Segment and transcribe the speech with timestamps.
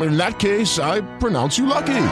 [0.00, 2.06] In that case, I pronounce you lucky.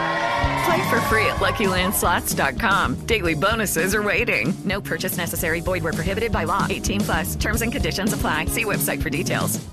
[0.64, 3.06] Play for free at LuckyLandSlots.com.
[3.06, 4.54] Daily bonuses are waiting.
[4.64, 5.60] No purchase necessary.
[5.60, 6.66] Void were prohibited by law.
[6.70, 7.36] 18 plus.
[7.36, 8.46] Terms and conditions apply.
[8.46, 9.64] See website for details.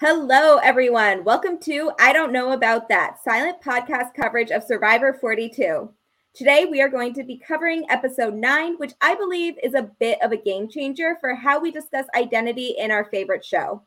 [0.00, 1.22] Hello, everyone.
[1.22, 5.92] Welcome to I Don't Know About That silent podcast coverage of Survivor 42.
[6.34, 10.18] Today, we are going to be covering episode nine, which I believe is a bit
[10.20, 13.82] of a game changer for how we discuss identity in our favorite show.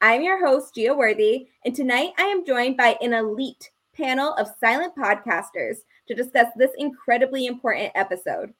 [0.00, 4.48] I'm your host, Gia Worthy, and tonight I am joined by an elite panel of
[4.60, 5.76] silent podcasters
[6.08, 8.52] to discuss this incredibly important episode.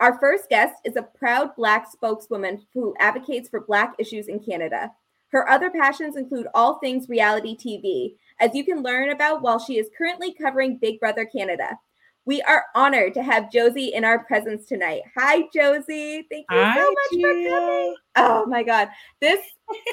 [0.00, 4.90] Our first guest is a proud Black spokeswoman who advocates for Black issues in Canada.
[5.28, 9.78] Her other passions include all things reality TV, as you can learn about while she
[9.78, 11.78] is currently covering Big Brother Canada.
[12.24, 15.02] We are honored to have Josie in our presence tonight.
[15.16, 16.24] Hi, Josie.
[16.30, 17.20] Thank you Hi, so much Gia.
[17.20, 17.96] for coming.
[18.16, 18.88] Oh my God.
[19.20, 19.40] This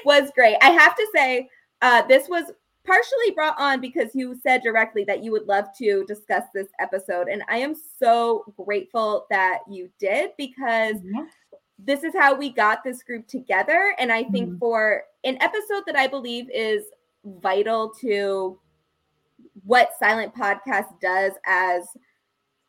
[0.05, 0.57] was great.
[0.61, 1.49] I have to say,
[1.81, 2.45] uh, this was
[2.85, 7.27] partially brought on because you said directly that you would love to discuss this episode.
[7.27, 11.23] And I am so grateful that you did because mm-hmm.
[11.77, 13.93] this is how we got this group together.
[13.99, 14.57] And I think mm-hmm.
[14.57, 16.85] for an episode that I believe is
[17.23, 18.59] vital to
[19.65, 21.83] what Silent Podcast does as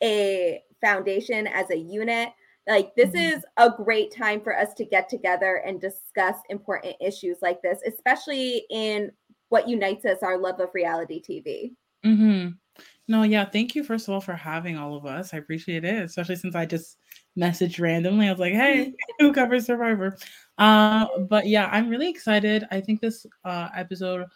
[0.02, 2.30] a foundation, as a unit.
[2.68, 3.38] Like, this mm-hmm.
[3.38, 7.80] is a great time for us to get together and discuss important issues like this,
[7.86, 9.10] especially in
[9.48, 11.72] what unites us our love of reality TV.
[12.04, 12.50] Mm-hmm.
[13.08, 13.44] No, yeah.
[13.44, 15.34] Thank you, first of all, for having all of us.
[15.34, 16.96] I appreciate it, especially since I just
[17.38, 18.28] messaged randomly.
[18.28, 20.16] I was like, hey, who covers Survivor?
[20.58, 22.66] Uh, but yeah, I'm really excited.
[22.70, 24.26] I think this uh, episode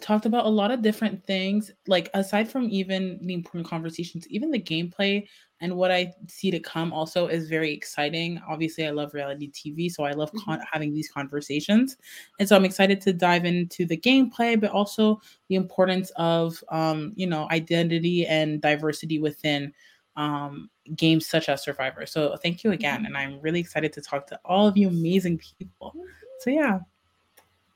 [0.00, 4.50] talked about a lot of different things like aside from even the important conversations even
[4.50, 5.26] the gameplay
[5.60, 9.90] and what i see to come also is very exciting obviously i love reality tv
[9.90, 10.64] so i love con- mm-hmm.
[10.72, 11.96] having these conversations
[12.38, 17.12] and so i'm excited to dive into the gameplay but also the importance of um,
[17.16, 19.72] you know identity and diversity within
[20.16, 22.04] um, games such as Survivor.
[22.04, 22.98] So thank you again.
[22.98, 23.06] Mm-hmm.
[23.06, 25.94] And I'm really excited to talk to all of you amazing people.
[26.40, 26.80] So yeah.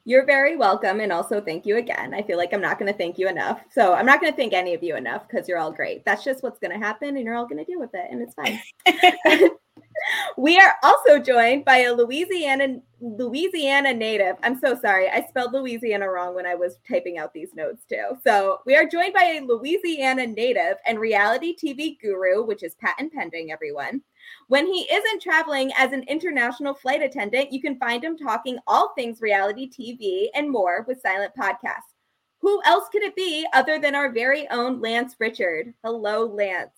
[0.05, 1.01] You're very welcome.
[1.01, 2.13] And also thank you again.
[2.13, 3.61] I feel like I'm not going to thank you enough.
[3.71, 6.05] So I'm not going to thank any of you enough because you're all great.
[6.05, 8.09] That's just what's going to happen and you're all going to deal with it.
[8.11, 9.51] And it's fine.
[10.37, 14.37] We are also joined by a Louisiana Louisiana native.
[14.43, 15.09] I'm so sorry.
[15.09, 18.17] I spelled Louisiana wrong when I was typing out these notes too.
[18.23, 23.13] So, we are joined by a Louisiana native and reality TV guru, which is patent
[23.13, 24.03] pending everyone.
[24.49, 28.93] When he isn't traveling as an international flight attendant, you can find him talking all
[28.95, 31.93] things reality TV and more with Silent Podcast.
[32.41, 35.75] Who else could it be other than our very own Lance Richard?
[35.85, 36.71] Hello, Lance.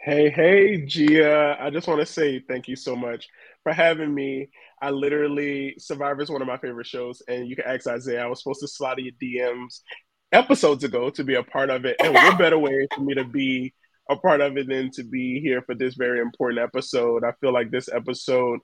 [0.00, 1.56] Hey, hey, Gia.
[1.58, 3.26] I just want to say thank you so much
[3.62, 4.50] for having me.
[4.80, 8.22] I literally, Survivor is one of my favorite shows, and you can ask Isaiah.
[8.22, 9.80] I was supposed to slide your DMs
[10.30, 11.96] episodes ago to be a part of it.
[12.00, 13.72] And what better way for me to be
[14.08, 17.24] a part of it than to be here for this very important episode?
[17.24, 18.60] I feel like this episode,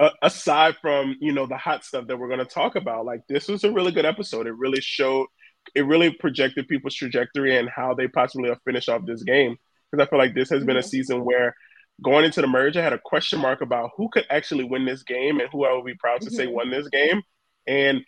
[0.00, 3.20] uh, aside from, you know, the hot stuff that we're going to talk about, like
[3.28, 4.46] this was a really good episode.
[4.46, 5.26] It really showed,
[5.74, 9.56] it really projected people's trajectory and how they possibly have finished off this game
[9.90, 11.54] because I feel like this has been a season where
[12.02, 15.02] going into the merge, I had a question mark about who could actually win this
[15.02, 17.22] game and who I would be proud to say won this game.
[17.66, 18.04] And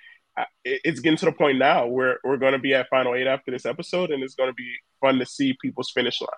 [0.64, 3.50] it's getting to the point now where we're going to be at final eight after
[3.50, 6.28] this episode, and it's going to be fun to see people's finish line.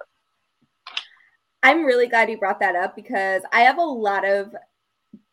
[1.63, 4.55] I'm really glad you brought that up because I have a lot of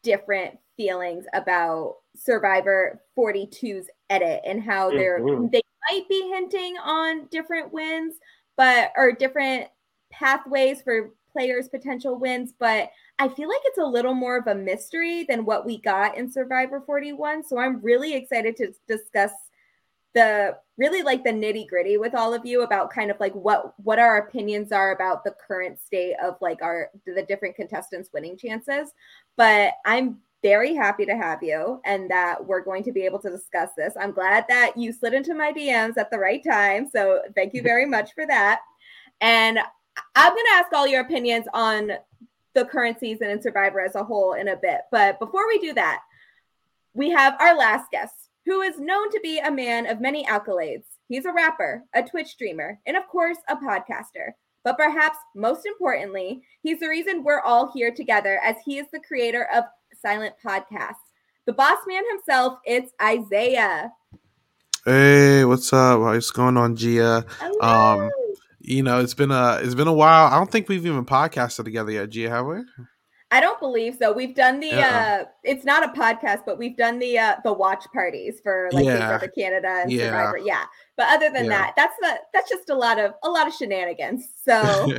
[0.04, 5.48] different feelings about Survivor 42's edit and how they're mm-hmm.
[5.52, 8.16] they might be hinting on different wins,
[8.58, 9.68] but or different
[10.12, 12.90] pathways for players' potential wins, but
[13.20, 16.32] I feel like it's a little more of a mystery than what we got in
[16.32, 17.44] Survivor 41.
[17.44, 19.32] So I'm really excited to discuss
[20.14, 23.74] the really like the nitty gritty with all of you about kind of like what
[23.84, 28.38] what our opinions are about the current state of like our the different contestants winning
[28.38, 28.92] chances.
[29.38, 33.32] But i'm very happy to have you and that we're going to be able to
[33.32, 33.96] discuss this.
[34.00, 36.88] I'm glad that you slid into my dms at the right time.
[36.88, 38.62] So thank you very much for that.
[39.22, 39.58] And
[40.16, 41.94] I'm going to ask all your opinions on
[42.54, 44.82] the current season and Survivor as a whole in a bit.
[44.92, 46.02] But before we do that,
[46.94, 50.84] we have our last guest, who is known to be a man of many accolades.
[51.08, 54.32] He's a rapper, a Twitch streamer, and of course, a podcaster.
[54.64, 59.00] But perhaps most importantly, he's the reason we're all here together as he is the
[59.00, 59.64] creator of
[60.02, 60.96] Silent Podcast.
[61.46, 63.92] The boss man himself, it's Isaiah.
[64.86, 66.00] Hey, what's up?
[66.00, 67.26] What's going on, Gia?
[67.40, 68.04] Hello.
[68.04, 68.12] Um,
[68.60, 70.26] you know, it's been a it's been a while.
[70.26, 72.64] I don't think we've even podcasted together yet, Gia, have we?
[73.32, 74.14] I don't believe so.
[74.14, 74.82] We've done the uh-uh.
[74.82, 78.86] uh it's not a podcast, but we've done the uh the watch parties for like
[78.86, 79.20] yeah.
[79.38, 80.06] Canada and yeah.
[80.06, 80.38] Survivor.
[80.38, 80.64] Yeah.
[80.96, 81.50] But other than yeah.
[81.50, 84.28] that, that's the that's just a lot of a lot of shenanigans.
[84.46, 84.92] So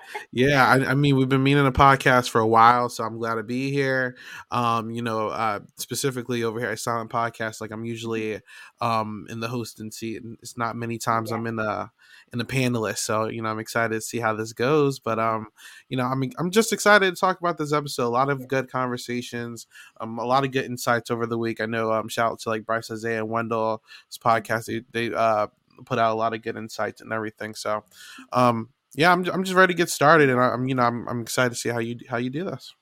[0.32, 3.34] yeah, I, I, mean we've been meaning a podcast for a while, so I'm glad
[3.34, 4.16] to be here.
[4.52, 8.40] Um, you know, uh specifically over here at Silent Podcast, like I'm usually
[8.80, 11.36] um in the hosting seat and it's not many times yeah.
[11.36, 11.90] I'm in the
[12.32, 12.98] in the panelist.
[12.98, 14.98] So, you know, I'm excited to see how this goes.
[14.98, 15.48] But um,
[15.88, 18.06] you know, I'm I'm just excited to talk about this episode.
[18.06, 19.66] A lot of good conversations,
[20.00, 21.60] um, a lot of good insights over the week.
[21.60, 23.80] I know um shout out to like Bryce Isaiah and Wendell's
[24.22, 24.66] podcast.
[24.66, 25.48] They, they uh
[25.84, 27.54] put out a lot of good insights and everything.
[27.54, 27.84] So
[28.32, 31.20] um yeah, I'm I'm just ready to get started and I'm you know I'm I'm
[31.22, 32.74] excited to see how you how you do this.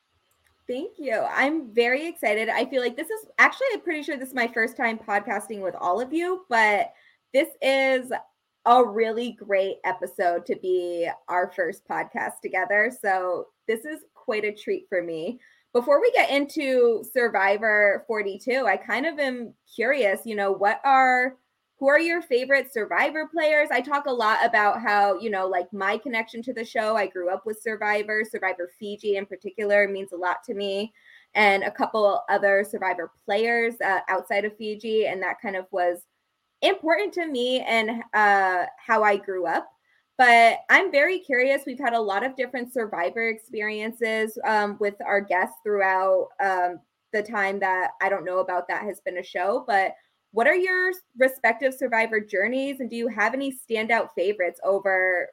[0.67, 1.21] Thank you.
[1.29, 2.49] I'm very excited.
[2.49, 5.61] I feel like this is actually I'm pretty sure this is my first time podcasting
[5.61, 6.93] with all of you, but
[7.33, 8.12] this is
[8.67, 12.93] a really great episode to be our first podcast together.
[13.01, 15.41] So this is quite a treat for me.
[15.73, 21.37] Before we get into Survivor 42, I kind of am curious, you know, what are
[21.81, 25.73] who are your favorite survivor players i talk a lot about how you know like
[25.73, 30.12] my connection to the show i grew up with survivor survivor fiji in particular means
[30.12, 30.93] a lot to me
[31.35, 36.02] and a couple other survivor players uh, outside of fiji and that kind of was
[36.62, 39.71] important to me and uh, how I grew up.
[40.19, 41.62] But I'm very curious.
[41.67, 46.81] We've had a lot of different survivor experiences um, with our guests throughout um,
[47.12, 49.64] the time that I don't know about that has been a show.
[49.67, 49.95] But
[50.33, 52.81] what are your respective survivor journeys?
[52.81, 55.29] And do you have any standout favorites over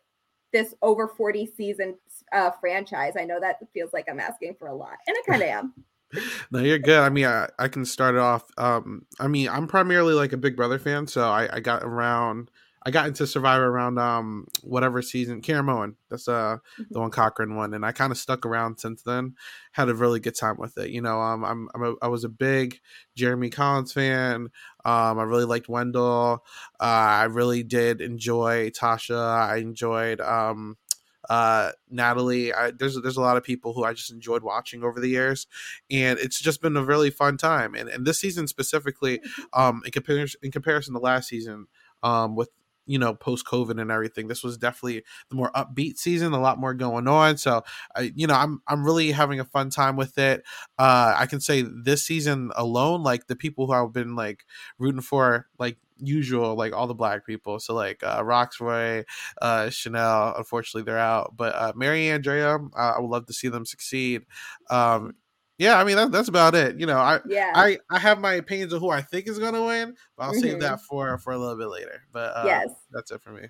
[0.54, 1.98] this over 40 season
[2.32, 3.14] uh, franchise?
[3.20, 5.74] I know that feels like I'm asking for a lot, and I kind of am
[6.52, 7.00] no, you're good.
[7.00, 8.44] I mean, I, I can start it off.
[8.58, 12.50] Um, I mean, I'm primarily like a Big Brother fan, so I, I got around.
[12.86, 15.96] I got into Survivor around um whatever season Caramoan.
[16.10, 16.84] That's uh mm-hmm.
[16.90, 19.36] the one Cochran one, and I kind of stuck around since then.
[19.74, 20.92] Had a really good time with it.
[20.92, 22.80] You know, um, I'm, I'm a, I was a big
[23.16, 24.50] Jeremy Collins fan.
[24.86, 26.46] Um, I really liked Wendell.
[26.80, 29.20] Uh, I really did enjoy Tasha.
[29.20, 30.78] I enjoyed um
[31.30, 32.54] uh, Natalie.
[32.54, 35.48] I, there's there's a lot of people who I just enjoyed watching over the years,
[35.90, 37.76] and it's just been a really fun time.
[37.76, 39.22] And and this season specifically,
[39.54, 41.68] um, in comparison in comparison to last season,
[42.04, 42.50] um, with
[42.88, 44.28] you know post COVID and everything.
[44.28, 47.38] This was definitely the more upbeat season, a lot more going on.
[47.38, 47.64] So
[47.96, 50.44] I, you know, I'm I'm really having a fun time with it.
[50.80, 54.46] Uh, I can say this season alone, like the people who I've been like
[54.80, 59.04] rooting for, like usual like all the black people so like uh Rocksroy
[59.42, 63.48] uh Chanelle unfortunately they're out but uh mary andrea uh, i would love to see
[63.48, 64.24] them succeed
[64.70, 65.14] um
[65.58, 68.34] yeah i mean that, that's about it you know i yeah i i have my
[68.34, 70.42] opinions of who i think is gonna win but i'll Mhm.
[70.42, 72.70] save that for for a little bit later but uh, Yes.
[72.92, 73.48] that's it for me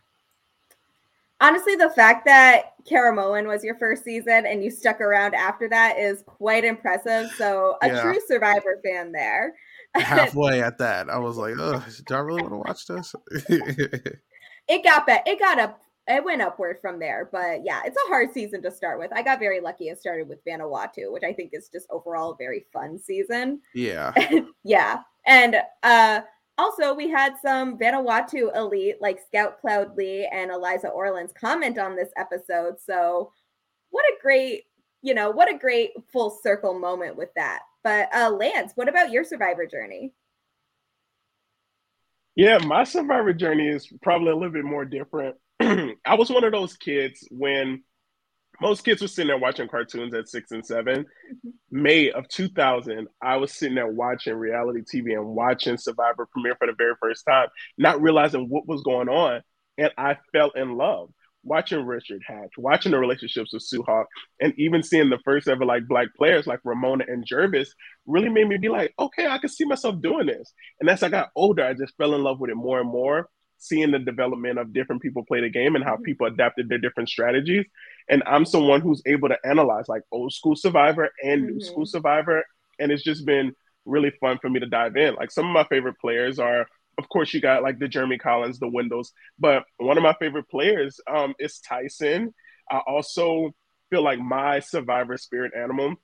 [1.39, 6.00] Honestly, the fact that Caramoan was your first season and you stuck around after that
[6.00, 7.30] is quite impressive.
[7.38, 8.01] So, a Yeah.
[8.01, 9.54] true Survivor fan there.
[9.96, 13.15] halfway at that i was like oh do i really want to watch this
[14.67, 15.24] It got bet.
[15.25, 15.82] It got up.
[16.08, 17.29] It went upward from there.
[17.32, 19.12] But yeah, it's a hard season to start with.
[19.13, 19.89] I got very lucky.
[19.89, 23.62] It started with Vanuatu, which I think is just overall a very fun season.
[23.74, 24.13] yeah
[24.63, 25.00] yeah.
[25.25, 26.22] And uh
[26.58, 31.96] also we had some Vanuatu elite like Scout Cloud Lee and Eliza Orlins comment on
[31.96, 32.75] this episode.
[32.84, 33.32] So
[33.89, 34.63] what a great,
[35.01, 37.62] you know, what a great full circle moment with that.
[37.84, 40.13] But uh Lance, what about your survivor journey?
[42.36, 45.38] Yeah, my survivor journey is probably a little bit more different.
[45.60, 47.84] I was one of those kids when
[48.62, 51.05] most kids were sitting there watching cartoons at six and 7
[51.69, 56.67] May of 2000, I was sitting there watching reality TV and watching Survivor premiere for
[56.67, 59.41] the very first time, not realizing what was going on.
[59.77, 61.10] And I fell in love
[61.48, 64.08] watching Richard Hatch, watching the relationships with Sue Hawk,
[64.42, 67.70] and even seeing the first ever like black players like Ramona and Gervase
[68.06, 70.54] really made me be like, okay, I can see myself doing this.
[70.80, 73.30] And as I got older, I just fell in love with it more and more,
[73.58, 77.10] seeing the development of different people play the game and how people adapted their different
[77.10, 77.66] strategies.
[78.10, 81.63] And I'm someone who's able to analyze like old school Survivor and new Mhm.
[81.63, 82.44] school Survivor.
[82.80, 83.54] And it's just been
[83.86, 85.16] really fun for me to dive in.
[85.16, 88.60] Like some of my favorite players are, of course, you got like the Jeremy Collins,
[88.60, 92.34] the Wendells, but one of my favorite players um, is Tyson.
[92.70, 93.51] I also
[93.89, 95.96] feel like my Survivor spirit animal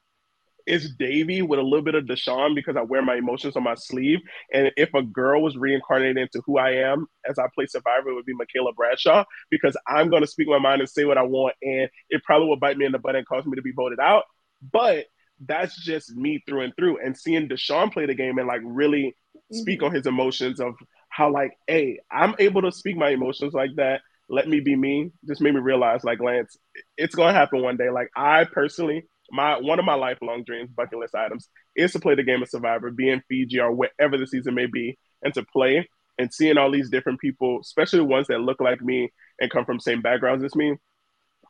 [0.65, 3.75] is Davie with a little bit of Deshawn because I wear my emotions on my
[3.75, 4.19] sleeve.
[4.53, 8.13] And if a girl was reincarnated into who I am as I play Survivor, it
[8.15, 11.23] would be Michaela Bradshaw because I'm going to speak my mind and say what I
[11.23, 11.55] want.
[11.61, 13.99] And it probably will bite me in the butt and cause me to be voted
[13.99, 14.23] out.
[14.71, 15.05] But
[15.45, 16.99] that's just me through and through.
[17.03, 19.15] And seeing Deshawn play the game and like really
[19.51, 19.97] speak on mm-hmm.
[19.97, 20.75] his emotions of
[21.09, 24.01] how like, hey, I'm able to speak my emotions like that.
[24.29, 25.11] Let me be me.
[25.27, 26.57] Just made me realize, like Lance,
[26.97, 27.89] it's gonna happen one day.
[27.89, 32.15] Like I personally, my one of my lifelong dreams, bucket list items, is to play
[32.15, 35.43] the game of Survivor, be in Fiji or wherever the season may be, and to
[35.43, 39.51] play and seeing all these different people, especially the ones that look like me and
[39.51, 40.75] come from same backgrounds as me,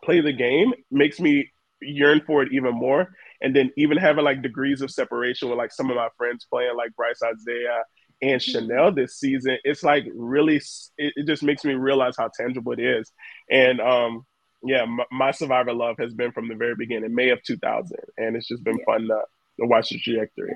[0.04, 1.52] play the game makes me
[1.86, 3.14] yearn for it even more.
[3.42, 6.76] And then even having like degrees of separation with like some of my friends playing
[6.78, 7.84] like Bryce Isaiah
[8.22, 12.72] and Chanelle this season, it's like really it, it just makes me realize how tangible
[12.72, 13.12] it is.
[13.50, 14.26] And um
[14.66, 18.36] yeah, my, my survivor love has been from the very beginning, May of 2000, and
[18.36, 19.22] it's just been fun to,
[19.60, 20.54] to watch the trajectory.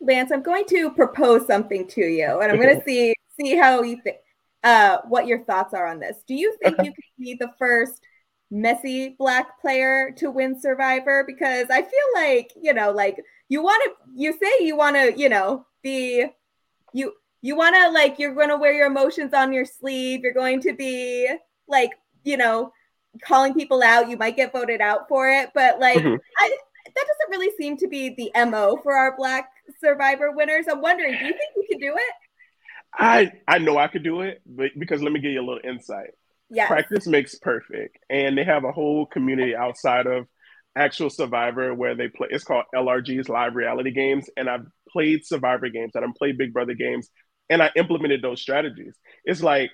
[0.00, 3.82] Lance, I'm going to propose something to you, and I'm going to see see how
[3.82, 4.16] you think,
[4.64, 6.16] uh, what your thoughts are on this.
[6.26, 8.00] Do you think you could be the first
[8.50, 11.24] messy black player to win Survivor?
[11.26, 15.16] Because I feel like you know, like you want to, you say you want to,
[15.16, 16.26] you know, be
[16.92, 17.12] you
[17.42, 20.20] you want to like you're going to wear your emotions on your sleeve.
[20.22, 21.28] You're going to be
[21.68, 21.90] like,
[22.24, 22.72] you know,
[23.22, 24.08] calling people out.
[24.08, 26.18] You might get voted out for it, but like Mhm.
[26.38, 29.50] I that doesn't really seem to be the MO for our black
[29.80, 30.66] survivor winners.
[30.70, 32.14] I'm wondering, do you think you could do it?
[32.98, 35.60] I I know I could do it, but because let me give you a little
[35.62, 36.10] insight.
[36.66, 40.26] Practice makes perfect, and they have a whole community outside of
[40.76, 42.28] actual Survivor where they play.
[42.30, 46.52] It's called LRG's live reality games, and I've played Survivor games, and I've played Big
[46.52, 47.08] Brother games,
[47.48, 48.96] and I implemented those strategies.
[49.24, 49.70] It's like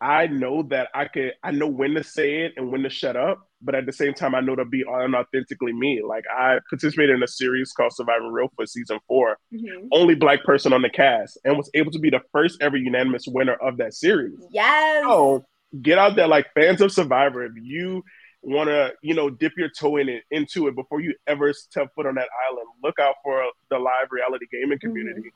[0.00, 3.16] I know that I could, I know when to say it and when to shut
[3.16, 6.02] up, but at the same time, I know to be unauthentically me.
[6.06, 9.88] Like I participated in a series called Survivor Real for season 4 Mhm.
[9.90, 13.26] only black person on the cast, and was able to be the first ever unanimous
[13.26, 14.38] winner of that series.
[14.50, 15.02] Yes.
[15.02, 15.44] So
[15.80, 17.44] get out there, like fans of Survivor.
[17.44, 18.02] If you
[18.42, 21.88] want to, you know, dip your toe in it into it before you ever step
[21.94, 24.88] foot on that island, look out for the live reality gaming mm-hmm.
[24.88, 25.30] community.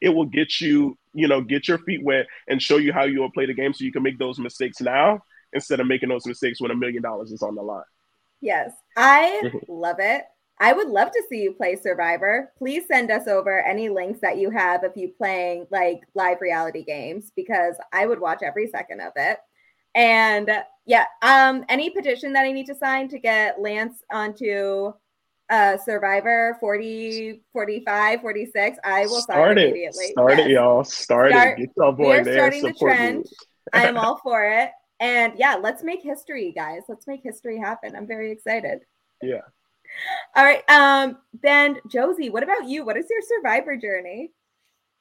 [0.00, 3.20] It will get you, you know, get your feet wet and show you how you
[3.20, 5.20] will play the game, so you can make those mistakes now
[5.52, 7.84] instead of making those mistakes when a million dollars is on the line.
[8.40, 10.24] Yes, I love it.
[10.60, 12.52] I would love to see you play Survivor.
[12.56, 16.84] Please send us over any links that you have of you playing like live reality
[16.84, 19.38] games because I would watch every second of it.
[19.94, 20.50] And
[20.86, 24.92] yeah, um, any petition that I need to sign to get Lance onto
[25.50, 29.70] uh Survivor 40, 45, 46, I will sign Start it.
[29.70, 30.06] immediately.
[30.12, 30.84] Start it, y'all.
[30.84, 31.62] Start, Start- it.
[31.66, 32.34] Get your we boy are there.
[32.34, 33.26] starting the trend.
[33.72, 34.70] I am all for it.
[35.00, 36.82] And yeah, let's make history, guys.
[36.88, 37.96] Let's make history happen.
[37.96, 38.80] I'm very excited.
[39.24, 39.42] Yeah.
[40.36, 40.62] All right.
[40.68, 42.84] Um, then Josie, what about you?
[42.84, 44.32] What is your survivor journey?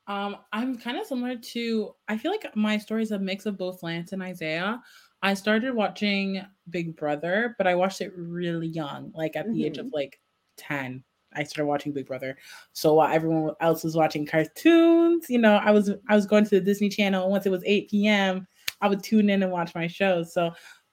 [0.08, 3.58] Um, I'm kind of similar to I feel like my story is a mix of
[3.58, 4.82] both Lance and Isaiah.
[5.24, 9.66] I started watching Big Brother, but I watched it really young, like at the mm-hmm.
[9.66, 10.20] age of like
[10.58, 11.04] 10.
[11.34, 12.38] I started watching Big Brother.
[12.74, 16.50] So while everyone else was watching cartoons, you know, I was I was going to
[16.50, 17.30] the Disney Channel.
[17.30, 18.48] Once it was 8 p.m.,
[18.82, 20.34] I would tune in and watch my shows.
[20.34, 20.52] So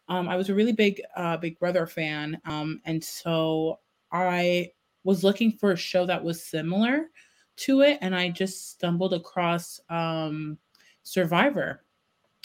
[0.08, 3.78] um, I was a really big uh, Big Brother fan, um, and so
[4.12, 4.72] I
[5.04, 7.10] was looking for a show that was similar
[7.56, 10.58] to it, and I just stumbled across um,
[11.02, 11.84] Survivor,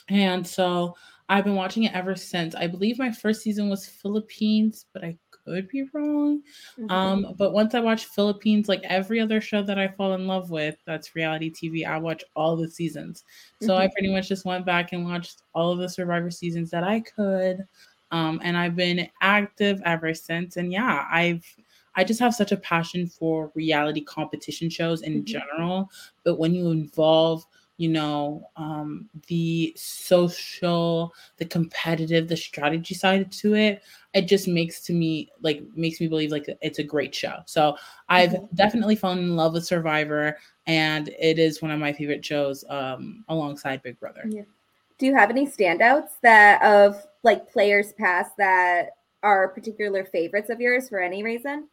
[0.09, 0.95] and so
[1.29, 2.55] I've been watching it ever since.
[2.55, 6.41] I believe my first season was Philippines, but I could be wrong.
[6.79, 6.91] Mm-hmm.
[6.91, 10.49] Um, but once I watch Philippines, like every other show that I fall in love
[10.49, 13.23] with, that's reality TV, I watch all the seasons.
[13.61, 13.81] So mm-hmm.
[13.81, 17.01] I pretty much just went back and watched all of the Survivor seasons that I
[17.01, 17.65] could.
[18.13, 20.55] Um, and I've been active ever since.
[20.55, 21.43] And yeah, I've
[21.95, 25.25] I just have such a passion for reality competition shows in mm-hmm.
[25.25, 25.91] general.
[26.23, 27.45] But when you involve
[27.77, 33.81] you know um, the social the competitive the strategy side to it
[34.13, 37.75] it just makes to me like makes me believe like it's a great show so
[38.09, 38.55] i've mm-hmm.
[38.55, 43.25] definitely fallen in love with survivor and it is one of my favorite shows um,
[43.27, 44.43] alongside big brother yeah.
[44.97, 50.59] Do you have any standouts that of like players past that are particular favorites of
[50.59, 51.67] yours for any reason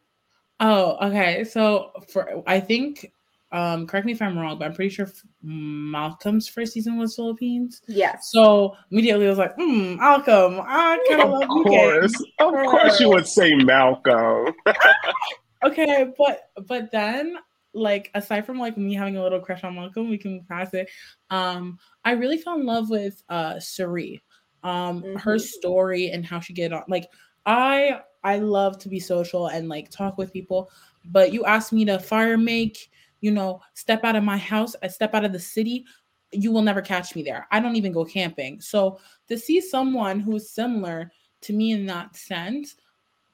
[0.59, 3.11] oh okay so for i think
[3.51, 5.11] um correct me if i'm wrong but i'm pretty sure
[5.43, 8.17] malcolm's first season was philippines Yeah.
[8.21, 11.61] so immediately i was like hmm malcolm i kind of love you.
[11.61, 12.47] of course UK.
[12.47, 14.53] of course you would say malcolm
[15.65, 17.35] okay but but then
[17.73, 20.89] like aside from like me having a little crush on malcolm we can pass it
[21.29, 24.21] um i really fell in love with uh Cirie.
[24.63, 25.15] um mm-hmm.
[25.17, 27.07] her story and how she get on like
[27.45, 30.69] i i love to be social and like talk with people
[31.05, 32.89] but you asked me to fire make
[33.21, 35.85] you know, step out of my house, I step out of the city,
[36.31, 37.47] you will never catch me there.
[37.51, 38.59] I don't even go camping.
[38.59, 41.11] So to see someone who's similar
[41.41, 42.75] to me in that sense,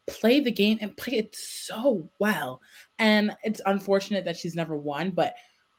[0.08, 2.62] play the game and play it so well.
[3.00, 5.36] And it's unfortunate that she's never won, but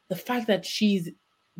[0.08, 1.10] the fact that she's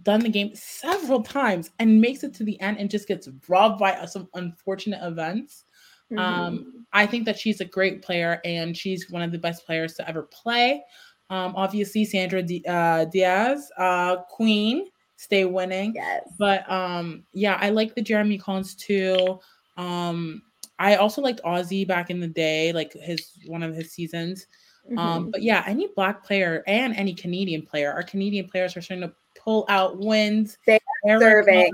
[0.03, 3.79] done the game several times and makes it to the end and just gets robbed
[3.79, 5.65] by some unfortunate events.
[6.13, 6.19] Mm-hmm.
[6.19, 9.95] Um, I think that she's a great player and she's one of the best players
[9.95, 10.83] to ever play.
[11.31, 15.93] Um, obviously, Sandra D- uh, Diaz, uh, Queen, stay winning.
[15.95, 16.29] Yes.
[16.39, 19.39] But um, yeah, I like the Jeremy Collins too.
[19.77, 20.43] Um,
[20.79, 24.47] I also liked Ozzy back in the day, like his one of his seasons.
[24.91, 24.99] Um, mm-hmm.
[24.99, 29.09] Um, but yeah, any black player and any Canadian player, our Canadian players are starting
[29.09, 30.59] to pull out wins.
[30.67, 31.73] They are serving.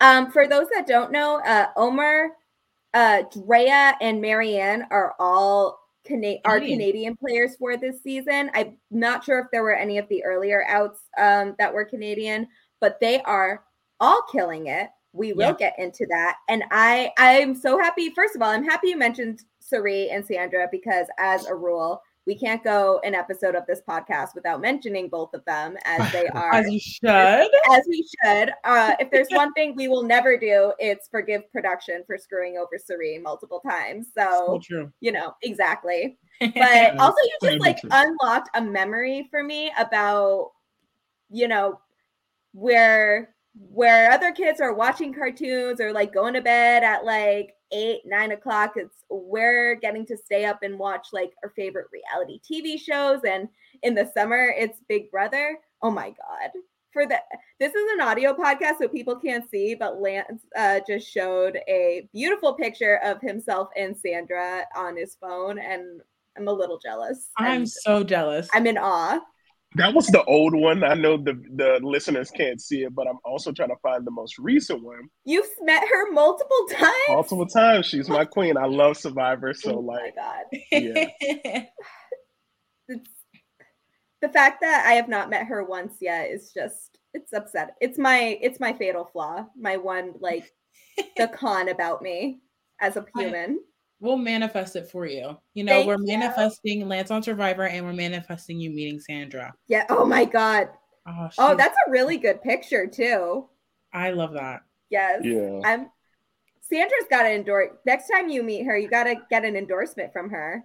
[0.00, 2.32] Um, for those that don't know, uh, Omar,
[2.92, 8.50] uh, Drea, and Maryanne are all Cana- our Canadian players for this season.
[8.54, 12.48] I'm not sure if there were any of the earlier outs um, that were Canadian,
[12.80, 13.64] but they are
[14.00, 14.90] all killing it.
[15.12, 15.70] We will yeah.
[15.70, 18.10] get into that, and I I'm so happy.
[18.10, 22.34] First of all, I'm happy you mentioned Cirie and Sandra because, as a rule, we
[22.34, 26.54] can't go an episode of this podcast without mentioning both of them as they are
[26.54, 27.08] as you should.
[27.08, 28.52] as we should.
[28.64, 32.78] Uh, if there's one thing we will never do it's forgive production for screwing over
[32.78, 34.08] Cirie multiple times.
[34.16, 36.18] So, so you know exactly.
[36.40, 40.52] But also you just like unlocked a memory for me about
[41.30, 41.80] you know
[42.52, 48.00] where where other kids are watching cartoons or like going to bed at like eight,
[48.04, 48.74] nine o'clock.
[48.76, 53.20] It's we're getting to stay up and watch like our favorite reality TV shows.
[53.24, 53.48] And
[53.82, 55.58] in the summer, it's Big Brother.
[55.82, 56.50] Oh my God.
[56.92, 57.20] For the
[57.60, 62.08] this is an audio podcast, so people can't see, but Lance uh, just showed a
[62.12, 66.00] beautiful picture of himself and Sandra on his phone, and
[66.36, 67.30] I'm a little jealous.
[67.36, 68.48] I'm so jealous.
[68.52, 69.20] I'm in awe.
[69.76, 70.82] That was the old one.
[70.82, 74.10] I know the the listeners can't see it, but I'm also trying to find the
[74.10, 75.08] most recent one.
[75.24, 76.94] You've met her multiple times.
[77.08, 77.86] Multiple times.
[77.86, 78.56] She's my queen.
[78.56, 79.54] I love Survivor.
[79.54, 80.44] So oh like, God.
[80.72, 81.66] Yeah.
[84.20, 87.76] the fact that I have not met her once yet is just it's upset.
[87.80, 89.46] It's my it's my fatal flaw.
[89.56, 90.52] My one like
[91.16, 92.40] the con about me
[92.80, 93.60] as a human
[94.00, 95.36] we'll manifest it for you.
[95.54, 96.06] You know, Thank we're you.
[96.18, 99.54] manifesting Lance on Survivor and we're manifesting you meeting Sandra.
[99.68, 99.84] Yeah.
[99.88, 100.68] Oh my God.
[101.06, 103.48] Oh, oh that's a really good picture too.
[103.92, 104.62] I love that.
[104.88, 105.20] Yes.
[105.22, 105.60] Yeah.
[105.64, 105.90] I'm
[106.62, 110.12] Sandra's got to endorse next time you meet her, you got to get an endorsement
[110.12, 110.64] from her.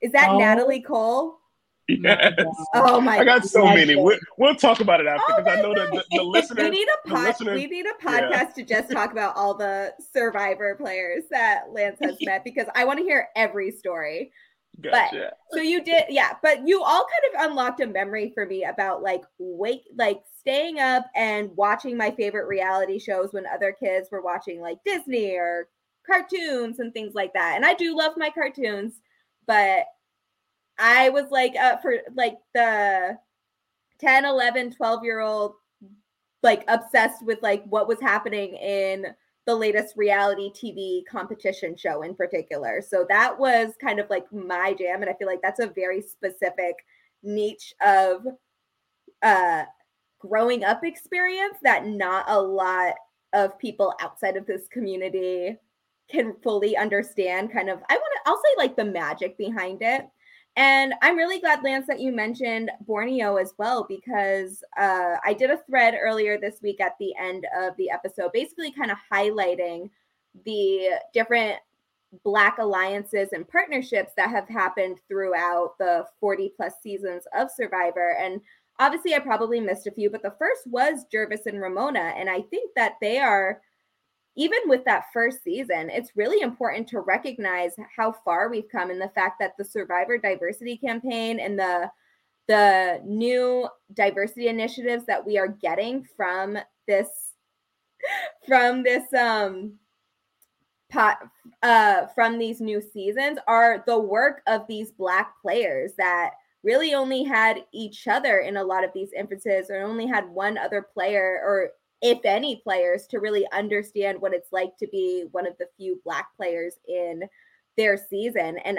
[0.00, 0.38] Is that oh.
[0.38, 1.38] Natalie Cole?
[1.88, 2.32] Yes.
[2.74, 3.16] Oh my!
[3.16, 3.20] God.
[3.22, 3.76] I got so God.
[3.76, 3.96] many.
[3.96, 6.64] We'll, we'll talk about it after Oh because I know that the, the listeners.
[6.64, 7.26] we need a the pod.
[7.28, 8.30] listeners- We need a yeah.
[8.30, 12.84] podcast to just talk about all the Survivor players that Lance has met because I
[12.84, 14.32] want to hear every story.
[14.80, 15.32] Gotcha.
[15.50, 16.34] But so you did, yeah.
[16.42, 20.78] But you all kind of unlocked a memory for me about like wake, like staying
[20.78, 25.68] up and watching my favorite reality shows when other kids were watching like Disney or
[26.06, 27.56] cartoons and things like that.
[27.56, 29.00] And I do love my cartoons,
[29.46, 29.84] but
[30.78, 33.18] I was like uh, for like the
[34.00, 35.54] 10, 11, 12 year old
[36.42, 39.06] like obsessed with like what was happening in
[39.46, 42.82] the latest reality TV competition show in particular.
[42.86, 46.02] So that was kind of like my jam and I feel like that's a very
[46.02, 46.76] specific
[47.22, 48.26] niche of
[49.22, 49.64] uh
[50.20, 52.94] growing up experience that not a lot
[53.32, 55.56] of people outside of this community
[56.10, 60.06] can fully understand kind of I want to I'll say like the magic behind it.
[60.58, 65.52] And I'm really glad, Lance, that you mentioned Borneo as well, because uh, I did
[65.52, 69.88] a thread earlier this week at the end of the episode, basically kind of highlighting
[70.44, 71.58] the different
[72.24, 78.16] Black alliances and partnerships that have happened throughout the 40 plus seasons of Survivor.
[78.18, 78.40] And
[78.80, 82.14] obviously, I probably missed a few, but the first was Gervase and Ramona.
[82.16, 83.60] And I think that they are
[84.38, 89.00] even with that first season, it's really important to recognize how far we've come and
[89.00, 91.90] the fact that the Survivor Diversity Campaign and the
[92.46, 97.08] the new diversity initiatives that we are getting from this
[98.46, 99.74] from this um
[100.88, 101.18] pot
[101.62, 106.30] uh from these new seasons are the work of these black players that
[106.62, 110.56] really only had each other in a lot of these instances or only had one
[110.56, 115.46] other player or if any players to really understand what it's like to be one
[115.46, 117.22] of the few black players in
[117.76, 118.58] their season.
[118.64, 118.78] And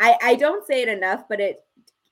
[0.00, 1.60] i i don't say it enough but it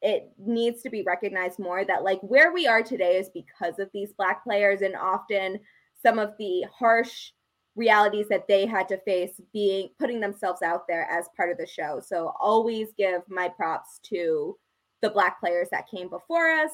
[0.02, 3.88] it needs to be recognized more that like where we are today is because of
[3.92, 5.58] these black players and often
[6.02, 7.30] some of the harsh
[7.76, 11.66] realities that they had to face being putting themselves out there as part of the
[11.66, 12.00] show.
[12.04, 14.58] So always give my props to
[15.00, 16.70] the black players that came before us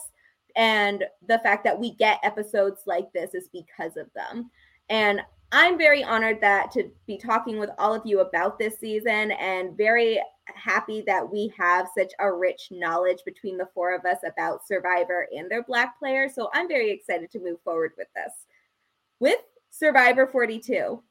[0.56, 4.50] and the fact that we get episodes like this is because of them.
[4.88, 9.32] And I'm very honored that to be talking with all of you about this season
[9.32, 10.20] and very
[10.54, 15.26] happy that we have such a rich knowledge between the four of us about Survivor
[15.32, 16.34] and their black players.
[16.34, 18.32] So I'm very excited to move forward with this.
[19.20, 21.02] With Survivor 42,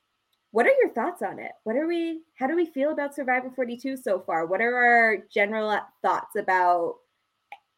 [0.51, 1.51] what are your thoughts on it?
[1.63, 4.45] What are we how do we feel about Survivor 42 so far?
[4.45, 6.95] What are our general thoughts about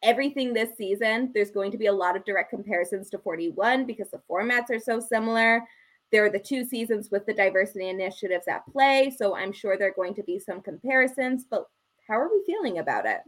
[0.02, 1.30] everything this season.
[1.34, 4.80] There's going to be a lot of direct comparisons to 41 because the formats are
[4.80, 5.62] so similar.
[6.12, 9.14] There are the two seasons with the diversity initiatives at play.
[9.16, 11.66] So I'm sure there are going to be some comparisons, but
[12.08, 13.20] how are we feeling about it?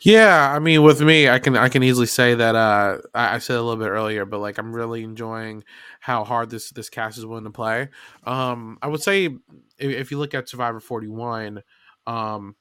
[0.00, 3.38] Yeah, I mean, with me, I can I can easily say that uh, I, I
[3.38, 5.64] said a little bit earlier, but like I'm really enjoying
[6.00, 7.88] how hard this this cast is willing to play.
[8.24, 9.40] Um, I would say if,
[9.78, 11.62] if you look at Survivor 41,
[12.06, 12.56] um,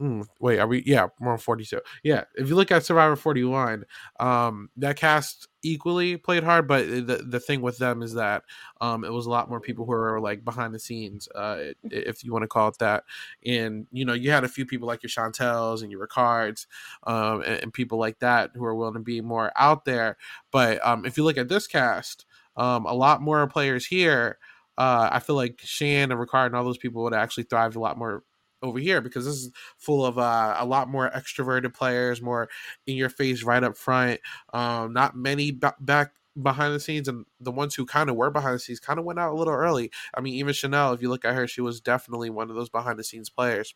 [0.00, 0.82] mm, wait, are we?
[0.86, 1.80] Yeah, we're on 42.
[2.02, 3.84] Yeah, if you look at Survivor 41,
[4.20, 8.42] um, that cast equally played hard, but the the thing with them is that
[8.80, 12.24] um, it was a lot more people who were like behind the scenes, uh, if
[12.24, 13.04] you want to call it that.
[13.44, 16.66] And you know, you had a few people like your Chantels and your Ricards,
[17.04, 20.16] um, and, and people like that who are willing to be more out there.
[20.50, 24.38] But um, if you look at this cast, um, a lot more players here.
[24.78, 27.80] Uh, I feel like Shan and Ricard and all those people would actually thrive a
[27.80, 28.22] lot more
[28.62, 32.48] over here because this is full of uh, a lot more extroverted players, more
[32.86, 34.20] in your face, right up front.
[34.52, 38.30] Um, not many b- back behind the scenes, and the ones who kind of were
[38.30, 39.90] behind the scenes kind of went out a little early.
[40.14, 42.70] I mean, even Chanelle, if you look at her, she was definitely one of those
[42.70, 43.74] behind the scenes players.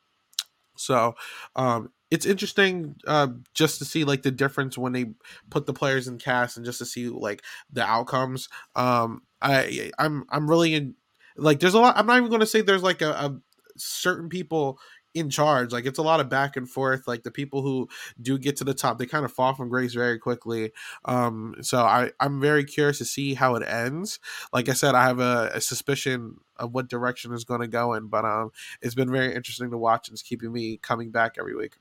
[0.76, 1.14] So
[1.56, 5.06] um, it's interesting uh, just to see like the difference when they
[5.50, 7.42] put the players in cast and just to see like
[7.72, 8.48] the outcomes.
[8.74, 10.94] Um, I I'm I'm really in
[11.36, 11.96] like there's a lot.
[11.96, 13.40] I'm not even going to say there's like a, a
[13.76, 14.78] certain people
[15.14, 15.72] in charge.
[15.72, 17.06] Like it's a lot of back and forth.
[17.06, 17.88] Like the people who
[18.20, 20.72] do get to the top, they kind of fall from grace very quickly.
[21.04, 24.18] Um, so I I'm very curious to see how it ends.
[24.52, 27.94] Like I said, I have a, a suspicion of what direction is going to go
[27.94, 28.50] in, but um,
[28.82, 31.76] it's been very interesting to watch and it's keeping me coming back every week.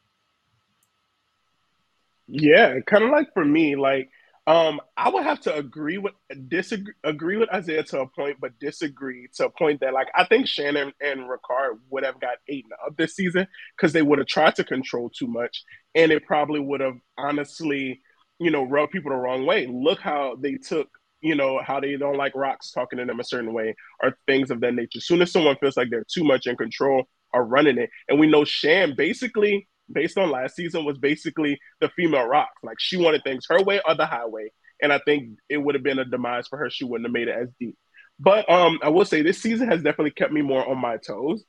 [2.27, 4.09] Yeah, kind of like for me, like
[4.45, 6.13] um, I would have to agree with
[6.49, 10.25] disagree agree with Isaiah to a point, but disagree to a point that like I
[10.25, 14.27] think Shannon and Ricard would have got eaten up this season because they would have
[14.27, 15.63] tried to control too much,
[15.95, 18.01] and it probably would have honestly,
[18.37, 19.65] you know, rubbed people the wrong way.
[19.65, 20.89] Look how they took,
[21.21, 24.51] you know, how they don't like rocks talking to them a certain way or things
[24.51, 24.97] of that nature.
[24.97, 27.89] As soon as someone feels like they're too much in control, are running it.
[28.09, 32.49] And we know Shan basically, based on last season, was basically the female rock.
[32.63, 34.51] Like she wanted things her way or the highway.
[34.81, 36.69] And I think it would have been a demise for her.
[36.69, 37.77] She wouldn't have made it as deep.
[38.19, 41.43] But um, I will say this season has definitely kept me more on my toes.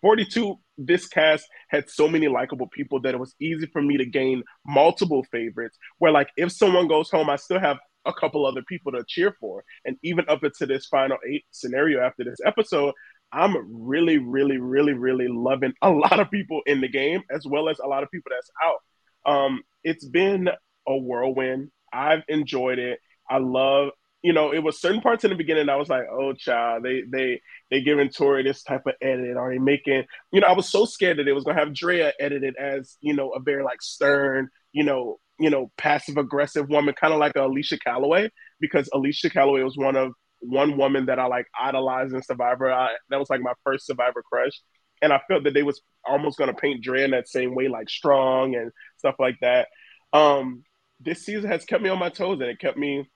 [0.00, 4.04] 42, this cast had so many likable people that it was easy for me to
[4.04, 5.78] gain multiple favorites.
[5.98, 9.36] Where, like, if someone goes home, I still have a couple other people to cheer
[9.40, 9.64] for.
[9.84, 12.94] And even up into this final eight scenario after this episode,
[13.32, 17.68] I'm really, really, really, really loving a lot of people in the game as well
[17.68, 19.32] as a lot of people that's out.
[19.32, 20.48] Um, it's been
[20.86, 21.70] a whirlwind.
[21.92, 22.98] I've enjoyed it.
[23.28, 23.90] I love
[24.22, 27.02] you know, it was certain parts in the beginning I was like, oh child, they
[27.10, 27.40] they
[27.70, 29.36] they giving Tori this type of edit.
[29.36, 32.12] Are they making you know, I was so scared that it was gonna have Drea
[32.20, 36.94] edited as, you know, a very like stern, you know, you know, passive aggressive woman,
[36.94, 41.26] kind of like Alicia Calloway, because Alicia Calloway was one of one woman that I
[41.26, 42.72] like idolized in Survivor.
[42.72, 44.60] I, that was like my first Survivor crush.
[45.00, 47.88] And I felt that they was almost gonna paint Drea in that same way, like
[47.88, 49.68] strong and stuff like that.
[50.12, 50.64] Um,
[51.00, 53.08] this season has kept me on my toes and it kept me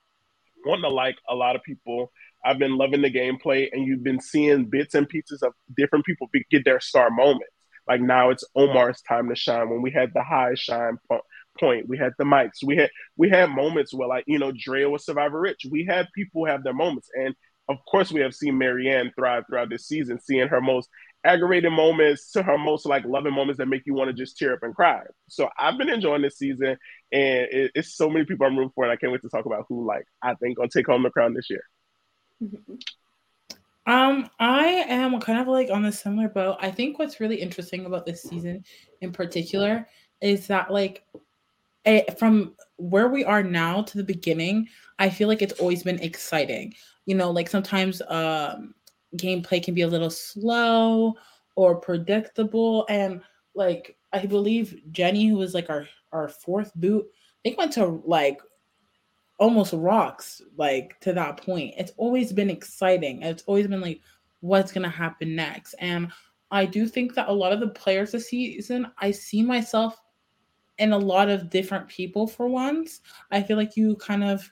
[0.64, 2.10] wanting to like a lot of people.
[2.44, 6.28] I've been loving the gameplay, and you've been seeing bits and pieces of different people
[6.32, 7.46] be, get their star moments.
[7.88, 9.70] Like now, it's Omar's time to shine.
[9.70, 10.98] When we had the high shine
[11.58, 12.64] point, we had the mics.
[12.64, 15.66] We had we had moments where, like you know, Drea was Survivor Rich.
[15.70, 17.34] We had people have their moments, and
[17.68, 20.88] of course, we have seen Maryanne thrive throughout this season, seeing her most
[21.24, 24.54] aggravated moments to her most like loving moments that make you want to just tear
[24.54, 25.02] up and cry.
[25.28, 26.76] So I've been enjoying this season,
[27.12, 29.46] and it, it's so many people I'm rooting for, and I can't wait to talk
[29.46, 31.62] about who like I think gonna take home the crown this year.
[33.86, 36.56] Um, I am kind of like on a similar boat.
[36.60, 38.64] I think what's really interesting about this season
[39.00, 39.86] in particular
[40.20, 41.04] is that like
[41.86, 44.68] it, from where we are now to the beginning,
[44.98, 46.74] I feel like it's always been exciting.
[47.06, 48.74] You know, like sometimes um
[49.16, 51.14] gameplay can be a little slow
[51.54, 52.84] or predictable.
[52.88, 53.22] And
[53.54, 57.06] like I believe Jenny, who was like our our fourth boot,
[57.44, 58.40] they went to like
[59.38, 61.74] almost rocks like to that point.
[61.76, 63.22] It's always been exciting.
[63.22, 64.00] It's always been like
[64.40, 65.74] what's gonna happen next.
[65.74, 66.10] And
[66.50, 70.00] I do think that a lot of the players this season, I see myself
[70.78, 73.00] in a lot of different people for once.
[73.30, 74.50] I feel like you kind of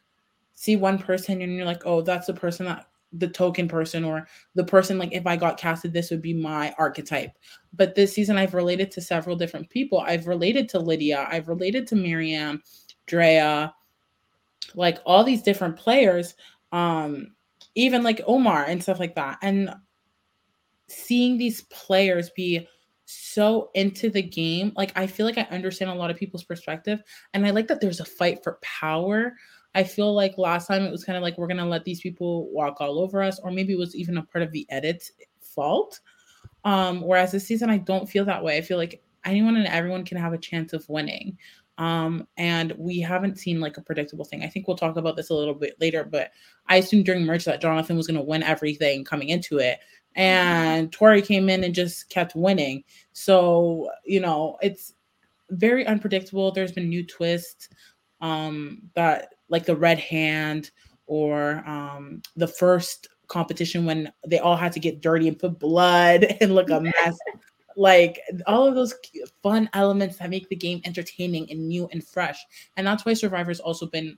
[0.55, 2.87] see one person and you're like, oh, that's the person that
[3.19, 6.75] the token person or the person like if I got casted, this would be my
[6.79, 7.33] archetype.
[7.73, 10.01] But this season, I've related to several different people.
[10.01, 11.27] I've related to Lydia.
[11.31, 12.63] I've related to Miriam,
[13.07, 13.73] Drea,
[14.75, 16.35] like all these different players,
[16.73, 17.35] um,
[17.75, 19.39] even like Omar and stuff like that.
[19.43, 19.71] And
[20.89, 22.67] seeing these players be
[23.07, 27.03] so into the game, like I feel like I understand a lot of people's perspective,
[27.33, 29.35] and I like that there's a fight for power
[29.75, 32.49] I feel like last time it was kind of like we're gonna let these people
[32.53, 36.01] walk all over us, or maybe it was even a part of the edit's fault.
[36.65, 38.57] Um, whereas this season, I don't feel that way.
[38.57, 41.37] I feel like anyone and everyone can have a chance of winning.
[41.77, 44.45] Um, and we haven't seen like a predictable thing.
[44.45, 46.31] I think we'll talk about this a little bit later, but
[46.69, 49.81] I assumed during merge that Jonathan was going to win everything coming into it.
[50.15, 52.85] And Tori came in and just kept winning.
[53.13, 54.95] So, you know, it's
[55.51, 56.53] very unpredictable.
[56.53, 57.69] There's been new twists
[58.21, 60.71] um, that like the red hand
[61.07, 66.25] or um, the first competition when they all had to get dirty and put blood
[66.41, 67.19] and look a mess.
[67.77, 68.95] like all of those
[69.43, 72.45] fun elements that make the game entertaining and new and fresh.
[72.77, 74.17] And that's why Survivor's also been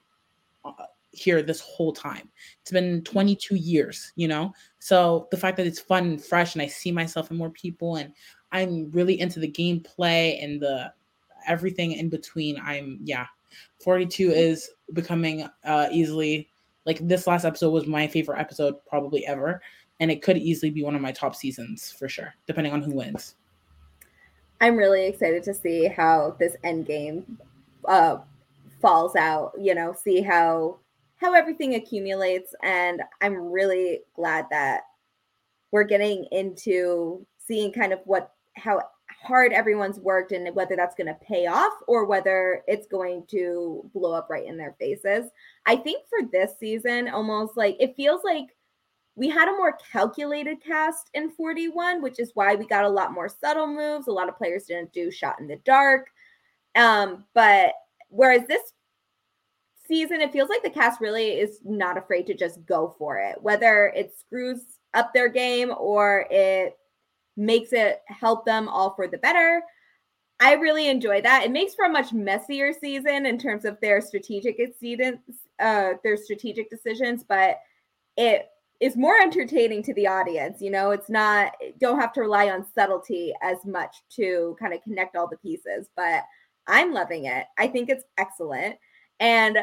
[1.17, 2.29] here this whole time.
[2.63, 4.53] It's been 22 years, you know?
[4.79, 7.97] So the fact that it's fun and fresh and I see myself and more people
[7.97, 8.13] and
[8.53, 10.93] I'm really into the gameplay and the
[11.47, 12.61] everything in between.
[12.63, 13.27] I'm yeah,
[13.83, 16.49] 42 is becoming uh, easily
[16.87, 19.61] like this last episode was my favorite episode probably ever
[20.01, 22.95] and it could easily be one of my top seasons for sure depending on who
[22.95, 23.35] wins
[24.61, 27.39] i'm really excited to see how this end game
[27.87, 28.19] uh,
[28.81, 30.79] falls out you know see how
[31.17, 34.83] how everything accumulates and i'm really glad that
[35.73, 38.81] we're getting into seeing kind of what how
[39.27, 43.89] hard everyone's worked and whether that's going to pay off or whether it's going to
[43.93, 45.31] blow up right in their faces.
[45.67, 48.57] I think for this season, almost like it feels like
[49.17, 53.13] we had a more calculated cast in 41, which is why we got a lot
[53.13, 54.09] more subtle moves.
[54.09, 56.09] A lot of players didn't do shot in the dark.
[56.75, 57.73] Um, but
[58.09, 58.73] whereas this
[59.87, 63.41] season, it feels like the cast really is not afraid to just go for it,
[63.41, 66.77] whether it screws up their game or it
[67.37, 69.63] makes it help them all for the better.
[70.41, 71.45] I really enjoy that.
[71.45, 75.21] It makes for a much messier season in terms of their strategic exceedance,
[75.61, 77.59] uh, their strategic decisions, but
[78.17, 78.49] it
[78.81, 80.61] is more entertaining to the audience.
[80.61, 84.83] You know, it's not don't have to rely on subtlety as much to kind of
[84.83, 86.23] connect all the pieces, but
[86.67, 87.47] I'm loving it.
[87.59, 88.77] I think it's excellent.
[89.21, 89.59] And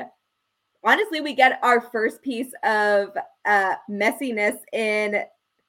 [0.84, 3.10] honestly, we get our first piece of
[3.46, 5.24] uh, messiness in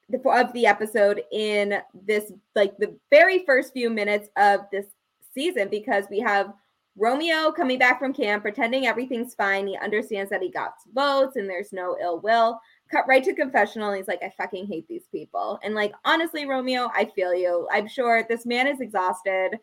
[0.09, 4.85] the, of the episode in this, like the very first few minutes of this
[5.33, 6.53] season, because we have
[6.97, 9.67] Romeo coming back from camp, pretending everything's fine.
[9.67, 12.59] He understands that he got votes and there's no ill will.
[12.89, 13.89] Cut right to confessional.
[13.89, 15.59] And he's like, I fucking hate these people.
[15.63, 17.67] And like, honestly, Romeo, I feel you.
[17.71, 19.59] I'm sure this man is exhausted.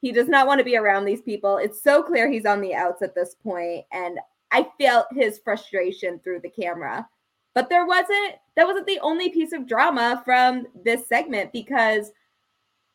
[0.00, 1.56] He does not want to be around these people.
[1.56, 4.18] It's so clear he's on the outs at this point, And
[4.52, 7.08] I felt his frustration through the camera.
[7.54, 12.12] But there wasn't, that wasn't the only piece of drama from this segment because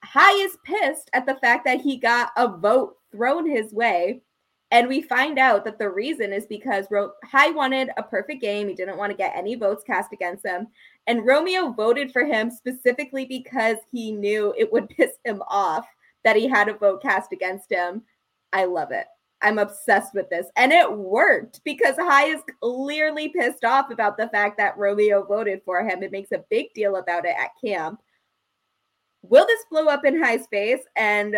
[0.04, 4.22] Hai is pissed at the fact that he got a vote thrown his way.
[4.70, 8.70] And we find out that the reason is because Ro- Hai wanted a perfect game.
[8.70, 10.68] He didn't want to get any votes cast against him.
[11.08, 15.86] And Romeo voted for him specifically because he knew it would piss him off
[16.24, 18.04] that he had a vote cast against him.
[18.54, 19.08] I love it.
[19.42, 20.48] I'm obsessed with this.
[20.56, 25.62] And it worked because Hai is clearly pissed off about the fact that Romeo voted
[25.66, 26.04] for him.
[26.04, 28.00] It makes a big deal about it at camp.
[29.24, 30.82] Will this blow up in Hai's face?
[30.96, 31.36] And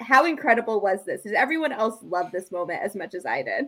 [0.00, 1.22] how incredible was this?
[1.22, 3.66] Did everyone else love this moment as much as I did?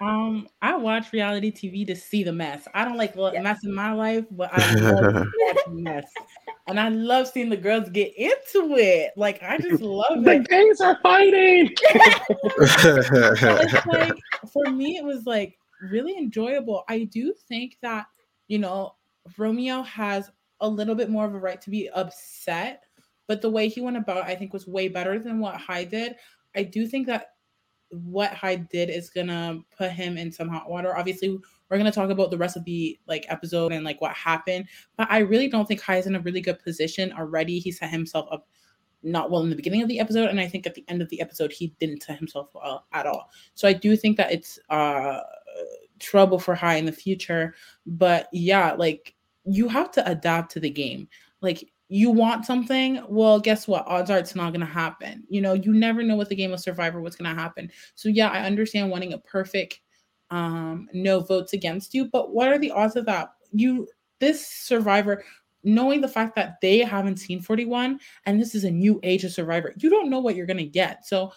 [0.00, 2.68] Um, I watch reality TV to see the mess.
[2.72, 3.42] I don't like yes.
[3.42, 6.06] mess in my life, but I love watching mess.
[6.68, 9.12] And I love seeing the girls get into it.
[9.16, 10.48] Like I just love the it.
[10.48, 11.74] gays are fighting.
[13.92, 14.14] like,
[14.52, 15.58] for me, it was like
[15.90, 16.84] really enjoyable.
[16.88, 18.06] I do think that
[18.46, 18.94] you know
[19.36, 22.84] Romeo has a little bit more of a right to be upset
[23.26, 26.16] but the way he went about, I think, was way better than what Hai did.
[26.54, 27.32] I do think that
[27.90, 30.96] what Hai did is gonna put him in some hot water.
[30.96, 34.66] Obviously, we're gonna talk about the rest of the like episode and like what happened,
[34.96, 37.58] but I really don't think is in a really good position already.
[37.58, 38.48] He set himself up
[39.02, 41.08] not well in the beginning of the episode, and I think at the end of
[41.10, 43.30] the episode he didn't set himself well at all.
[43.54, 45.20] So I do think that it's uh
[45.98, 47.54] trouble for Hai in the future.
[47.86, 51.08] But yeah, like you have to adapt to the game.
[51.40, 53.86] Like you want something, well, guess what?
[53.86, 55.24] Odds are it's not going to happen.
[55.28, 57.70] You know, you never know with the game of Survivor what's going to happen.
[57.94, 59.80] So yeah, I understand wanting a perfect
[60.30, 63.30] um no votes against you, but what are the odds of that?
[63.52, 63.86] You
[64.18, 65.24] this Survivor
[65.62, 69.32] knowing the fact that they haven't seen 41 and this is a new age of
[69.32, 71.06] Survivor, you don't know what you're going to get.
[71.06, 71.32] So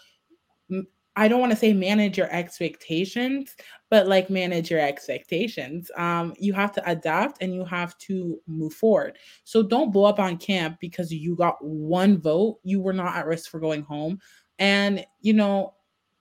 [1.16, 3.56] I don't want to say manage your expectations,
[3.90, 5.90] but like manage your expectations.
[5.96, 9.18] Um, you have to adapt and you have to move forward.
[9.44, 12.60] So don't blow up on camp because you got one vote.
[12.62, 14.20] You were not at risk for going home.
[14.58, 15.74] And, you know,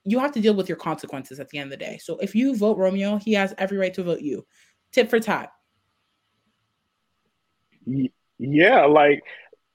[0.06, 2.00] you have to deal with your consequences at the end of the day.
[2.02, 4.46] So if you vote Romeo, he has every right to vote you.
[4.92, 5.52] Tip for tat.
[8.40, 9.22] Yeah, like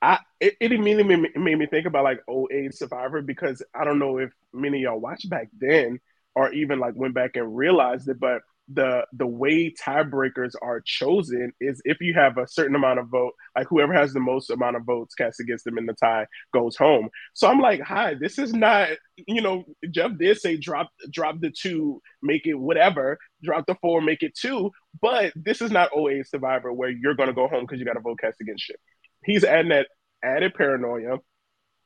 [0.05, 3.85] I it, it immediately made, made me think about like old age survivor because I
[3.85, 5.99] don't know if many y'all watched back then
[6.35, 11.53] or even like went back and realized it, but the the way tiebreakers are chosen
[11.61, 14.77] is if you have a certain amount of vote, like whoever has the most amount
[14.77, 17.09] of votes cast against them in the tie goes home.
[17.35, 18.89] So I'm like, Hai, this is not,
[19.27, 24.03] you know, Jeff did say drop drop the two, make it whatever, drop the four,
[24.03, 27.79] make it two, but this is not OA Survivor where you're gonna go home because
[27.79, 28.77] you got a vote cast against you
[29.25, 29.89] he's adding that
[30.23, 31.19] added paranoia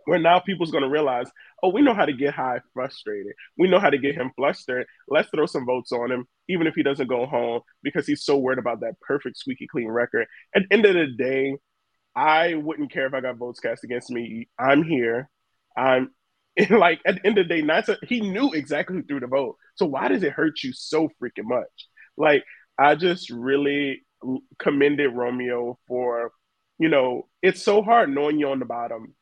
[0.09, 1.31] where now people's going to realize,
[1.63, 3.35] oh, we know how to get Hai frustrated.
[3.59, 4.87] We know how to get him flustered.
[5.07, 8.39] Let's throw some votes on him, even if he doesn't go home, because he's so
[8.39, 10.27] worried about that perfect, squeaky clean record.
[10.57, 11.57] At the end of the day,
[12.17, 14.49] I wouldn't care if I got votes cast against me.
[14.59, 15.29] I'm here.
[15.77, 16.11] I'm
[16.71, 19.27] like at the end of the day, not to, he knew exactly who threw the
[19.27, 19.57] vote.
[19.77, 21.67] So why does it hurt you so freaking much?
[22.17, 22.45] Like
[22.79, 24.07] I just really
[24.59, 26.33] commended Romeo for
[26.79, 29.15] you know, it's so hard knowing you're on the bottom.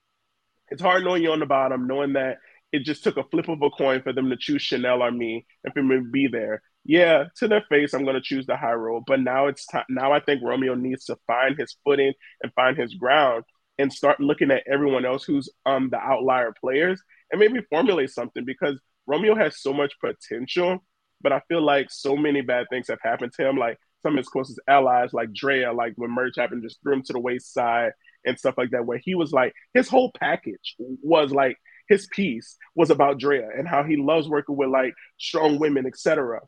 [0.69, 2.39] It's hard knowing you're on the bottom, knowing that
[2.73, 5.47] it just took a flip of a coin for them to choose Chanelle or me
[5.65, 6.63] and for me to be there.
[6.85, 9.05] Yeah, to their face, I'm going to choose the high road.
[9.07, 9.85] But now it's time.
[9.89, 13.45] Now I think Romeo needs to find his footing and find his ground
[13.79, 18.45] and start looking at everyone else who's um the outlier players and maybe formulate something
[18.45, 20.79] because Romeo has so much potential,
[21.21, 23.57] but I feel like so many bad things have happened to him.
[23.57, 27.03] Like some of his closest allies, like Drea, like when merge happened, just threw him
[27.03, 27.91] to the wayside
[28.25, 28.87] and stuff like that.
[28.87, 31.57] Where he was like, his whole package was like
[31.89, 36.41] his piece was about Drea and how he loves working with like strong women, etc.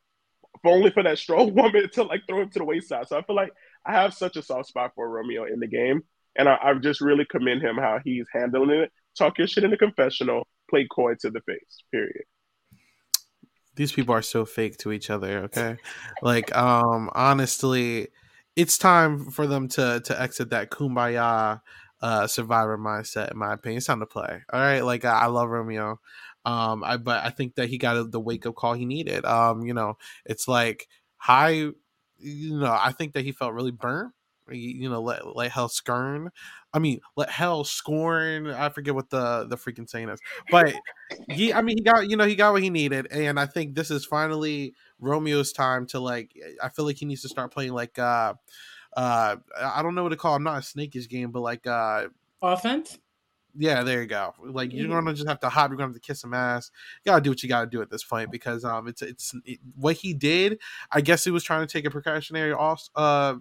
[0.64, 3.09] Only for that strong woman to like throw him to the wayside.
[3.09, 3.50] So I feel like
[3.85, 6.02] I have such a soft spot for Romeo in the game,
[6.37, 8.92] and I, I just really commend him how he's handling it.
[9.19, 11.83] Talk your shit in the confessional, play coy to the face.
[11.90, 12.23] Period
[13.79, 15.79] these people are so fake to each other okay?
[16.22, 18.08] Like um honestly
[18.56, 21.62] it's time for them to to exit that kumbaya
[22.02, 23.79] uh survivor mindset in my opinion.
[23.79, 24.81] It's time to play all right?
[24.85, 26.00] Like i, I love romeo.
[26.44, 29.24] Um i but i think that he got the wake up call he needed.
[29.24, 31.70] Um you know it's like Hai
[32.20, 34.12] you know i think that he felt really burnt.
[34.50, 36.31] You know let let hell scorn
[36.79, 40.72] i mean let hell scorn i forget what the the freaking saying is but
[41.29, 43.74] he i mean he got you know he got what he needed and i think
[43.74, 47.72] this is finally romeo's time to like i feel like he needs to start playing
[47.72, 48.33] like uh
[48.96, 52.06] uh i don't know what to call i'm not a snakish game but like uh
[52.42, 52.98] offense
[53.56, 54.35] yeah, there you go.
[54.40, 55.70] Like you're gonna just have to hop.
[55.70, 56.70] You're gonna have to kiss some ass.
[57.02, 59.58] You gotta do what you gotta do at this point because um, it's it's it,
[59.74, 60.60] what he did.
[60.92, 63.35] I guess he was trying to take a precautionary off uh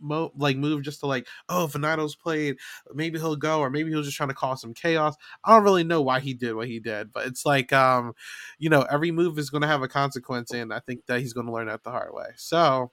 [0.00, 2.56] mo- like move just to like oh Venato's played
[2.94, 5.14] maybe he'll go or maybe he was just trying to cause some chaos.
[5.44, 8.14] I don't really know why he did what he did, but it's like um
[8.58, 11.32] you know every move is going to have a consequence, and I think that he's
[11.32, 12.28] going to learn that the hard way.
[12.36, 12.90] So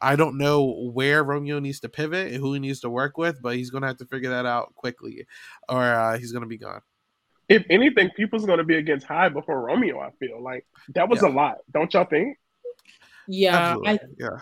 [0.00, 3.40] I don't know where Romeo needs to pivot and who he needs to work with,
[3.40, 5.26] but he's going to have to figure that out quickly,
[5.68, 6.80] or uh, he's going to be gone.
[7.48, 10.00] If anything, people's going to be against Hai before Romeo.
[10.00, 11.28] I feel like that was Yeah.
[11.28, 12.38] a lot, don't y'all think?
[13.26, 14.38] Yeah, I yeah.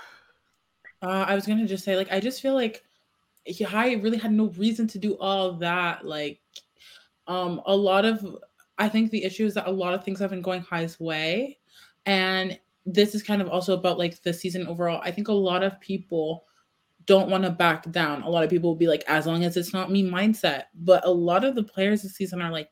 [1.02, 2.84] Uh, I was gonna just say, like, I just feel like
[3.68, 6.06] I really had no reason to do all that.
[6.06, 6.40] Like,
[7.26, 8.36] um, a lot of,
[8.78, 11.58] I think the issue is that a lot of things have been going Hai's way,
[12.06, 15.00] and this is kind of also about like the season overall.
[15.04, 16.44] I think a lot of people
[17.06, 18.22] don't want to back down.
[18.22, 20.64] A lot of people will be like, as long as it's not me mindset.
[20.74, 22.70] But a lot of the players this season are like,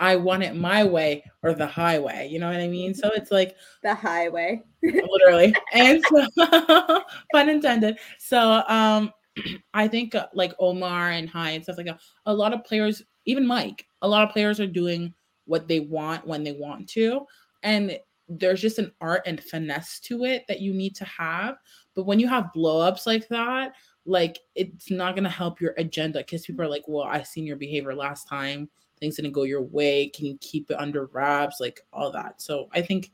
[0.00, 2.26] I want it my way or the highway.
[2.28, 2.94] You know what I mean?
[2.94, 4.62] So it's like the highway.
[4.82, 5.54] literally.
[5.72, 6.26] And so
[7.32, 7.98] pun intended.
[8.18, 9.12] So um
[9.74, 13.02] I think uh, like Omar and Hai and stuff like that, a lot of players,
[13.26, 17.26] even Mike, a lot of players are doing what they want when they want to.
[17.62, 17.98] And
[18.28, 21.56] there's just an art and finesse to it that you need to have.
[21.94, 23.74] But when you have blowups like that,
[24.06, 27.56] like it's not gonna help your agenda because people are like, Well, I seen your
[27.56, 28.70] behavior last time,
[29.00, 30.08] things didn't go your way.
[30.08, 31.58] Can you keep it under wraps?
[31.60, 32.40] Like all that.
[32.40, 33.10] So I think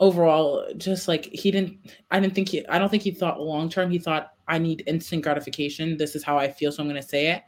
[0.00, 3.68] overall just like he didn't i didn't think he i don't think he thought long
[3.68, 7.00] term he thought i need instant gratification this is how i feel so i'm going
[7.00, 7.42] to say it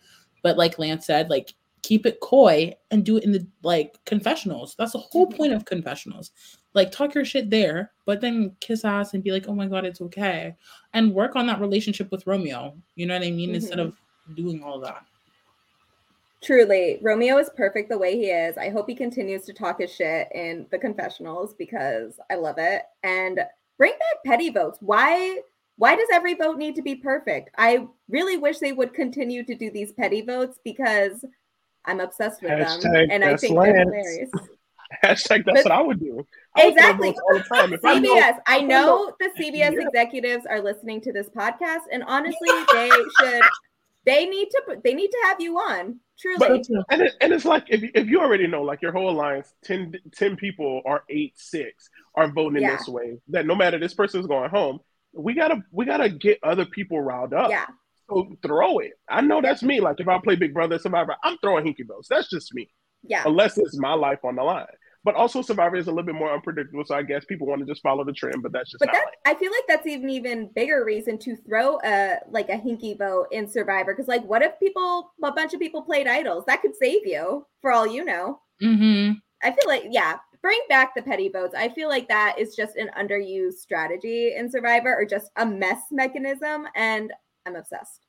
[0.45, 4.77] but like lance said like keep it coy and do it in the like confessionals
[4.79, 6.31] that's the whole point of confessionals
[6.73, 9.85] like talk your shit there but then kiss ass and be like oh my god
[9.85, 10.55] it's okay
[10.95, 13.87] and work on that relationship with romeo you know what i mean instead Mhm.
[13.87, 13.97] of
[14.37, 15.05] doing all that
[16.47, 18.57] Truly, Romeo is perfect the way he is.
[18.57, 22.83] I hope he continues to talk his shit in the confessionals because I love it.
[23.03, 23.41] And
[23.79, 24.79] bring back petty votes.
[24.81, 25.41] Why
[25.79, 27.51] why does every vote need to be perfect?
[27.59, 31.25] I really wish they would continue to do these petty votes because
[31.85, 34.31] I'm obsessed with them and I think they're hilarious.
[35.05, 36.25] Hashtag that's But- what I would do.
[36.57, 37.09] I Exactly.
[37.09, 37.73] votes all the time.
[37.73, 38.39] If I know- CBS.
[38.47, 39.81] I know the CBS Yeah.
[39.89, 42.89] executives are listening to this podcast, and honestly, they
[43.19, 43.43] should.
[44.07, 44.81] They need to.
[44.85, 45.99] They need to have you on.
[46.21, 46.39] Truly.
[46.39, 49.11] But and, it, and it's like if you- if you already know, like your whole
[49.11, 52.77] alliance, 10, 10 people or eight six are voting in Yeah.
[52.77, 53.19] this way.
[53.29, 54.81] That no matter this person's going home,
[55.13, 57.51] we gotta we gotta get other people riled up.
[57.51, 57.67] Yeah.
[58.09, 58.93] So throw it.
[59.09, 59.81] I know that's me.
[59.81, 62.09] Like if I play Big Brother Survivor, I'm throwing hinky votes.
[62.09, 62.71] That's just me.
[63.03, 63.23] Yeah.
[63.27, 64.67] Unless it's my life on the line.
[65.07, 66.83] But also Survivor is a little bit more unpredictable.
[66.85, 68.95] So I guess people want to just follow the trend, but that's just But not
[68.95, 72.59] that like I feel like that's even even bigger reason to throw a like a
[72.59, 76.43] hinky vote in Survivor because like what if people a bunch of people played idols
[76.49, 78.41] that could save you for all you know.
[78.61, 79.13] mm-hmm.
[79.45, 81.55] I feel like yeah, bring back the petty votes.
[81.57, 85.83] I feel like that is just an underused strategy in Survivor or just a mess
[85.93, 87.13] mechanism, and
[87.47, 88.07] I'm obsessed.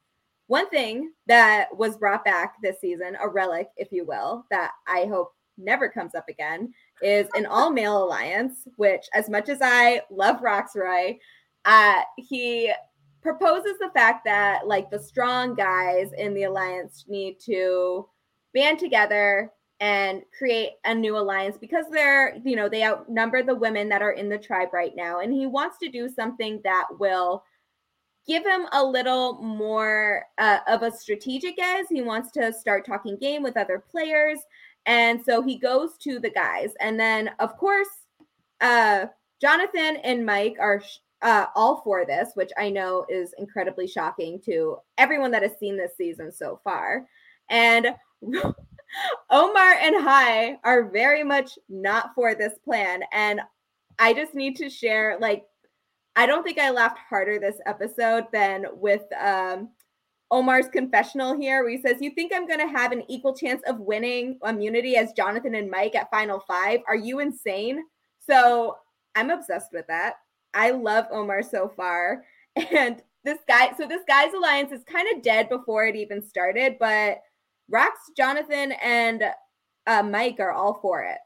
[0.48, 5.06] One thing that was brought back this season, a relic, if you will, that I
[5.06, 6.72] hope never comes up again,
[7.02, 8.68] is an all male alliance.
[8.76, 11.18] Which, as much as I love Rocksroy,
[11.66, 12.72] uh, he
[13.22, 18.08] proposes the fact that like the strong guys in the alliance need to
[18.54, 23.90] band together and create a new alliance because they're you know they outnumber the women
[23.90, 27.44] that are in the tribe right now and he wants to do something that will
[28.26, 33.18] give him a little more uh, of a strategic edge he wants to start talking
[33.18, 34.40] game with other players
[34.88, 37.88] and so he goes to the guys and then of course
[38.62, 39.06] uh
[39.40, 44.40] jonathan and mike are sh- uh, all for this which i know is incredibly shocking
[44.40, 47.06] to everyone that has seen this season so far
[47.50, 47.88] and
[49.30, 53.02] Omar and Hai are very much not for this plan.
[53.12, 53.42] And
[54.00, 55.46] I just need to share, like,
[56.16, 59.70] I don't think I laughed harder this episode than with um,
[60.30, 63.62] Omar's confessional here, where he says, You think I'm going to have an equal chance
[63.68, 66.82] of winning immunity as Jonathan and Mike at Final Five?
[66.88, 67.82] Are you insane?
[68.20, 68.78] So
[69.16, 70.16] I'm obsessed with that.
[70.54, 72.24] I love Omar so far.
[72.76, 73.74] And this guy.
[73.78, 77.20] So this guy's alliance is kind of dead before it even started, but
[77.72, 79.24] Rox, Jonathan, and
[79.86, 81.18] uh, Mike are all for it.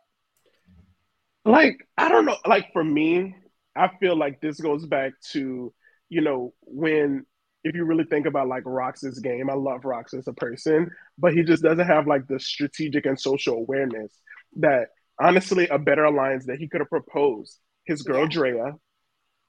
[1.45, 2.38] Like I don't know.
[2.45, 3.36] Like for me,
[3.76, 5.74] I feel like this goes back to
[6.10, 7.26] you know when
[7.64, 11.34] if you really think about like Rox's game, I love Rox as a person, but
[11.34, 14.12] he just doesn't have like the strategic and social awareness
[14.57, 14.89] that
[15.20, 17.57] honestly a better alliance that he could have proposed.
[17.86, 18.30] His girl yeah.
[18.30, 18.74] Drea,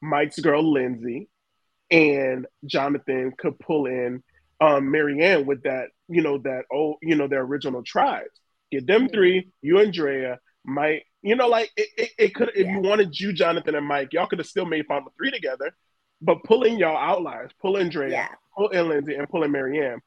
[0.01, 1.29] Mike's girl Lindsay,
[1.91, 4.23] and Jonathan could pull in
[4.61, 8.31] um Maryanne with that, you know, that old, you know, their original tribes.
[8.71, 12.67] Get them three, you and Drea, Mike, you know, like it, it, it could if
[12.67, 15.75] you wanted you, Jonathan, and Mike, y'all could have still made Final Three together.
[16.23, 18.29] But pulling y'all outliers, pulling Drea, yeah.
[18.57, 19.99] pull in Lindsay, and pulling Maryanne,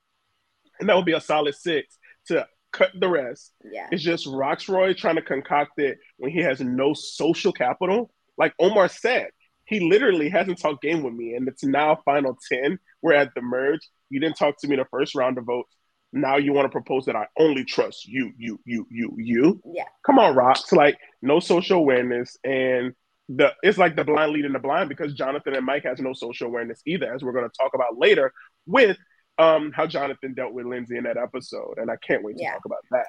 [0.79, 1.97] and that would be a solid six
[2.27, 3.53] to cut the rest.
[3.63, 3.87] Yeah.
[3.91, 8.11] It's just Rocksroy trying to concoct it when he has no social capital.
[8.37, 9.29] Like Omar said,
[9.65, 12.77] he literally hasn't talked game with me, and it's now final 10.
[13.01, 13.81] We're at the merge.
[14.09, 15.73] You didn't talk to me the first round of votes.
[16.13, 19.61] Now you want to propose that I only trust you, you, you, you, you.
[19.65, 19.83] Yeah.
[20.05, 20.71] Come on, Rocks.
[20.71, 22.93] Like no social awareness, and
[23.29, 26.47] the it's like the blind leading the blind because Jonathan and Mike has no social
[26.47, 28.31] awareness either, as we're going to talk about later
[28.65, 28.97] with
[29.37, 32.53] um how Jonathan dealt with Lindsay in that episode, and I can't wait to yeah.
[32.53, 33.07] talk about that.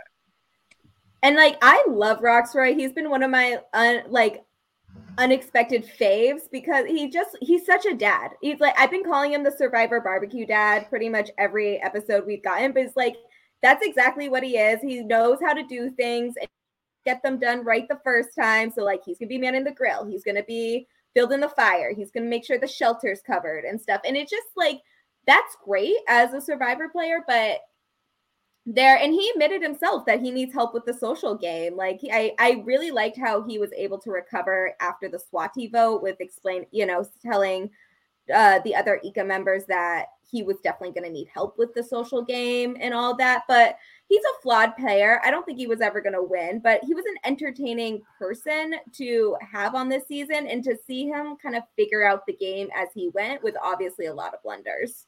[1.23, 2.75] And like I love Rocksroy.
[2.75, 4.43] He's been one of my uh, like
[5.19, 8.31] unexpected faves because he just he's such a dad.
[8.41, 12.43] He's like I've been calling him the Survivor barbecue dad pretty much every episode we've
[12.43, 13.17] gotten, but it's like
[13.63, 14.81] that's exactly what he is.
[14.81, 16.49] He knows how to do things and
[17.07, 18.71] get them done right the first time.
[18.71, 22.11] So like he's gonna be manning the grill, he's gonna be building the fire, he's
[22.11, 24.03] gonna make sure the shelter's covered and stuff.
[24.05, 24.81] And it's just like
[25.27, 27.61] that's great as a survivor player, but
[28.67, 32.33] there and he admitted himself that he needs help with the social game like i
[32.41, 36.67] i really liked how he was able to recover after the swati vote with explain
[36.73, 37.71] you know telling
[38.35, 41.83] uh the other ika members that he was definitely going to need help with the
[41.83, 43.77] social game and all that but
[44.09, 46.95] he's a flawed player i don't think he was ever going to win but he
[46.95, 51.63] was an entertaining person to have on this season and to see him kind of
[51.77, 55.07] figure out the game as he went with obviously a lot of blunders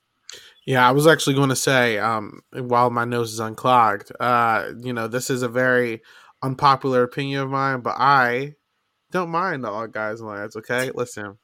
[0.67, 4.93] yeah, I was actually going to say, um, while my nose is unclogged, uh, you
[4.93, 6.03] know, this is a very
[6.43, 8.55] unpopular opinion of mine, but I
[9.11, 10.57] don't mind the all guys and lads.
[10.57, 11.39] Okay, listen.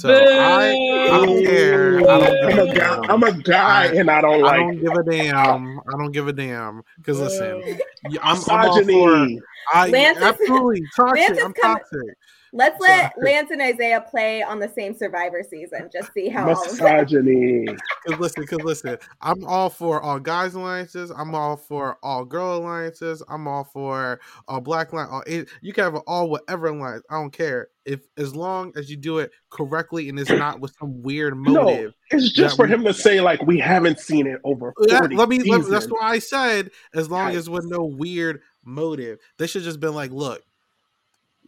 [0.00, 1.98] So I, I, don't care.
[1.98, 4.52] I don't I'm, a guy, I'm a guy, I, and I don't like.
[4.52, 5.78] I don't give a damn.
[5.78, 6.82] I don't give a damn.
[6.98, 7.78] Because listen,
[8.22, 9.28] I'm, I'm all for.
[9.72, 11.28] I Lance absolutely toxic.
[11.30, 12.18] Lance I'm toxic.
[12.52, 15.88] Let's let Lance and Isaiah play on the same Survivor season.
[15.90, 17.66] Just see how misogyny.
[18.04, 21.10] Because listen, because listen, I'm all for all guys alliances.
[21.10, 23.20] I'm all for all girl alliances.
[23.28, 25.08] I'm all for all black line.
[25.10, 27.04] All you can have all whatever alliance.
[27.10, 30.74] I don't care if as long as you do it correctly and it's not with
[30.78, 31.94] some weird motive.
[32.12, 34.74] No, it's just for we, him to say like we haven't seen it over.
[34.78, 35.38] let me, let me.
[35.38, 39.18] That's why I said as long as with no weird motive.
[39.38, 40.42] They should just been like, look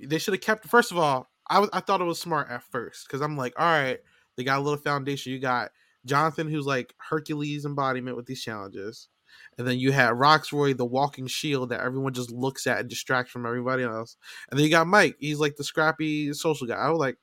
[0.06, 0.66] they should have kept.
[0.66, 3.54] First of all, I was I thought it was smart at first because I'm like,
[3.58, 3.98] all right,
[4.36, 5.32] they got a little foundation.
[5.32, 5.70] You got
[6.04, 9.08] Jonathan, who's like Hercules embodiment with these challenges,
[9.56, 13.32] and then you had Rocksroy, the walking shield that everyone just looks at and distracts
[13.32, 14.16] from everybody else,
[14.50, 15.16] and then you got Mike.
[15.18, 16.76] He's like the scrappy social guy.
[16.76, 17.16] I was like,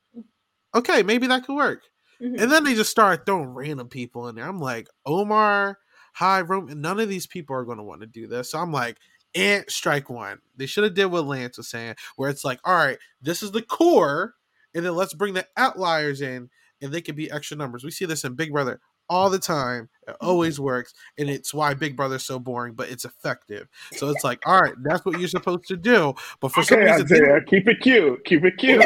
[0.74, 1.84] okay, maybe that could work.
[2.22, 2.42] Mm-hmm.
[2.42, 4.48] And then they just start throwing random people in there.
[4.48, 5.78] I'm like, Omar,
[6.14, 6.80] Hai, Roman.
[6.80, 8.52] None of these people are going to want to do this.
[8.52, 8.98] So I'm like,
[9.36, 10.40] and strike one.
[10.56, 13.52] They should have did what Lance was saying, where it's like, all right, this is
[13.52, 14.34] the core,
[14.74, 16.50] and then let's bring the outliers in,
[16.82, 17.84] and they can be extra numbers.
[17.84, 18.80] We see this in Big Brother
[19.10, 19.90] all the time.
[20.08, 20.26] It mm-hmm.
[20.28, 23.68] always works, and it's why Big Brother's so boring, but it's effective.
[23.94, 26.14] So it's like, all right, that's what you're supposed to do.
[26.40, 28.86] But for some reason, Isaiah, keep it cute, keep it cute.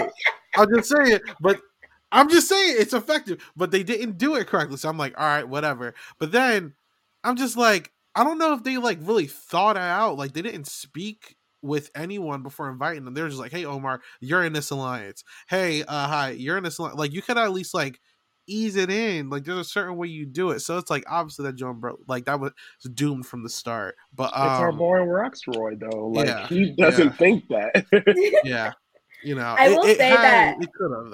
[0.55, 1.59] I'll just say it, but
[2.11, 4.77] I'm just saying it's effective, but they didn't do it correctly.
[4.77, 5.93] So I'm like, all right, whatever.
[6.17, 6.73] But then
[7.23, 10.17] I'm just like, I don't know if they like really thought it out.
[10.17, 13.13] Like they didn't speak with anyone before inviting them.
[13.13, 15.23] They're just like, "Hey, Omar, you're in this alliance.
[15.47, 17.99] Hey, uh, Hai, you're in this alliance." Like you could at least like
[18.49, 19.29] ease it in.
[19.29, 20.61] Like there's a certain way you do it.
[20.61, 22.51] So it's like obviously that John bro like that was
[22.93, 23.95] doomed from the start.
[24.15, 26.07] But um, it's our boy Rocksroy though.
[26.07, 27.13] Like yeah, he doesn't yeah.
[27.13, 28.41] think that.
[28.43, 28.73] yeah
[29.21, 30.55] you know i will it, say it that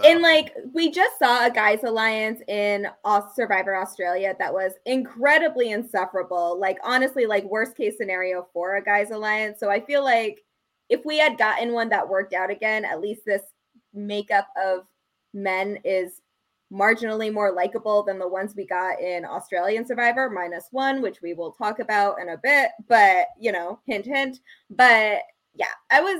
[0.05, 2.88] in like we just saw a guys alliance in
[3.33, 9.11] survivor australia that was incredibly insufferable like honestly like worst case scenario for a guys
[9.11, 10.43] alliance so i feel like
[10.89, 13.41] if we had gotten one that worked out again at least this
[13.93, 14.81] makeup of
[15.33, 16.21] men is
[16.72, 21.34] marginally more likable than the ones we got in australian survivor minus one which we
[21.34, 24.39] will talk about in a bit but you know hint hint
[24.70, 25.22] but
[25.53, 26.20] yeah i was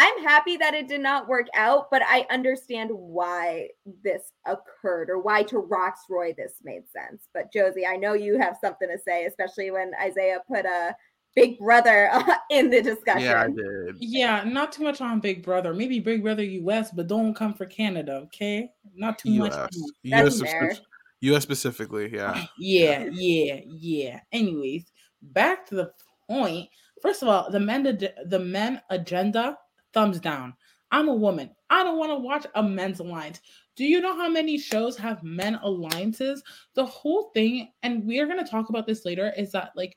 [0.00, 3.68] I'm happy that it did not work out, but I understand why
[4.02, 7.28] this occurred or why to Rocksroy this made sense.
[7.34, 10.96] But Josie, I know you have something to say, especially when Isaiah put a
[11.34, 13.22] Big Brother uh, in the discussion.
[13.22, 13.96] Yeah, I did.
[13.98, 15.72] Yeah, not too much on Big Brother.
[15.72, 18.70] Maybe Big Brother US, but don't come for Canada, okay?
[18.94, 19.52] Not too much.
[19.52, 19.68] US.
[20.04, 20.26] Mm.
[20.26, 20.76] US, fair.
[21.20, 22.46] US specifically, yeah.
[22.58, 24.20] Yeah, yeah, yeah.
[24.32, 24.90] Anyways,
[25.22, 25.92] back to the
[26.28, 26.68] point.
[27.02, 27.82] First of all, the men
[28.26, 29.56] the men agenda,
[29.92, 30.54] thumbs down.
[30.92, 31.50] I'm a woman.
[31.70, 33.40] I don't want to watch a men's alliance.
[33.76, 36.42] Do you know how many shows have men alliances?
[36.74, 39.96] The whole thing, and we're gonna talk about this later, is that like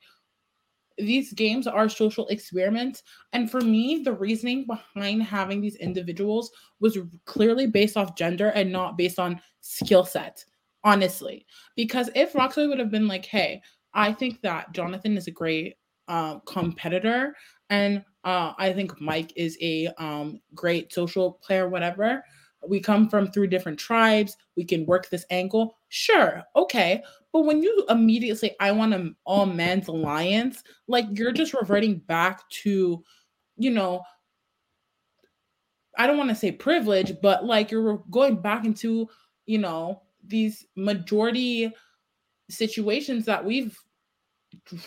[0.97, 3.03] these games are social experiments.
[3.31, 8.71] And for me, the reasoning behind having these individuals was clearly based off gender and
[8.71, 10.43] not based on skill set,
[10.83, 11.45] honestly.
[11.75, 13.61] Because if Roxy would have been like, hey,
[13.93, 15.75] I think that Jonathan is a great
[16.07, 17.35] uh, competitor,
[17.69, 22.23] and uh, I think Mike is a um, great social player, whatever.
[22.67, 24.37] We come from three different tribes.
[24.55, 25.77] We can work this angle.
[25.89, 27.03] Sure, okay.
[27.33, 31.97] But when you immediately say, I want an all men's alliance, like you're just reverting
[31.97, 33.03] back to,
[33.57, 34.03] you know,
[35.97, 39.09] I don't want to say privilege, but like you're going back into,
[39.47, 41.71] you know, these majority
[42.49, 43.77] situations that we've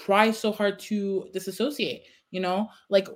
[0.05, 3.09] tried so hard to disassociate, you know, like,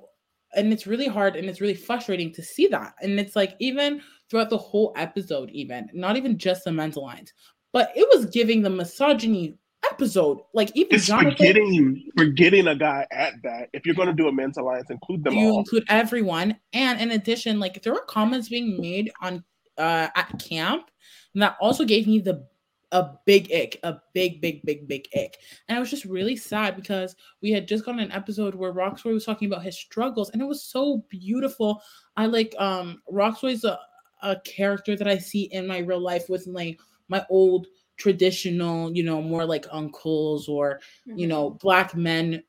[0.55, 2.95] and it's really hard and it's really frustrating to see that.
[3.01, 7.33] And it's like, even throughout the whole episode, even not even just the mental lines,
[7.73, 9.57] but it was giving the misogyny
[9.91, 10.41] episode.
[10.55, 13.69] Like even It's Jonathan, forgetting forgetting a guy at that.
[13.73, 15.43] If you're going to do a men's alliance, include them all.
[15.43, 15.59] you all.
[15.61, 19.45] include everyone, and in addition, like there were comments being made on
[19.79, 20.91] uh at camp
[21.35, 22.47] and that also gave me the
[22.93, 25.39] a big ick, a big, big, big, big ick.
[25.69, 29.13] And I was just really sad because we had just gotten an episode where Rocksroy
[29.13, 31.83] was talking about his struggles, and it was so beautiful.
[32.17, 33.79] I like um Rocksroy's a,
[34.23, 36.81] a character that I see in my real life with like
[37.11, 42.43] my old traditional, you know, more like uncles or you know, black men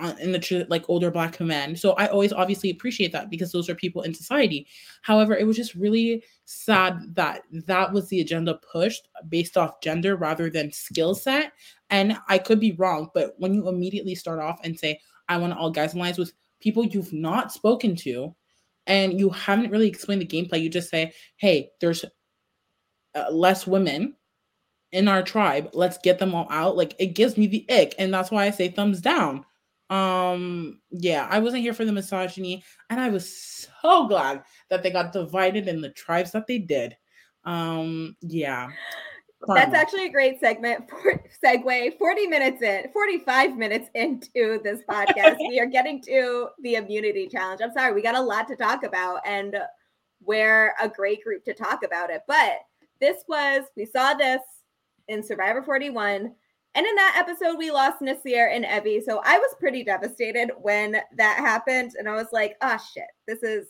[0.00, 1.76] uh, in the tr- like older black men.
[1.76, 4.66] So I always obviously appreciate that because those are people in society.
[5.02, 10.16] However, it was just really sad that that was the agenda pushed based off gender
[10.16, 11.52] rather than skill set.
[11.90, 14.98] And I could be wrong, but when you immediately start off and say,
[15.28, 18.34] I want all guys alliance with people you've not spoken to
[18.86, 22.04] and you haven't really explained the gameplay, you just say, hey, there's
[23.14, 24.14] uh, less women
[24.92, 25.70] in our tribe.
[25.72, 26.76] Let's get them all out.
[26.76, 27.94] Like it gives me the ick.
[27.98, 29.44] And that's why I say thumbs down.
[29.90, 34.90] Um, yeah, I wasn't here for the misogyny, and I was so glad that they
[34.90, 36.96] got divided in the tribes that they did.
[37.44, 38.70] Um, yeah.
[39.48, 41.98] That's actually a great segment for segue.
[41.98, 47.60] 40 minutes in, 45 minutes into this podcast, we are getting to the immunity challenge.
[47.62, 49.56] I'm sorry, we got a lot to talk about, and
[50.24, 52.22] we're a great group to talk about it.
[52.26, 52.60] But
[53.02, 54.40] this was, we saw this
[55.08, 56.32] in Survivor 41.
[56.74, 59.02] And in that episode, we lost Naseer and Evvie.
[59.04, 61.92] So I was pretty devastated when that happened.
[61.98, 63.66] And I was like, oh shit, this is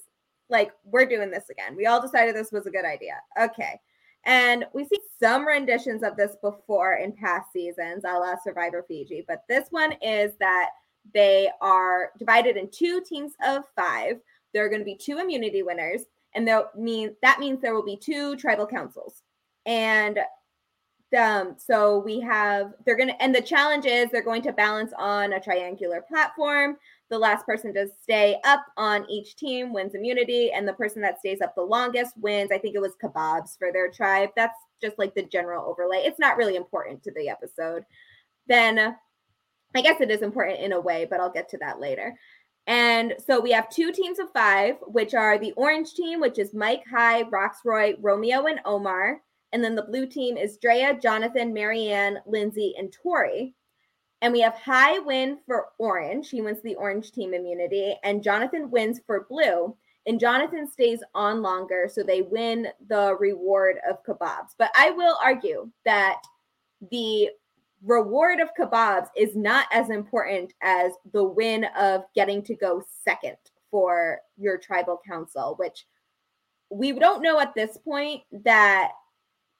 [0.50, 1.74] like, we're doing this again.
[1.74, 3.14] We all decided this was a good idea.
[3.40, 3.80] Okay.
[4.24, 9.24] And we see some renditions of this before in past seasons, a la Survivor Fiji.
[9.26, 10.70] But this one is that
[11.14, 14.20] they are divided in two teams of five.
[14.52, 16.02] There are going to be two immunity winners,
[16.34, 19.22] and that mean that means there will be two tribal councils.
[19.66, 20.18] And
[21.18, 25.34] um, so we have they're gonna and the challenge is they're going to balance on
[25.34, 26.76] a triangular platform.
[27.10, 31.18] The last person to stay up on each team wins immunity, and the person that
[31.18, 32.50] stays up the longest wins.
[32.50, 34.30] I think it was kebabs for their tribe.
[34.34, 35.98] That's just like the general overlay.
[35.98, 37.84] It's not really important to the episode.
[38.46, 38.96] Then
[39.74, 42.14] I guess it is important in a way, but I'll get to that later.
[42.66, 46.54] And so we have two teams of five, which are the orange team, which is
[46.54, 49.20] Mike, Hai, Rocksroy, Romeo, and Omar.
[49.52, 53.54] And then the blue team is Drea, Jonathan, Maryanne, Lindsay, and Tori.
[54.22, 56.30] And we have Hai win for orange.
[56.30, 57.96] He wins the orange team immunity.
[58.04, 59.76] And Jonathan wins for blue.
[60.06, 61.88] And Jonathan stays on longer.
[61.92, 64.54] So they win the reward of kebabs.
[64.56, 66.22] But I will argue that
[66.90, 67.30] the
[67.84, 73.36] reward of kebabs is not as important as the win of getting to go second
[73.70, 75.86] for your tribal council, which
[76.70, 78.92] we don't know at this point that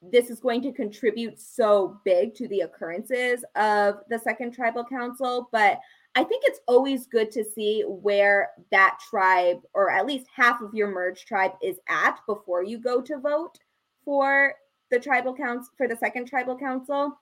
[0.02, 5.48] this is going to contribute so big to the occurrences of the second tribal council
[5.52, 5.78] but
[6.16, 10.74] i think it's always good to see where that tribe or at least half of
[10.74, 13.56] your merge tribe is at before you go to vote
[14.04, 14.54] for
[14.90, 17.16] the tribal council for the second tribal council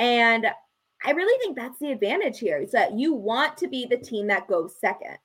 [0.00, 0.46] and
[1.04, 4.26] i really think that's the advantage here is that you want to be the team
[4.26, 5.16] that goes second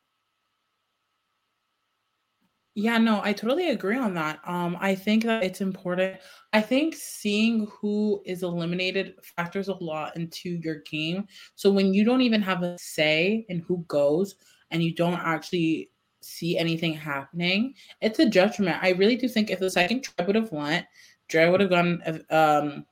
[2.78, 4.40] Yeah, no, I totally agree on that.
[4.46, 6.20] Um, I think that it's important.
[6.52, 11.26] I think seeing who is eliminated factors a lot into your game.
[11.56, 14.36] So when you don't even have a say in who goes
[14.72, 15.90] and you don't actually
[16.22, 18.84] see anything happening, it's a judgment.
[18.84, 20.86] I really do think if the second tribe would have went,
[21.30, 22.86] Dre would have gone um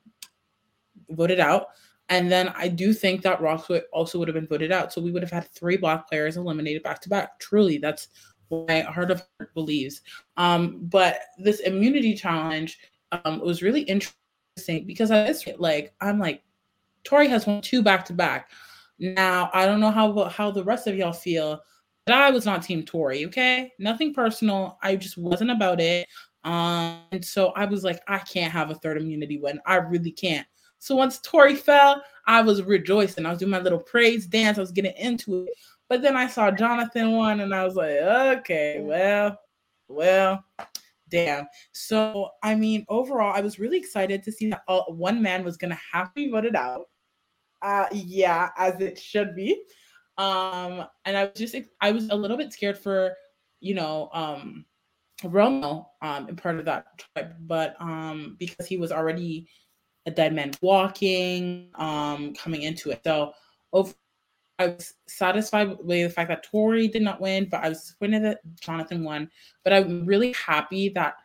[1.15, 1.67] voted out.
[2.09, 4.91] And then I do think that Ross also would have been voted out.
[4.91, 7.39] So we would have had three black players eliminated back to back.
[7.39, 8.09] Truly, that's
[8.51, 10.01] my heart of heart believes.
[10.37, 12.77] Um, but this immunity challenge
[13.11, 16.43] um, was really interesting because I was like, I'm like,
[17.03, 18.51] Tori has won two back to back.
[18.99, 21.61] Now I don't know how how the rest of y'all feel,
[22.05, 23.25] but I was not Team Tori.
[23.25, 24.77] Okay, nothing personal.
[24.81, 26.07] I just wasn't about it.
[26.43, 29.59] Um, and so I was like, I can't have a third immunity win.
[29.65, 30.45] I really can't.
[30.83, 33.25] So once Tori fell, I was rejoicing.
[33.25, 34.57] I was doing my little praise dance.
[34.57, 35.53] I was getting into it.
[35.87, 39.39] But then I saw Jonathan one and I was like, okay, well,
[39.87, 40.43] well,
[41.07, 41.47] damn.
[41.71, 45.55] So, I mean, overall, I was really excited to see that all, one man was
[45.55, 46.89] going to have to be voted out.
[47.61, 49.63] Uh, yeah, as it should be.
[50.17, 53.13] Um, and I was just, I was a little bit scared for,
[53.61, 54.65] you know, um,
[55.21, 59.47] Romo um, in part of that tribe, but um, because he was already
[60.05, 63.01] a dead man walking um, coming into it.
[63.03, 63.33] So,
[63.71, 63.93] over
[64.59, 68.23] I was satisfied with the fact that Tori did not win, but I was disappointed
[68.23, 69.29] that Jonathan won.
[69.63, 71.15] But I'm really happy that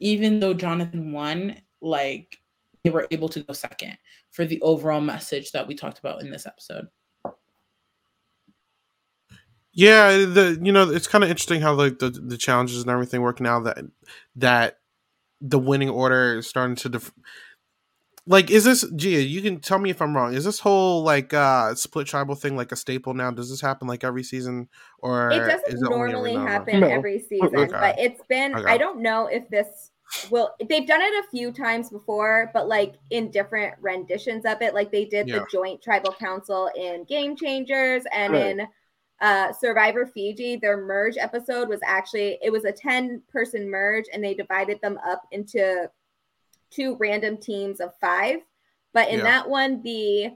[0.00, 2.38] even though Jonathan won, like
[2.82, 3.96] they were able to go second
[4.30, 6.88] for the overall message that we talked about in this episode.
[9.72, 13.22] Yeah, the you know it's kind of interesting how like the, the challenges and everything
[13.22, 13.78] work now that
[14.36, 14.80] that
[15.40, 17.12] the winning order is starting to def-
[18.26, 20.34] like is this Gia, you can tell me if I'm wrong.
[20.34, 23.30] Is this whole like uh split tribal thing like a staple now?
[23.30, 24.68] Does this happen like every season
[24.98, 26.88] or it doesn't it normally happen no.
[26.88, 27.72] every season, okay.
[27.72, 28.70] but it's been okay.
[28.70, 29.90] I don't know if this
[30.30, 34.72] will they've done it a few times before, but like in different renditions of it.
[34.74, 35.40] Like they did yeah.
[35.40, 38.46] the joint tribal council in Game Changers and right.
[38.46, 38.66] in
[39.20, 44.22] uh, Survivor Fiji, their merge episode was actually it was a 10 person merge and
[44.22, 45.88] they divided them up into
[46.72, 48.38] two random teams of five.
[48.94, 49.24] But in yeah.
[49.24, 50.30] that one, the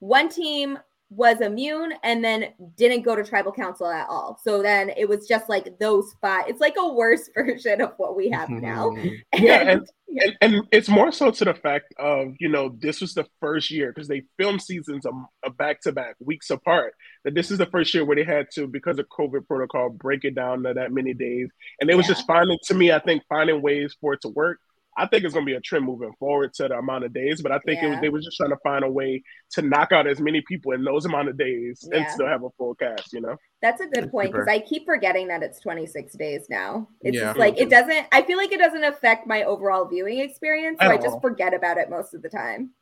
[0.00, 0.78] one team
[1.10, 4.38] was immune and then didn't go to tribal council at all.
[4.44, 6.44] So then it was just like those five.
[6.48, 8.94] It's like a worse version of what we have now.
[9.32, 13.00] And, yeah, and, and, and, it's more so to the fact of you know this
[13.00, 15.06] was the first year because they filmed seasons
[15.44, 16.94] a back to back weeks apart.
[17.24, 20.24] That this is the first year where they had to because of COVID protocol break
[20.24, 21.48] it down to that many days,
[21.80, 22.14] and it was yeah.
[22.14, 24.58] just finding to me I think finding ways for it to work
[24.98, 27.40] I think it's going to be a trend moving forward to the amount of days.
[27.40, 27.90] But I think yeah.
[27.90, 29.22] was, they were just trying to find a way
[29.52, 31.98] to knock out as many people in those amount of days yeah.
[31.98, 33.12] and still have a full cast.
[33.12, 36.88] You know, that's a good point because I keep forgetting that it's 26 days now.
[37.00, 37.26] It's yeah.
[37.26, 38.06] just like it doesn't.
[38.12, 41.54] I feel like it doesn't affect my overall viewing experience, so I, I just forget
[41.54, 42.72] about it most of the time.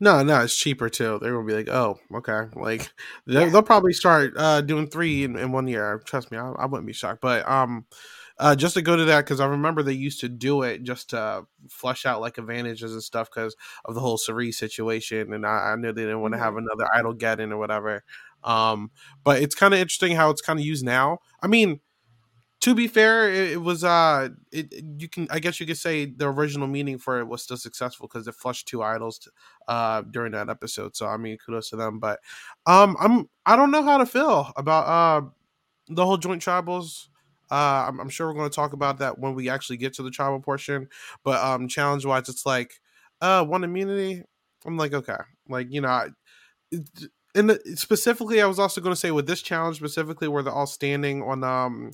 [0.00, 1.18] No, no, it's cheaper too.
[1.20, 2.48] They're gonna be like, oh, okay.
[2.54, 2.90] Like
[3.26, 3.48] they'll, yeah.
[3.48, 6.00] they'll probably start uh, doing three in, in, one year.
[6.04, 7.20] Trust me, I, I wouldn't be shocked.
[7.20, 7.84] But um,
[8.38, 11.10] uh, just to go to that because I remember they used to do it just
[11.10, 15.72] to flush out like advantages and stuff because of the whole Cirie situation, and I,
[15.72, 16.66] I knew they didn't want to have mm-hmm.
[16.70, 18.04] another idol get in or whatever.
[18.44, 18.90] Um,
[19.24, 21.18] but it's kind of interesting how it's kind of used now.
[21.42, 21.80] I mean,
[22.60, 26.06] to be fair, it, it was uh, it you can I guess you could say
[26.06, 29.30] the original meaning for it was still successful because it flushed two idols to,
[29.68, 30.96] uh during that episode.
[30.96, 31.98] So I mean, kudos to them.
[31.98, 32.20] But
[32.66, 35.26] um, I'm I don't know how to feel about uh
[35.88, 37.08] the whole joint tribals
[37.50, 40.02] uh, I'm, I'm, sure we're going to talk about that when we actually get to
[40.02, 40.88] the tribal portion.
[41.24, 42.80] But um, challenge wise, it's like
[43.20, 44.22] uh, one immunity.
[44.66, 45.16] I'm like, okay,
[45.48, 46.08] like you know, I,
[47.34, 50.52] and the, specifically, I was also going to say with this challenge specifically, where they're
[50.52, 51.90] all standing on um,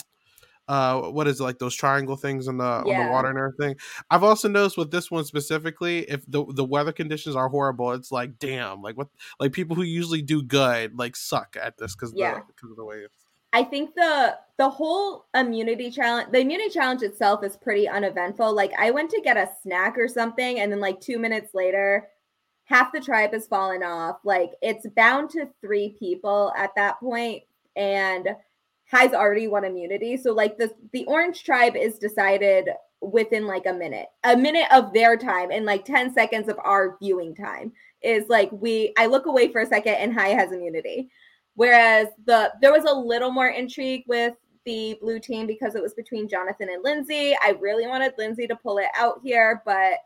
[0.67, 3.01] uh, what is it, like those triangle things on the yeah.
[3.01, 3.77] on the water and everything.
[4.11, 8.11] I've also noticed with this one specifically, if the the weather conditions are horrible, it's
[8.11, 12.13] like damn, like what, like people who usually do good like suck at this because
[12.17, 12.41] yeah.
[12.47, 13.24] because of the way it's
[13.55, 18.53] I think the the whole immunity challenge, the immunity challenge itself is pretty uneventful.
[18.53, 22.09] Like I went to get a snack or something, and then like two minutes later,
[22.65, 24.19] half the tribe has fallen off.
[24.25, 27.45] Like it's bound to three people at that point,
[27.77, 28.29] and
[28.87, 30.17] has already won immunity.
[30.17, 32.69] So like the the orange tribe is decided
[33.01, 36.97] within like a minute, a minute of their time, and like ten seconds of our
[37.01, 37.71] viewing time
[38.03, 38.93] is like we.
[38.99, 41.09] I look away for a second, and Hai has immunity.
[41.57, 44.35] Whereas the there was a little more intrigue with
[44.65, 47.37] the blue team because it was between Jonathan and Lindsay.
[47.43, 49.99] I really wanted Lindsay to pull it out here, but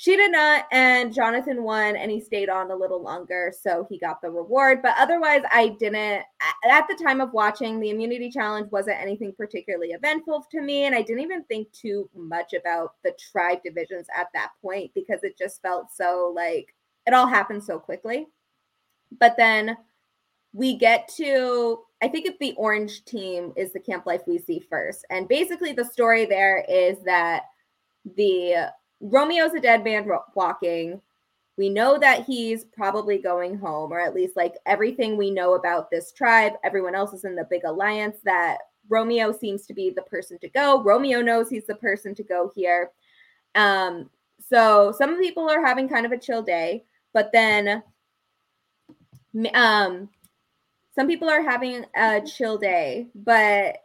[0.00, 3.98] she did not, and Jonathan won, and he stayed on a little longer, so he
[3.98, 4.80] got the reward.
[4.80, 6.22] But otherwise, I didn't.
[6.70, 10.94] At the time of watching, the immunity challenge wasn't anything particularly eventful to me, and
[10.94, 15.36] I didn't even think too much about the tribe divisions at that point because it
[15.36, 16.76] just felt so like
[17.08, 18.28] it all happened so quickly.
[19.18, 19.76] But then
[20.58, 24.60] we get to I think if the orange team is the camp life we see
[24.60, 25.04] first.
[25.10, 27.44] And basically the story there is that
[28.16, 31.00] the Romeo's a dead man walking.
[31.56, 35.90] We know that he's probably going home, or at least like everything we know about
[35.90, 36.52] this tribe.
[36.62, 40.48] Everyone else is in the big alliance that Romeo seems to be the person to
[40.48, 40.82] go.
[40.82, 42.90] Romeo knows he's the person to go here.
[43.56, 44.08] Um,
[44.48, 47.82] so some people are having kind of a chill day, but then
[49.52, 50.08] um,
[50.98, 53.76] some people are having a chill day, but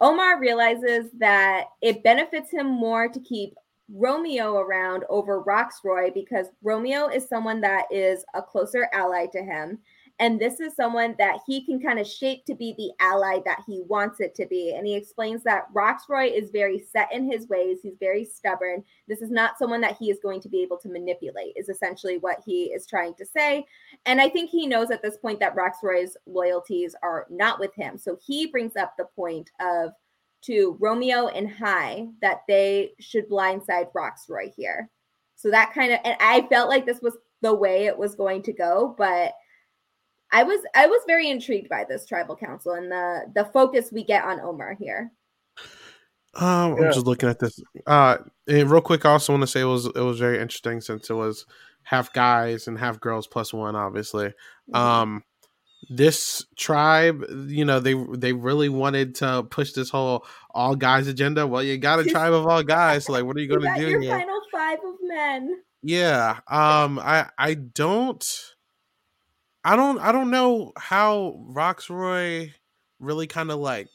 [0.00, 3.56] Omar realizes that it benefits him more to keep
[3.92, 9.80] Romeo around over Rocksroy because Romeo is someone that is a closer ally to him.
[10.22, 13.64] And this is someone that he can kind of shape to be the ally that
[13.66, 14.72] he wants it to be.
[14.72, 17.80] And he explains that Rocksroy is very set in his ways.
[17.82, 18.84] He's very stubborn.
[19.08, 22.18] This is not someone that he is going to be able to manipulate, is essentially
[22.18, 23.66] what he is trying to say.
[24.06, 27.98] And I think he knows at this point that Rocksroy's loyalties are not with him.
[27.98, 29.90] So he brings up the point of
[30.42, 34.88] to Romeo and Hai that they should blindside Rocksroy here.
[35.34, 38.42] So that kind of and I felt like this was the way it was going
[38.42, 39.32] to go, but
[40.32, 44.02] I was I was very intrigued by this tribal council and the the focus we
[44.02, 45.12] get on Omar here.
[46.34, 46.86] Um, yeah.
[46.86, 47.60] I'm just looking at this.
[47.86, 48.18] Uh,
[48.48, 51.14] real quick, I also want to say it was it was very interesting since it
[51.14, 51.44] was
[51.82, 54.28] half guys and half girls plus one, obviously.
[54.28, 54.74] Mm-hmm.
[54.74, 55.24] Um,
[55.90, 60.24] this tribe, you know, they they really wanted to push this whole
[60.54, 61.46] all guys agenda.
[61.46, 63.04] Well, you got a tribe of all guys.
[63.04, 63.90] So like, what are you going to do?
[63.90, 64.18] Your here?
[64.18, 65.62] final five of men.
[65.82, 66.38] Yeah.
[66.48, 66.98] Um.
[66.98, 68.24] I I don't.
[69.64, 69.98] I don't.
[69.98, 72.52] I don't know how Rocksroy
[72.98, 73.88] really kind of like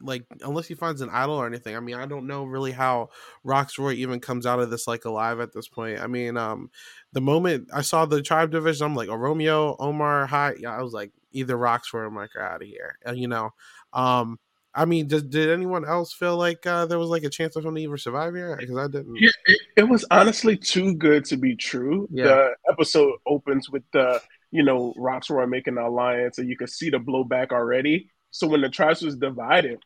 [0.00, 1.76] like unless he finds an idol or anything.
[1.76, 3.10] I mean, I don't know really how
[3.44, 6.00] Rocksroy even comes out of this like alive at this point.
[6.00, 6.70] I mean, um,
[7.12, 10.54] the moment I saw the tribe division, I'm like, oh, Romeo, Omar, Hai.
[10.58, 12.98] Yeah, I was like, either Rocksroy or Mike are out of here.
[13.04, 13.50] And you know,
[13.92, 14.38] um,
[14.74, 17.64] I mean, did, did anyone else feel like uh, there was like a chance of
[17.64, 18.56] him to even survive here?
[18.56, 19.16] Because I didn't.
[19.16, 22.08] Yeah, it, it, was honestly too good to be true.
[22.10, 22.24] Yeah.
[22.24, 24.20] The episode opens with the
[24.52, 28.10] you know Rocksroy making the alliance, and you can see the blowback already.
[28.30, 29.78] So when the tribes was divided,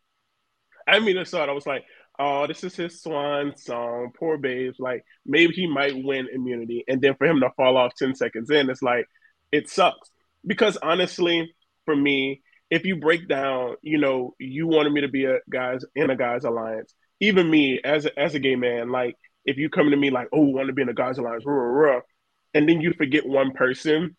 [0.87, 1.49] I mean, I saw it.
[1.49, 1.83] I was like,
[2.19, 4.11] oh, this is his swan song.
[4.17, 4.77] Poor babes.
[4.79, 8.51] Like maybe he might win immunity, and then for him to fall off ten seconds
[8.51, 9.05] in, it's like
[9.51, 10.11] it sucks.
[10.45, 11.51] Because honestly,
[11.85, 15.83] for me, if you break down, you know, you wanted me to be a guys
[15.95, 16.93] in a guys alliance.
[17.19, 19.15] Even me as a, as a gay man, like
[19.45, 21.53] if you come to me like, oh, want to be in a guys alliance, rah,
[21.53, 22.01] rah, rah,
[22.53, 24.15] and then you forget one person,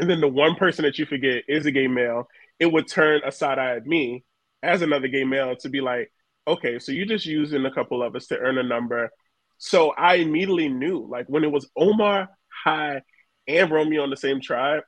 [0.00, 2.26] and then the one person that you forget is a gay male,
[2.58, 4.24] it would turn a side eye at me
[4.62, 6.10] as another gay male to be like,
[6.48, 9.10] okay, so you're just using a couple of us to earn a number.
[9.58, 12.28] So I immediately knew, like when it was Omar,
[12.64, 13.02] Hai,
[13.46, 14.82] and Romeo on the same tribe,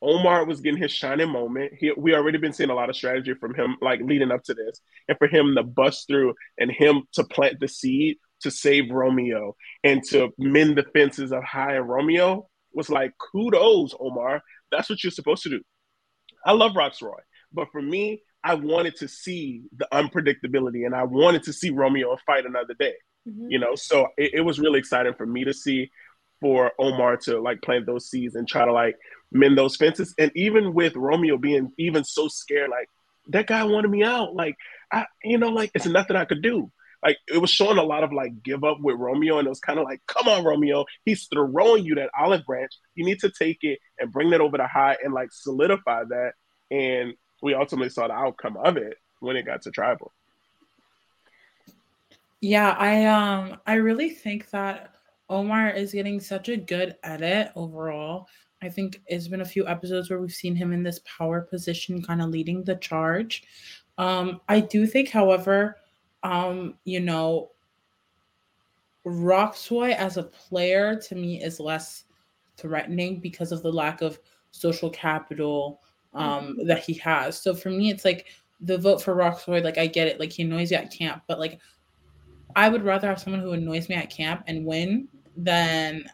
[0.00, 1.72] Omar was getting his shining moment.
[1.78, 4.54] He, we already been seeing a lot of strategy from him, like leading up to
[4.54, 8.90] this, and for him to bust through and him to plant the seed to save
[8.90, 14.42] Romeo and to mend the fences of Hai and Romeo was like kudos, Omar.
[14.70, 15.62] That's what you're supposed to do.
[16.44, 17.20] I love Rocksroy,
[17.52, 22.16] but for me, I wanted to see the unpredictability and I wanted to see Romeo
[22.24, 22.94] fight another day.
[23.28, 23.50] Mm-hmm.
[23.50, 25.90] You know, so it, it was really exciting for me to see
[26.40, 28.96] for Omar to like plant those seeds and try to like
[29.32, 30.14] mend those fences.
[30.18, 32.88] And even with Romeo being even so scared, like
[33.28, 34.34] that guy wanted me out.
[34.34, 34.56] Like
[34.92, 36.70] I, you know, like it's nothing I could do.
[37.02, 39.60] Like it was showing a lot of like give up with Romeo, and it was
[39.60, 42.72] kind of like, come on, Romeo, he's throwing you that olive branch.
[42.94, 46.32] You need to take it and bring that over to Hai and like solidify that.
[46.70, 50.12] And we ultimately saw the outcome of it when it got to tribal.
[52.40, 54.94] Yeah, I um I really think that
[55.28, 58.28] Omar is getting such a good edit overall.
[58.62, 62.02] I think it's been a few episodes where we've seen him in this power position,
[62.02, 63.44] kind of leading the charge.
[63.98, 65.76] Um, I do think, however,
[66.28, 67.52] um, you know,
[69.06, 72.04] Rocksroy as a player to me is less
[72.58, 74.18] threatening because of the lack of
[74.50, 75.80] social capital
[76.12, 76.66] um, mm-hmm.
[76.66, 77.40] that he has.
[77.40, 78.26] So for me, it's like
[78.60, 81.38] the vote for Rocksroy, like I get it, like he annoys you at camp, but
[81.38, 81.60] like
[82.54, 86.04] I would rather have someone who annoys me at camp and win than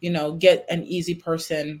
[0.00, 1.80] you know get an easy person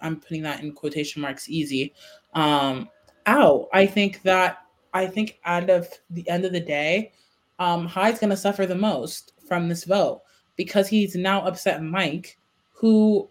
[0.00, 1.94] i'm putting that in quotation marks easy
[2.34, 2.88] um
[3.26, 4.61] out i think that
[4.92, 7.12] i think out of the end of the day
[7.58, 10.22] um Hai's going to suffer the most from this vote
[10.56, 12.38] because he's now upset Mike,
[12.72, 13.28] who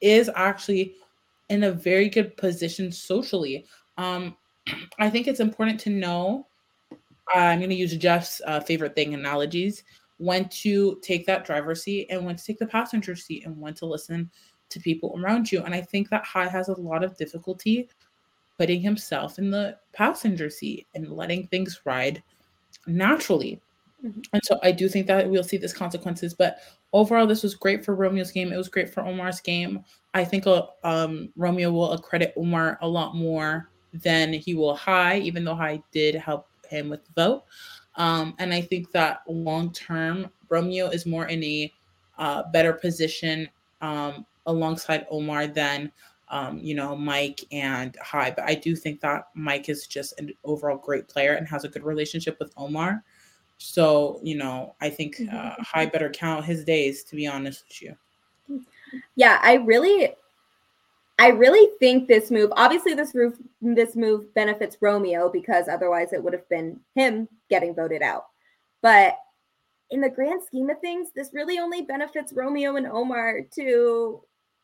[0.00, 0.94] is actually
[1.48, 3.66] in a very good position socially.
[3.96, 4.36] Um,
[4.98, 6.46] I think it's important to know.
[7.34, 9.84] I'm going to use Jeff's uh, favorite thing analogies
[10.16, 13.74] when to take that driver's seat and when to take the passenger seat and when
[13.74, 14.30] to listen
[14.70, 15.62] to people around you.
[15.62, 17.88] And I think that Hai has a lot of difficulty
[18.58, 22.22] putting himself in the passenger seat and letting things ride
[22.86, 23.60] naturally.
[24.04, 24.20] Mm-hmm.
[24.32, 26.34] And so I do think that we'll see these consequences.
[26.34, 26.58] But
[26.92, 28.52] overall, this was great for Romeo's game.
[28.52, 29.84] It was great for Omar's game.
[30.14, 35.18] I think uh, um, Romeo will accredit Omar a lot more than he will Hai,
[35.18, 37.44] even though Hai did help him with the vote.
[37.96, 41.72] Um, and I think that long term, Romeo is more in a
[42.18, 43.48] uh, better position
[43.80, 45.92] um, alongside Omar than
[46.30, 48.30] um, you know Mike and Hai.
[48.30, 51.68] But I do think that Mike is just an overall great player and has a
[51.68, 53.02] good relationship with Omar.
[53.58, 55.62] So you know, I think uh, mm-hmm.
[55.62, 57.04] Hai better count his days.
[57.04, 57.96] To be honest with you.
[59.16, 60.14] Yeah, I really
[61.18, 66.22] I really think this move, obviously this move this move benefits Romeo because otherwise it
[66.22, 68.26] would have been him getting voted out.
[68.82, 69.18] But
[69.90, 74.20] in the grand scheme of things, this really only benefits Romeo and Omar to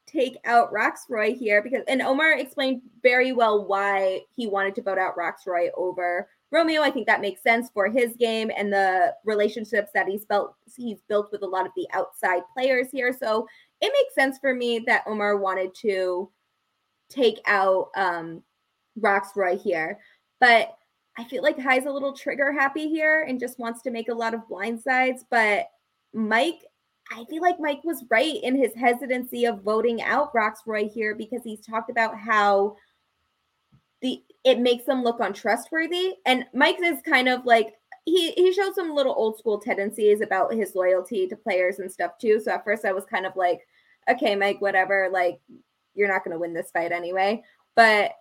[0.06, 4.98] take out Rocksroy here because and Omar explained very well why he wanted to vote
[4.98, 6.82] out Rocksroy over Romeo.
[6.82, 11.00] I think that makes sense for his game and the relationships that he's built he's
[11.08, 13.12] built with a lot of the outside players here.
[13.18, 13.46] So
[13.80, 16.30] it makes sense for me that Omar wanted to
[17.08, 18.42] take out um
[19.00, 19.98] Rocksroy here.
[20.40, 20.76] But
[21.16, 24.14] I feel like Hai's a little trigger happy here and just wants to make a
[24.14, 25.24] lot of blind sides.
[25.30, 25.66] But
[26.12, 26.64] Mike,
[27.16, 31.42] I feel like Mike was right in his hesitancy of voting out Rocksroy here because
[31.44, 32.76] he's talked about how
[34.02, 36.14] the it makes them look untrustworthy.
[36.26, 40.52] And Mike is kind of like he he showed some little old school tendencies about
[40.52, 42.40] his loyalty to players and stuff too.
[42.40, 43.60] So at first I was kind of like,
[44.10, 45.40] okay, Mike, whatever, like
[45.94, 47.42] you're not to win this fight anyway.
[47.76, 48.12] But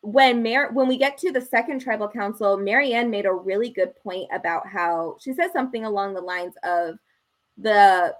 [0.00, 3.94] when Mar- when we get to the second tribal council, Maryanne made a really good
[3.96, 6.98] point about how she says something along the lines of
[7.58, 8.14] the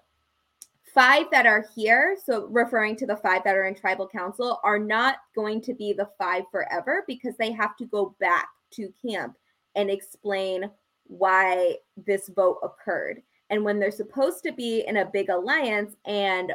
[0.95, 4.79] five that are here, so referring to the five that are in tribal council, are
[4.79, 9.37] not going to be the five forever because they have to go back to camp
[9.77, 10.71] and explain
[11.05, 11.77] why
[12.07, 13.23] this vote occurred.
[13.51, 16.53] And when they're supposed to be in a big alliance and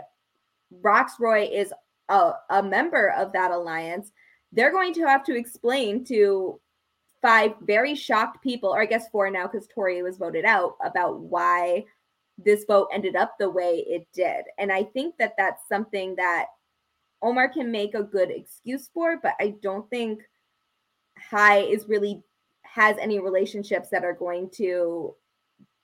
[0.81, 1.73] Rocksroy is
[2.09, 4.11] a, a member of that alliance,
[4.51, 6.59] they're going to have to explain to
[7.21, 11.21] five very shocked people, or I guess four now because Tori was voted out, about
[11.21, 11.85] why
[12.37, 14.45] this vote ended up the way it did.
[14.57, 16.47] And I think that that's something that
[17.21, 20.21] Omar can make a good excuse for, but I don't think
[21.17, 22.21] Hai is really
[22.63, 25.15] has any relationships that are going to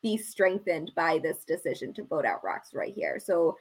[0.01, 3.19] be strengthened by this decision to vote out Rocks right here.
[3.23, 3.57] So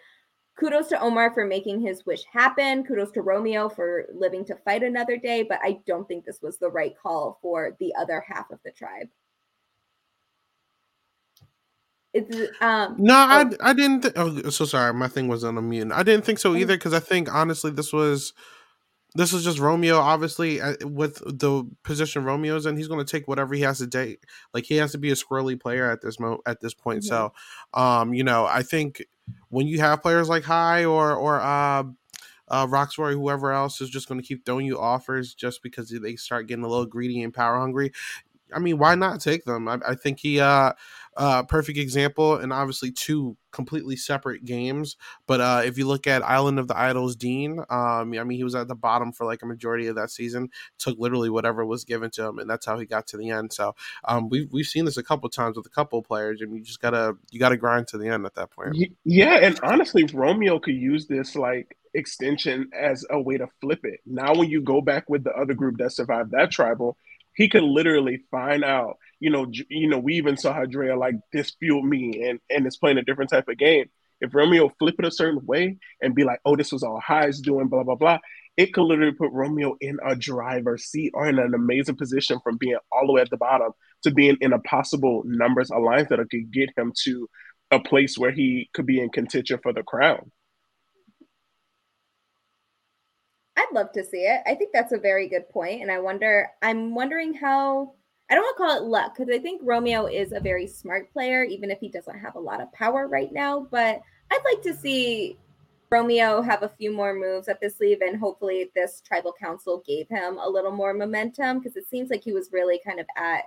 [0.59, 2.85] kudos to Omar for making his wish happen.
[2.85, 5.43] Kudos to Romeo for living to fight another day.
[5.43, 8.73] But I don't think this was the right call for the other half of the
[8.73, 9.09] tribe.
[12.15, 13.17] It's um no, oh.
[13.17, 14.03] I I didn't.
[14.03, 15.93] Th- oh, so sorry, my thing was on a mute.
[15.93, 18.33] I didn't think so either because I think honestly this was
[19.15, 23.27] this was just Romeo, obviously, uh, with the position Romeo's in, he's going to take
[23.27, 24.25] whatever he has to take.
[24.53, 27.05] Like he has to be a squirrely player at this mo at this point.
[27.05, 27.33] So,
[27.75, 29.05] um, you know, I think
[29.49, 31.85] when you have players like Hai or or uh,
[32.49, 36.17] uh, Rocksroy, whoever else is just going to keep throwing you offers just because they
[36.17, 37.93] start getting a little greedy and power hungry.
[38.55, 39.69] I mean, why not take them?
[39.69, 40.73] I, I think he, uh,
[41.19, 44.97] uh, perfect example, and obviously two completely separate games.
[45.27, 48.45] But uh, if you look at Island of the Idols, Dean, um, I mean, he
[48.45, 50.49] was at the bottom for like a majority of that season.
[50.79, 53.53] Took literally whatever was given to him, and that's how he got to the end.
[53.53, 56.63] So um, we've we've seen this a couple times with a couple players, and you
[56.63, 58.77] just gotta you gotta grind to the end at that point.
[59.05, 64.01] Yeah, and honestly, Romeo could use this like extension as a way to flip it.
[64.07, 66.97] Now, when you go back with the other group that survived that tribal,
[67.39, 68.99] he could literally find out.
[69.21, 72.77] You know, you know, we even saw how Drea like this me, and and is
[72.77, 73.87] playing a different type of game.
[74.21, 77.41] If Romeo flip it a certain way and be like, "Oh, this was all Hai's
[77.41, 78.19] doing," blah blah blah,
[78.57, 82.57] it could literally put Romeo in a driver's seat or in an amazing position from
[82.57, 83.71] being all the way at the bottom
[84.03, 87.29] to being in a possible numbers alliance that could get him to
[87.71, 90.33] a place where he could be in contention for the crown.
[93.59, 94.41] I'd love to see it.
[94.47, 96.49] I think that's a very good point, and I wonder.
[96.63, 97.95] I'm wondering how.
[98.31, 101.11] I don't want to call it luck because I think Romeo is a very smart
[101.13, 103.67] player, even if he doesn't have a lot of power right now.
[103.71, 105.39] But I'd like to see
[105.91, 110.09] Romeo have a few more moves up his sleeve, and hopefully, this tribal council gave
[110.09, 113.45] him a little more momentum because it seems like he was really kind of at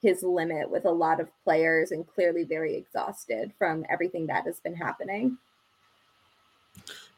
[0.00, 4.60] his limit with a lot of players and clearly very exhausted from everything that has
[4.60, 5.36] been happening.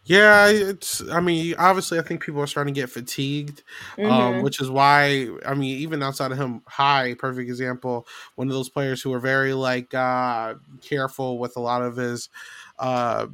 [0.04, 1.02] Yeah, it's.
[1.10, 3.62] I mean, obviously, I think people are starting to get fatigued,
[4.02, 4.42] um, Mhm.
[4.42, 5.28] which is why.
[5.46, 8.06] I mean, even outside of him, Hai, perfect example.
[8.34, 12.28] One of those players who are very like uh careful with a lot of his,
[12.78, 13.26] uh,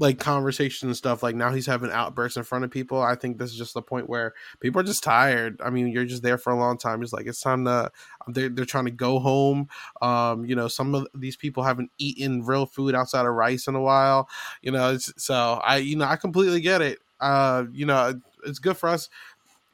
[0.00, 1.22] like conversation and stuff.
[1.22, 3.00] Like now he's having outbursts in front of people.
[3.00, 5.60] I think this is just the point where people are just tired.
[5.62, 7.02] I mean, you're just there for a long time.
[7.02, 7.92] It's like it's time to.
[8.26, 9.68] They're they're trying to go home.
[10.00, 13.74] Um, you know, some of these people haven't eaten real food outside of rice in
[13.74, 14.28] a while.
[14.62, 16.98] You know, so I you know I completely get it.
[17.20, 19.10] Uh, you know, it's good for us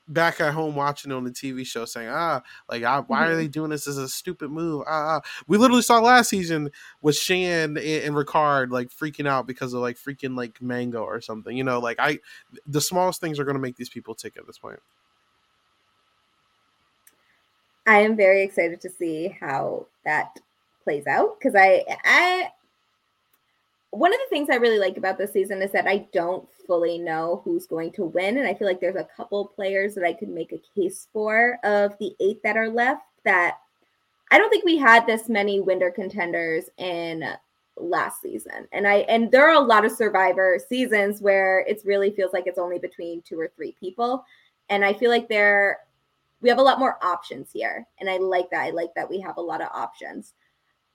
[0.09, 3.49] back at home watching on the TV show saying, ah, like, ah, why are they
[3.49, 4.85] doing this as a stupid move?
[4.87, 5.21] Ah, ah.
[5.47, 6.71] we literally saw last season
[7.03, 11.21] with Shan and, and Ricard like freaking out because of like freaking like mango or
[11.21, 11.57] something.
[11.57, 12.21] You know, like I,
[12.67, 14.81] the smallest things are going to make these people tick at this point.
[17.87, 20.41] I am very excited to see how that
[20.83, 22.51] plays out because I I
[23.97, 26.99] one of the things I really like about this season is that I don't fully
[26.99, 28.39] know who's going to win.
[28.39, 31.59] And I feel like there's a couple players that I could make a case for
[31.65, 33.59] of the eight that are left that
[34.31, 37.25] I don't think we had this many winter contenders in
[37.77, 38.67] last season.
[38.73, 42.47] And I and there are a lot of survivor seasons where it really feels like
[42.47, 44.25] it's only between two or three people.
[44.69, 45.79] And I feel like there
[46.41, 47.87] we have a lot more options here.
[48.01, 48.65] And I like that.
[48.65, 50.35] I like that we have a lot of options.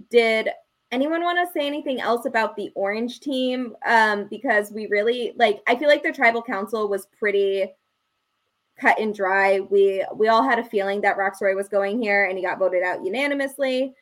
[0.09, 0.49] Did
[0.91, 3.75] anyone want to say anything else about the orange team?
[3.85, 7.65] Um because we really like i feel like the tribal council was pretty
[8.79, 9.59] cut and dry.
[9.59, 12.83] We we all had a feeling that rocksroy was going here and he got voted
[12.83, 13.93] out unanimously.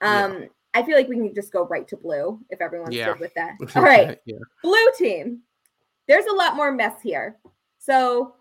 [0.00, 3.12] Um i feel like we can just go right to blue if everyone's Yeah.
[3.12, 3.54] good with that.
[3.74, 4.18] All right.
[4.26, 4.36] yeah.
[4.62, 5.40] blue team.
[6.08, 7.36] There's a lot more mess here.
[7.78, 8.34] So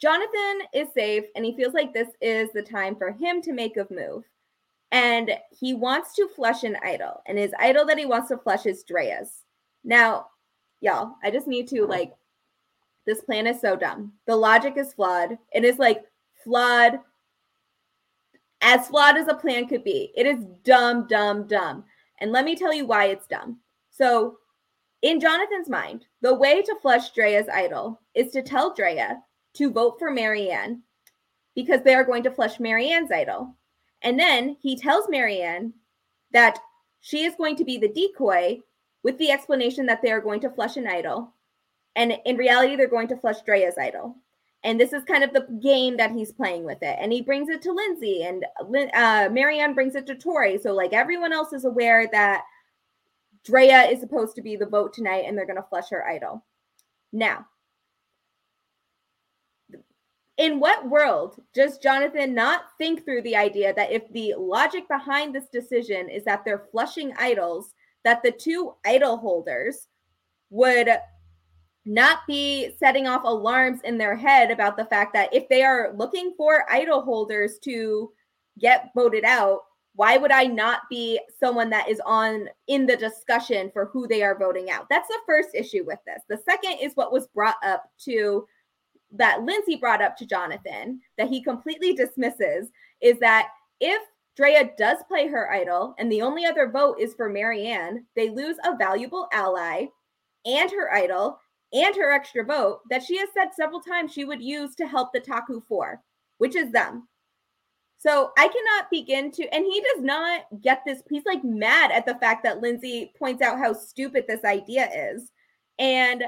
[0.00, 3.76] jonathan is safe and he feels like this is the time for him to make
[3.76, 4.24] a move
[4.92, 8.66] and he wants to flush an idol and his idol that he wants to flush
[8.66, 9.44] is drea's
[9.84, 10.26] now
[10.80, 11.90] y'all i just need to uh-huh.
[11.90, 12.12] like
[13.06, 14.12] this plan is so dumb.
[14.26, 15.36] The logic is flawed.
[15.52, 16.04] It is like
[16.44, 17.00] flawed
[18.60, 20.12] as flawed as a plan could be.
[20.16, 21.84] It is dumb dumb dumb.
[22.20, 23.58] And let me tell you why it's dumb.
[23.90, 24.36] So
[25.02, 29.16] in jonathan's mind the way to flush drea's idol is to tell drea
[29.54, 30.82] to vote for maryanne
[31.54, 33.56] because they are going to flush maryanne's idol
[34.02, 35.72] and then he tells Maryanne
[36.32, 36.58] that
[37.00, 38.60] she is going to be the decoy
[39.02, 41.34] with the explanation that they are going to flush an idol.
[41.96, 44.16] And in reality, they're going to flush Drea's idol.
[44.62, 46.98] And this is kind of the game that he's playing with it.
[47.00, 50.58] And he brings it to Lindsay, and uh, Maryanne brings it to Tori.
[50.58, 52.42] So, like, everyone else is aware that
[53.44, 56.44] Drea is supposed to be the vote tonight, and they're going to flush her idol.
[57.10, 57.46] Now,
[60.40, 65.34] in what world does Jonathan not think through the idea that if the logic behind
[65.34, 67.74] this decision is that they're flushing idols,
[68.04, 69.88] that the two idol holders
[70.48, 70.88] would
[71.84, 75.92] not be setting off alarms in their head about the fact that if they are
[75.94, 78.10] looking for idol holders to
[78.58, 79.60] get voted out,
[79.94, 84.22] why would I not be someone that is on in the discussion for who they
[84.22, 84.86] are voting out?
[84.88, 86.22] That's the first issue with this.
[86.30, 88.46] The second is what was brought up to
[89.12, 92.68] that Lindsay brought up to Jonathan that he completely dismisses
[93.00, 93.48] is that
[93.80, 94.02] if
[94.36, 98.56] Drea does play her idol and the only other vote is for Maryanne, they lose
[98.64, 99.86] a valuable ally
[100.46, 101.38] and her idol
[101.72, 105.12] and her extra vote that she has said several times she would use to help
[105.12, 106.02] the Taku Four,
[106.38, 107.08] which is them.
[107.98, 111.02] So I cannot begin to, and he does not get this.
[111.10, 115.30] He's like mad at the fact that Lindsay points out how stupid this idea is.
[115.78, 116.24] And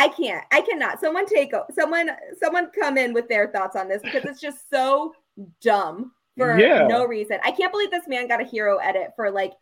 [0.00, 0.44] I can't.
[0.50, 0.98] I cannot.
[1.00, 2.10] Someone take someone
[2.42, 5.14] someone come in with their thoughts on this because it's just so
[5.60, 6.86] dumb for Yeah.
[6.86, 7.38] no reason.
[7.44, 9.52] I can't believe this man got a hero edit for like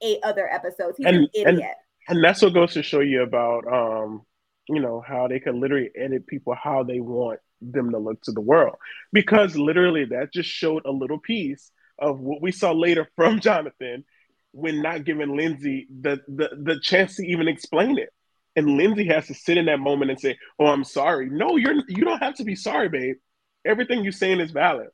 [0.00, 0.96] eight other episodes.
[0.98, 1.74] He's and, an and idiot.
[2.08, 4.22] and that's what goes to show you about um
[4.68, 8.30] you know how they can literally edit people how they want them to look to
[8.32, 8.76] the world
[9.12, 14.04] because literally that just showed a little piece of what we saw later from jonathan
[14.52, 18.10] when not giving lindsay the the, the chance to even explain it
[18.58, 21.74] and lindsay has to sit in that moment and say oh i'm sorry no you're
[21.88, 23.16] you don't have to be sorry babe
[23.64, 24.88] everything you're saying is valid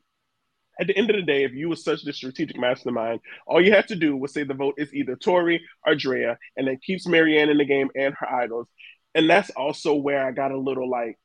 [0.80, 3.72] at the end of the day, if you were such the strategic mastermind, all you
[3.72, 7.06] had to do was say the vote is either Tori or Drea, and then keeps
[7.06, 8.66] Maryanne in the game and her idols.
[9.14, 11.18] And that's also where I got a little like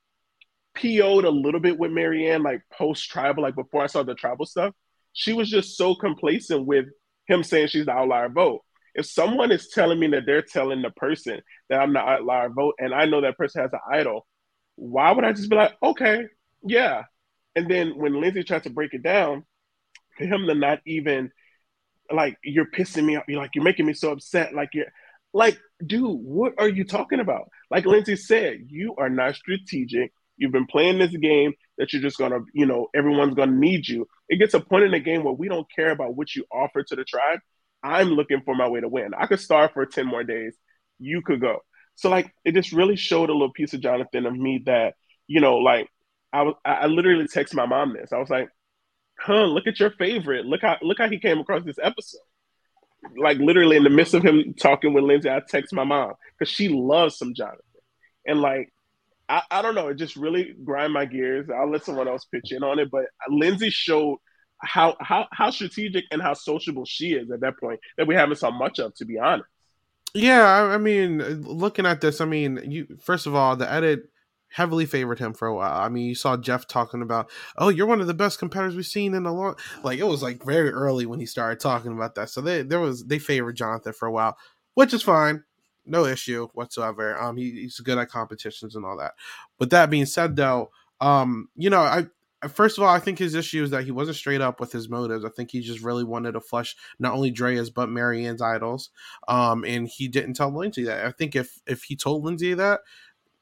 [0.75, 4.45] PO'd a little bit with Maryanne, like post tribal, like before I saw the tribal
[4.45, 4.73] stuff.
[5.13, 6.85] She was just so complacent with
[7.27, 8.61] him saying she's the outlier vote.
[8.99, 12.75] If someone is telling me that they're telling the person that I'm the outlier vote,
[12.79, 14.27] and I know that person has an idol,
[14.75, 16.25] why would I just be like, okay,
[16.63, 17.03] yeah,
[17.55, 19.45] and then when Lindsay tried to break it down,
[20.17, 21.31] for him to not even
[22.11, 23.23] like you're pissing me off.
[23.27, 24.53] You're like you're making me so upset.
[24.53, 24.91] Like you're
[25.33, 27.49] like, dude, what are you talking about?
[27.71, 30.11] Like Lindsay said, you are not strategic.
[30.37, 34.07] You've been playing this game that you're just gonna, you know, everyone's gonna need you.
[34.27, 36.83] It gets a point in the game where we don't care about what you offer
[36.83, 37.39] to the tribe.
[37.83, 39.13] I'm looking for my way to win.
[39.17, 40.55] I could starve for 10 more days.
[40.99, 41.59] You could go.
[41.95, 44.95] So like it just really showed a little piece of Jonathan of me that,
[45.27, 45.89] you know, like
[46.31, 48.13] I was I literally texted my mom this.
[48.13, 48.49] I was like,
[49.19, 50.45] huh, look at your favorite.
[50.45, 52.19] Look how look how he came across this episode.
[53.17, 56.53] Like literally in the midst of him talking with Lindsay, I text my mom because
[56.53, 57.63] she loves some Jonathan.
[58.25, 58.71] And like
[59.27, 61.49] I, I don't know, it just really grind my gears.
[61.49, 62.89] I'll let someone else pitch in on it.
[62.91, 64.17] But Lindsay showed
[64.59, 68.37] how how how strategic and how sociable she is at that point that we haven't
[68.37, 69.47] saw much of, to be honest.
[70.13, 74.09] Yeah, I, I mean, looking at this, I mean, you first of all, the edit
[74.51, 75.79] heavily favored him for a while.
[75.79, 78.85] I mean, you saw Jeff talking about, "Oh, you're one of the best competitors we've
[78.85, 82.15] seen in a long." Like it was like very early when he started talking about
[82.15, 82.29] that.
[82.29, 84.37] So they there was they favored Jonathan for a while,
[84.73, 85.43] which is fine,
[85.85, 87.19] no issue whatsoever.
[87.21, 89.13] Um, he, he's good at competitions and all that.
[89.57, 92.07] But that being said, though, um, you know, I.
[92.47, 94.87] First of all, I think his issue is that he wasn't straight up with his
[94.87, 95.25] motives.
[95.25, 98.91] I think he just really wanted to flush not only Drea's but Marianne's idols,
[99.27, 101.05] um, and he didn't tell Lindsay that.
[101.05, 102.79] I think if if he told Lindsay that,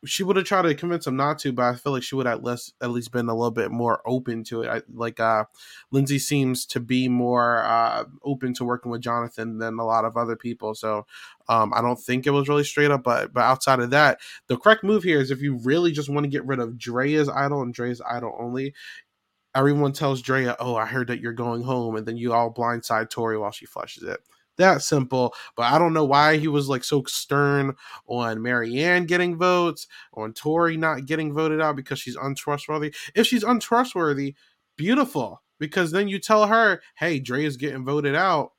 [0.07, 2.27] she would have tried to convince him not to, but I feel like she would
[2.27, 4.69] at least at least been a little bit more open to it.
[4.69, 5.45] I, like uh,
[5.91, 10.17] Lindsay seems to be more uh, open to working with Jonathan than a lot of
[10.17, 10.73] other people.
[10.75, 11.05] So
[11.49, 13.03] um, I don't think it was really straight up.
[13.03, 16.23] But but outside of that, the correct move here is if you really just want
[16.23, 18.73] to get rid of Drea's idol and Drea's idol only.
[19.55, 23.09] Everyone tells Drea, "Oh, I heard that you're going home," and then you all blindside
[23.09, 24.19] Tori while she flushes it
[24.57, 25.34] that simple.
[25.55, 27.75] But I don't know why he was like so stern
[28.07, 32.93] on Maryanne getting votes, on Tori not getting voted out because she's untrustworthy.
[33.15, 34.35] If she's untrustworthy,
[34.75, 35.41] beautiful.
[35.59, 38.51] Because then you tell her, hey, Dre is getting voted out.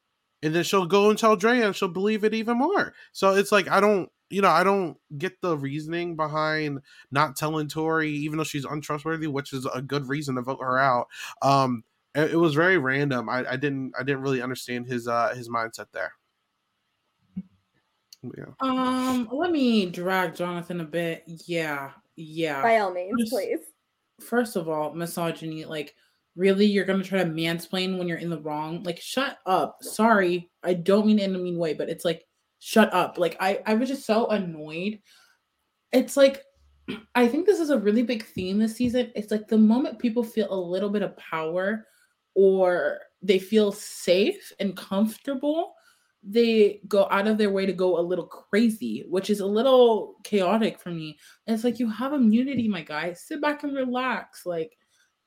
[0.42, 2.94] And then she'll go and tell Dre and she'll believe it even more.
[3.12, 6.80] So it's like I don't you know, I don't get the reasoning behind
[7.10, 10.78] not telling Tori, even though she's untrustworthy, which is a good reason to vote her
[10.78, 11.06] out.
[11.40, 11.84] Um,
[12.14, 13.28] it, was very random.
[13.28, 16.12] I, I didn't I didn't really understand his uh his mindset there.
[18.22, 18.46] Yeah.
[18.60, 21.22] Um, let me drag Jonathan a bit.
[21.26, 22.62] Yeah, yeah.
[22.62, 23.60] By all means, first, please.
[24.20, 25.64] First of all, misogyny.
[25.64, 25.94] Like,
[26.34, 28.82] really, you're gonna try to mansplain when you're in the wrong?
[28.82, 29.78] Like, shut up.
[29.82, 32.24] Sorry, I don't mean in a mean way, but it's like,
[32.58, 33.18] shut up.
[33.18, 34.98] Like, I I was just so annoyed.
[35.92, 36.42] It's like
[37.14, 39.12] I think this is a really big theme this season.
[39.14, 41.86] It's like the moment people feel a little bit of power
[42.38, 45.74] or they feel safe and comfortable,
[46.22, 50.14] they go out of their way to go a little crazy, which is a little
[50.22, 51.18] chaotic for me.
[51.46, 53.12] And it's like you have immunity, my guy.
[53.12, 54.46] Sit back and relax.
[54.46, 54.78] Like,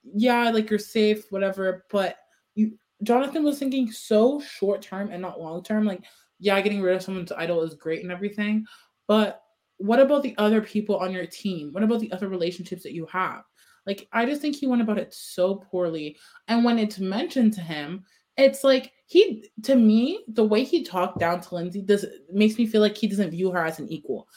[0.06, 1.84] yeah, like you're safe, whatever.
[1.92, 2.16] But
[2.56, 5.84] you Jonathan was thinking so short term and not long term.
[5.84, 6.06] Like,
[6.40, 8.66] yeah, getting rid of someone's idol is great and everything.
[9.06, 9.42] But
[9.80, 11.74] what about the other people on your team?
[11.74, 13.44] What about the other relationships that you have?
[13.86, 16.18] Like, I just think he went about it so poorly.
[16.48, 18.04] And when it's mentioned to him,
[18.38, 22.66] it's like he to me, the way he talked down to Lindsay does makes me
[22.66, 24.28] feel like he doesn't view her as an equal.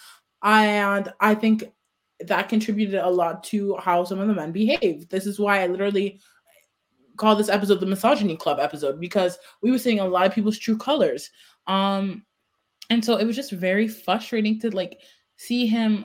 [0.42, 1.64] And I think
[2.20, 5.08] that contributed a lot to how some of the men behave.
[5.08, 6.20] This is why I literally
[7.16, 10.58] call this episode the misogyny club episode because we were seeing a lot of people's
[10.58, 11.30] true colors.
[11.66, 12.24] Um
[12.90, 15.00] and so it was just very frustrating to like
[15.36, 16.04] see him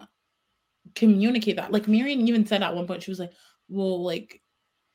[0.96, 1.72] communicate that.
[1.72, 3.32] Like Maryanne even said at one point, she was like,
[3.70, 4.42] "Well, like,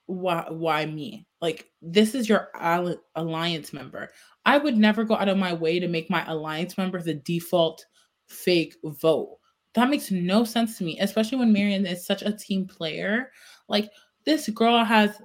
[0.07, 1.27] why, why me?
[1.41, 2.49] Like, this is your
[3.17, 4.11] alliance member.
[4.47, 7.85] I would never go out of my way to make my alliance member the default
[8.29, 9.39] fake vote.
[9.75, 13.31] That makes no sense to me, especially when Maryanne is such a team player.
[13.69, 13.91] Like,
[14.25, 15.21] this girl has,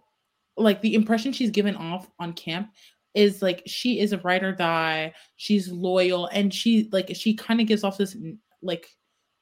[0.57, 2.71] like, the impression she's given off on camp
[3.15, 5.13] is like she is a ride or die.
[5.35, 8.15] She's loyal, and she like she kind of gives off this
[8.61, 8.87] like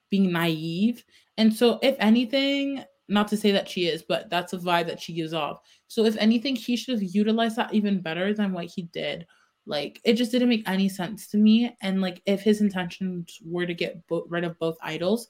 [0.09, 1.03] being naive.
[1.37, 5.01] And so, if anything, not to say that she is, but that's a vibe that
[5.01, 5.59] she gives off.
[5.87, 9.25] So, if anything, he should have utilized that even better than what he did.
[9.65, 11.75] Like, it just didn't make any sense to me.
[11.81, 15.27] And, like, if his intentions were to get bo- rid of both idols,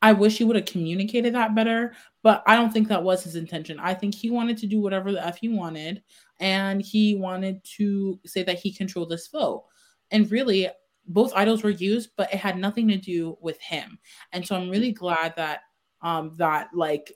[0.00, 3.34] I wish he would have communicated that better, but I don't think that was his
[3.34, 3.80] intention.
[3.80, 6.02] I think he wanted to do whatever the F he wanted,
[6.38, 9.64] and he wanted to say that he controlled this vote.
[10.10, 10.68] And really,
[11.08, 13.98] both idols were used, but it had nothing to do with him.
[14.32, 15.60] And so I'm really glad that
[16.00, 17.12] um that like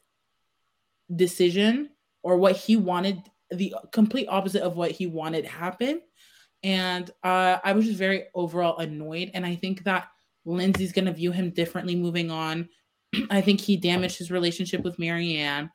[1.14, 1.90] decision
[2.22, 6.00] or what he wanted the complete opposite of what he wanted happened.
[6.62, 9.30] And uh, I was just very overall annoyed.
[9.34, 10.08] And I think that
[10.44, 12.68] Lindsay's going to view him differently moving on.
[13.30, 15.70] I think he damaged his relationship with Maryanne.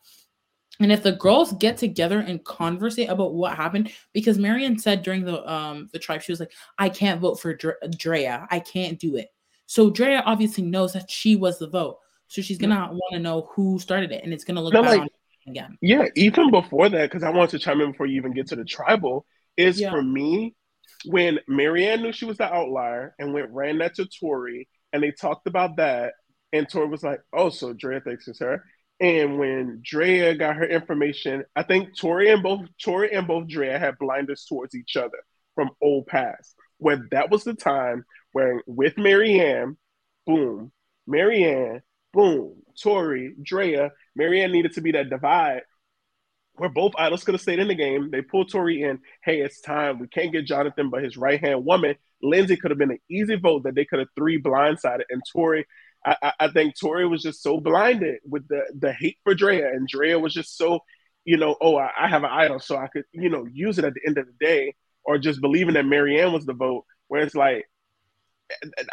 [0.79, 5.23] And if the girls get together and conversate about what happened, because Maryanne said during
[5.23, 7.57] the um the tribe, she was like, "I can't vote for
[7.97, 8.47] Drea.
[8.49, 9.29] I can't do it."
[9.65, 11.97] So Drea obviously knows that she was the vote,
[12.27, 15.01] so she's gonna want to know who started it, and it's gonna look bad like,
[15.01, 15.07] on
[15.47, 15.77] again.
[15.81, 18.55] Yeah, even before that, because I wanted to chime in before you even get to
[18.55, 19.25] the tribal,
[19.55, 19.91] is yeah.
[19.91, 20.55] for me
[21.05, 25.11] when Maryanne knew she was the outlier and went ran that to Tori, and they
[25.11, 26.13] talked about that,
[26.53, 28.63] and Tori was like, "Oh, so Drea thinks it's her."
[28.99, 33.77] And when Drea got her information, I think Tori and both Tori and both Drea
[33.77, 35.19] had blinders towards each other
[35.55, 36.55] from old past.
[36.79, 39.77] Where that was the time where with Maryanne,
[40.25, 40.71] boom,
[41.07, 41.81] Maryanne,
[42.13, 45.61] boom, Tori, Drea, Maryanne needed to be that divide
[46.57, 48.09] where both idols could have stayed in the game.
[48.11, 48.99] They pulled Tori in.
[49.23, 49.99] Hey, it's time.
[49.99, 53.35] We can't get Jonathan, but his right hand woman, Lindsay, could have been an easy
[53.35, 55.03] vote that they could have three blindsided.
[55.09, 55.65] And Tori
[56.07, 59.88] I, I think Tori was just so blinded with the the hate for Drea, and
[59.88, 60.79] Drea was just so,
[61.25, 63.85] you know, oh, I, I have an idol, so I could, you know, use it
[63.85, 66.85] at the end of the day, or just believing that Maryanne was the vote.
[67.09, 67.65] Where it's like,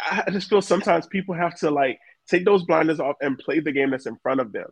[0.01, 3.71] I just feel sometimes people have to like take those blinders off and play the
[3.71, 4.67] game that's in front of them.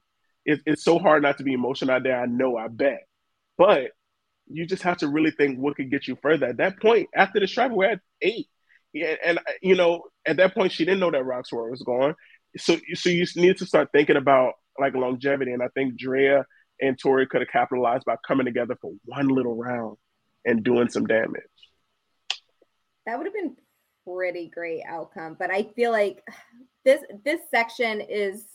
[0.46, 2.20] It, it's so hard not to be emotional out there.
[2.20, 3.04] I know, I bet,
[3.58, 3.92] but
[4.48, 6.48] you just have to really think what could get you further.
[6.48, 8.48] At that point, after the strike, we're at eight.
[8.92, 12.14] Yeah, and you know, at that point, she didn't know that Rocksroy was gone
[12.58, 16.46] so so you need to start thinking about like longevity, and I think Drea
[16.82, 19.98] and Tori could have capitalized by coming together for one little round
[20.46, 21.42] and doing some damage.
[23.06, 23.56] That would have been
[24.08, 26.24] pretty great outcome, but I feel like
[26.86, 28.46] this this section is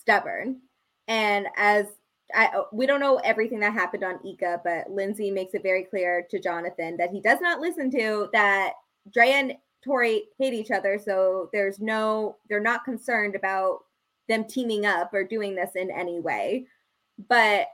[0.00, 0.60] stubborn,
[1.08, 1.86] and as
[2.34, 5.84] I, oh, we don't know everything that happened on Ika, but Lindsay makes it very
[5.84, 8.72] clear to Jonathan that he does not listen to that
[9.12, 9.54] Drea and
[9.84, 13.80] Tori hate each other, so there's no they're not concerned about
[14.28, 16.66] them teaming up or doing this in any way.
[17.28, 17.68] But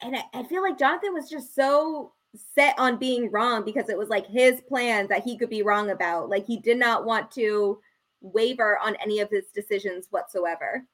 [0.00, 2.12] and I, I feel like Jonathan was just so
[2.54, 5.90] set on being wrong because it was like his plans that he could be wrong
[5.90, 6.28] about.
[6.28, 7.80] Like he did not want to
[8.20, 10.84] waver on any of his decisions whatsoever.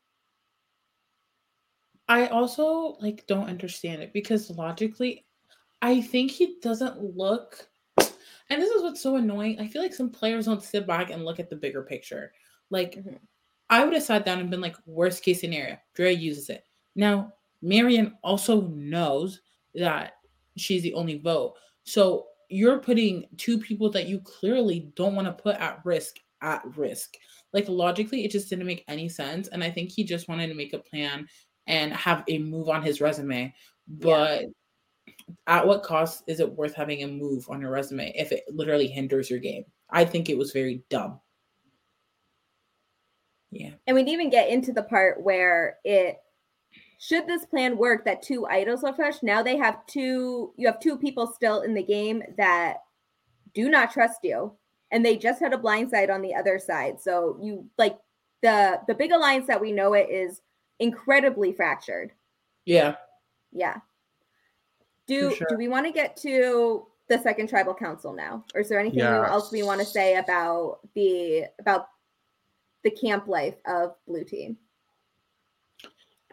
[2.09, 5.25] I also like don't understand it because logically
[5.81, 7.69] I think he doesn't look
[8.51, 9.59] and this is what's so annoying.
[9.59, 12.33] I feel like some players don't sit back and look at the bigger picture.
[12.71, 13.17] Like, mm-hmm.
[13.71, 16.65] I would have sat down and been like, worst case scenario, Dre uses it.
[16.95, 19.41] Now, Maryanne also knows
[19.75, 20.17] that
[20.57, 21.55] she's the only vote.
[21.85, 26.63] So you're putting two people that you clearly don't want to put at risk at
[26.77, 27.15] risk.
[27.53, 29.49] Like logically, it just didn't make any sense.
[29.49, 31.27] And I think he just wanted to make a plan
[31.67, 33.55] and have a move on his resume.
[33.89, 34.47] But yeah
[35.47, 38.87] at what cost is it worth having a move on your resume if it literally
[38.87, 39.65] hinders your game?
[39.91, 41.21] I think it was very dumb.
[43.51, 43.71] Yeah.
[43.87, 46.17] And we didn't even get into the part where it
[46.99, 49.23] should this plan work that two idols are fresh.
[49.23, 52.79] Now they have two you have two people still in the game that
[53.55, 54.53] do not trust you.
[54.91, 57.01] And they just had a blind side on the other side.
[57.01, 57.97] So you like
[58.43, 60.41] the the big alliance that we know it is
[60.81, 62.13] incredibly fractured.
[62.65, 62.97] Yeah.
[63.53, 63.77] Yeah.
[65.07, 65.47] Do sure.
[65.51, 69.01] do we want to get to the second tribal council now, or is there anything
[69.01, 69.29] yes.
[69.29, 71.89] else we want to say about the about
[72.83, 74.57] the camp life of Blue Team?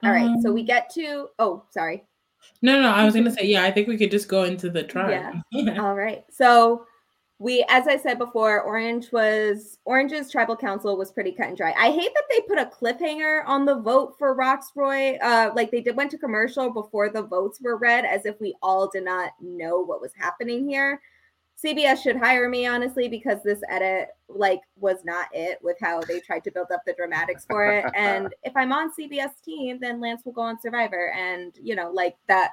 [0.03, 1.27] All right, um, so we um, get to.
[1.38, 2.03] Oh, sorry.
[2.61, 3.64] No, no, I was gonna say yeah.
[3.64, 5.41] I think we could just go into the tribe.
[5.52, 5.81] Yeah.
[5.84, 6.23] All right.
[6.31, 6.85] So
[7.41, 11.73] we as i said before orange was orange's tribal council was pretty cut and dry.
[11.76, 15.81] I hate that they put a cliffhanger on the vote for rocksroy uh like they
[15.81, 19.31] did went to commercial before the votes were read as if we all did not
[19.41, 21.01] know what was happening here.
[21.63, 26.19] Cbs should hire me honestly because this edit like was not it with how they
[26.19, 27.85] tried to build up the dramatics for it.
[27.95, 31.11] And if i'm on cbs team then lance will go on survivor.
[31.13, 32.51] And you know like that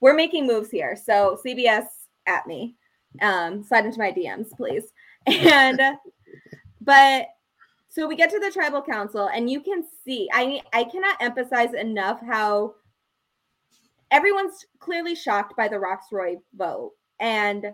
[0.00, 0.96] we're making moves here.
[0.96, 1.84] So cbs
[2.26, 2.74] at me
[3.20, 4.84] um, slide into my DMs, please.
[5.26, 5.80] And
[6.80, 7.28] but
[7.88, 11.72] so we get to the tribal council, and you can see I I cannot emphasize
[11.74, 12.74] enough how
[14.10, 17.66] everyone's clearly shocked by the Rocksroy vote, and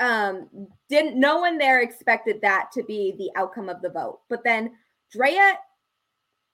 [0.00, 0.48] um
[0.88, 4.20] didn't no one there expected that to be the outcome of the vote.
[4.28, 4.72] But then
[5.12, 5.58] Drea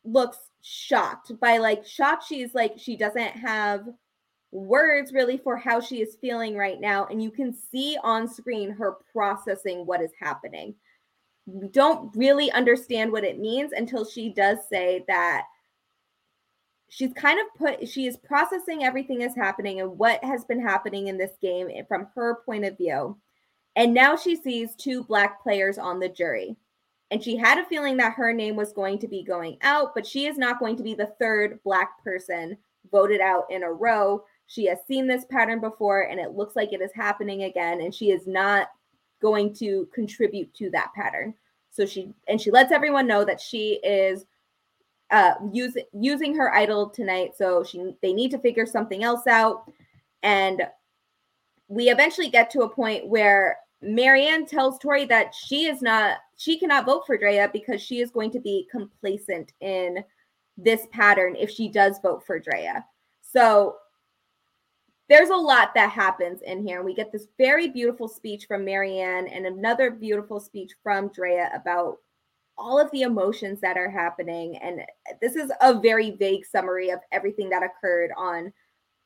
[0.05, 3.87] looks shocked by like shocked she's like she doesn't have
[4.53, 7.07] words really for how she is feeling right now.
[7.07, 10.75] And you can see on screen her processing what is happening.
[11.47, 15.45] We don't really understand what it means until she does say that
[16.89, 21.09] she's kind of put, she is processing everything that's happening and what has been happening
[21.09, 23.17] in this game from her point of view.
[23.77, 26.57] And now she sees two Black players on the jury.
[27.11, 30.07] And she had a feeling that her name was going to be going out, but
[30.07, 32.57] she is not going to be the third Black person
[32.91, 34.25] voted out in a row.
[34.47, 37.95] She has seen this pattern before and it looks like it is happening again, and
[37.95, 38.69] she is not
[39.21, 41.35] going to contribute to that pattern.
[41.71, 44.25] So she and she lets everyone know that she is
[45.11, 47.33] uh use, using her idol tonight.
[47.37, 49.71] So she they need to figure something else out.
[50.23, 50.63] And
[51.69, 56.59] we eventually get to a point where Maryanne tells Tori that she is not she
[56.59, 60.03] cannot vote for Drea because she is going to be complacent in
[60.57, 62.85] this pattern if she does vote for Drea.
[63.23, 63.77] So
[65.09, 66.79] there's a lot that happens in here.
[66.79, 71.51] And we get this very beautiful speech from Maryanne and another beautiful speech from Drea
[71.55, 71.99] about
[72.59, 74.57] all of the emotions that are happening.
[74.57, 74.81] And
[75.21, 78.53] this is a very vague summary of everything that occurred on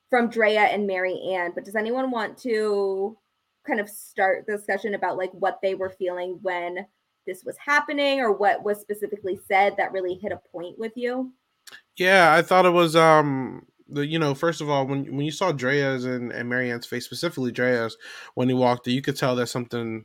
[0.08, 1.54] from Drea and Maryanne.
[1.54, 3.18] But does anyone want to
[3.66, 6.86] kind of start the discussion about like what they were feeling when
[7.26, 11.32] this was happening or what was specifically said that really hit a point with you?
[11.96, 15.32] Yeah, I thought it was um the you know first of all when when you
[15.32, 17.96] saw Drea's and, and Maryanne's face specifically Drea's
[18.34, 20.04] when he walked you could tell that something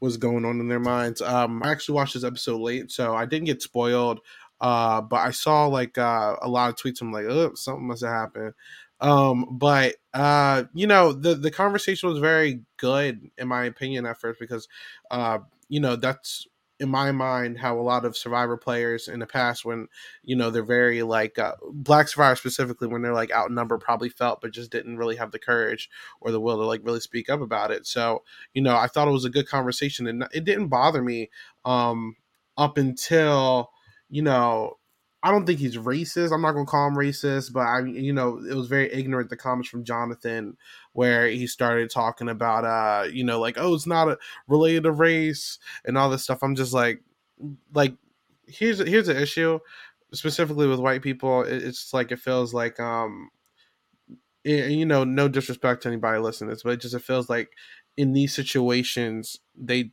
[0.00, 1.20] was going on in their minds.
[1.20, 4.20] Um, I actually watched this episode late, so I didn't get spoiled.
[4.60, 7.00] Uh, but I saw like uh, a lot of tweets.
[7.00, 8.54] I'm like, oh, something must have happened.
[9.00, 14.20] Um, but uh, you know, the the conversation was very good in my opinion at
[14.20, 14.68] first because
[15.10, 15.38] uh,
[15.68, 16.46] you know, that's
[16.80, 19.88] in my mind how a lot of survivor players in the past when
[20.22, 24.40] you know they're very like uh, black survivor specifically when they're like outnumbered probably felt
[24.40, 25.90] but just didn't really have the courage
[26.20, 27.86] or the will to like really speak up about it.
[27.86, 28.22] So
[28.54, 31.30] you know i thought it was a good conversation and it didn't bother me
[31.64, 32.16] um
[32.56, 33.70] up until
[34.08, 34.74] you know
[35.22, 36.32] I don't think he's racist.
[36.32, 39.36] I'm not gonna call him racist, but I, you know, it was very ignorant the
[39.36, 40.56] comments from Jonathan
[40.92, 44.92] where he started talking about, uh, you know, like, oh, it's not a related to
[44.92, 46.38] race and all this stuff.
[46.42, 47.02] I'm just like,
[47.74, 47.94] like,
[48.46, 49.58] here's here's the issue
[50.14, 51.42] specifically with white people.
[51.42, 53.30] It's like it feels like, um,
[54.44, 57.28] it, you know, no disrespect to anybody listening to this, but it just it feels
[57.28, 57.50] like
[57.96, 59.90] in these situations they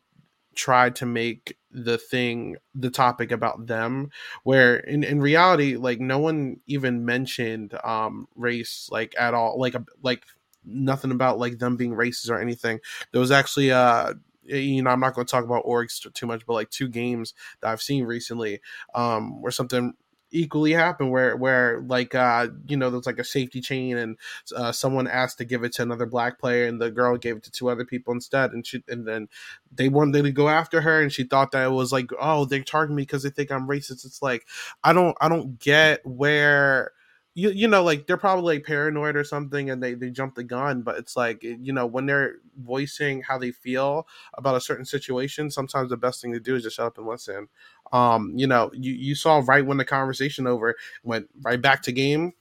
[0.55, 4.09] try to make the thing the topic about them
[4.43, 9.75] where in, in reality like no one even mentioned um race like at all like
[10.01, 10.23] like
[10.63, 12.79] nothing about like them being racist or anything.
[13.11, 14.13] There was actually uh
[14.47, 17.33] you know i'm not going to talk about orgs too much but like two games
[17.61, 18.61] that i've seen recently
[18.93, 19.93] um where something
[20.35, 24.17] equally happen where where like uh you know there's like a safety chain and
[24.55, 27.43] uh, someone asked to give it to another black player and the girl gave it
[27.43, 29.27] to two other people instead and she and then
[29.73, 32.63] they wanted to go after her and she thought that it was like oh they're
[32.63, 34.05] targeting me because they think i'm racist.
[34.05, 34.45] It's like
[34.83, 36.91] i don't i don't get where
[37.35, 40.43] you you know like they're probably like paranoid or something and they they jump the
[40.43, 44.85] gun but it's like you know when they're voicing how they feel about a certain
[44.85, 47.47] situation sometimes the best thing to do is just shut up and listen.
[47.91, 51.91] Um you know you you saw right when the conversation over went right back to
[51.91, 52.33] game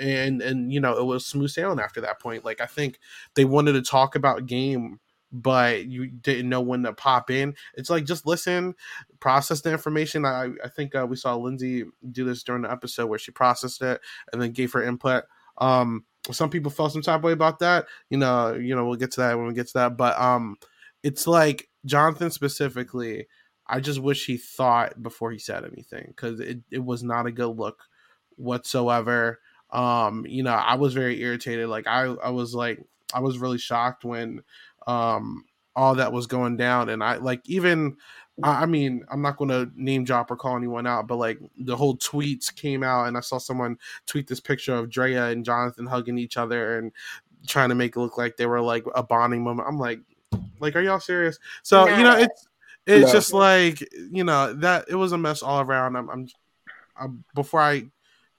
[0.00, 2.44] and and you know it was smooth sailing after that point.
[2.44, 2.98] Like i think
[3.34, 5.00] they wanted to talk about game
[5.32, 7.54] but you didn't know when to pop in.
[7.74, 8.74] It's like just listen,
[9.20, 10.24] process the information.
[10.24, 13.82] I I think uh, we saw Lindsay do this during the episode where she processed
[13.82, 14.00] it
[14.32, 15.24] and then gave her input.
[15.58, 17.86] Um, some people felt some type of way about that.
[18.08, 19.96] You know, you know, we'll get to that when we get to that.
[19.96, 20.56] But um,
[21.02, 23.26] it's like Jonathan specifically.
[23.66, 27.32] I just wish he thought before he said anything because it, it was not a
[27.32, 27.84] good look
[28.36, 29.38] whatsoever.
[29.70, 31.68] Um, you know, I was very irritated.
[31.68, 32.84] Like I, I was like,
[33.14, 34.42] I was really shocked when
[34.90, 35.44] um,
[35.76, 36.88] all that was going down.
[36.88, 37.96] And I like even
[38.42, 41.76] I mean, I'm not going to name drop or call anyone out, but like the
[41.76, 45.86] whole tweets came out, and I saw someone tweet this picture of Drea and Jonathan
[45.86, 46.92] hugging each other and
[47.46, 49.68] trying to make it look like they were like a bonding moment.
[49.68, 50.00] I'm like,
[50.58, 51.38] like, are y'all serious?
[51.62, 51.96] So no.
[51.96, 52.48] you know, it's
[52.86, 53.12] it's no.
[53.12, 55.96] just like you know that it was a mess all around.
[55.96, 56.28] I'm, I'm,
[56.98, 57.84] I'm, before I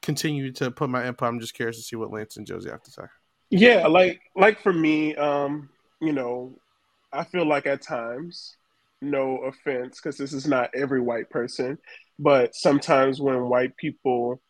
[0.01, 2.83] continue to put my input, I'm just curious to see what Lance and Josie have
[2.83, 3.03] to say.
[3.49, 5.69] Yeah, like like for me, um,
[6.01, 6.57] you know,
[7.13, 8.55] I feel like at times,
[9.01, 11.77] no offense, because this is not every white person,
[12.19, 14.41] but sometimes when white people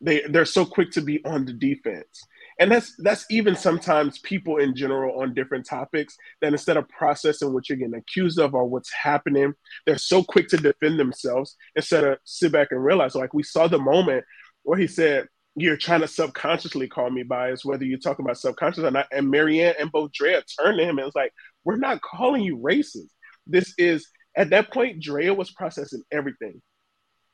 [0.00, 2.22] they they're so quick to be on the defense.
[2.60, 7.52] And that's that's even sometimes people in general on different topics that instead of processing
[7.52, 9.54] what you're getting accused of or what's happening,
[9.86, 13.14] they're so quick to defend themselves instead of sit back and realize.
[13.14, 14.24] Like we saw the moment
[14.62, 15.26] where he said,
[15.56, 19.06] you're trying to subconsciously call me biased, whether you're talking about subconscious or not.
[19.12, 21.32] And Maryanne and both Drea turned to him and was like,
[21.64, 23.10] We're not calling you racist.
[23.46, 26.60] This is at that point, Drea was processing everything.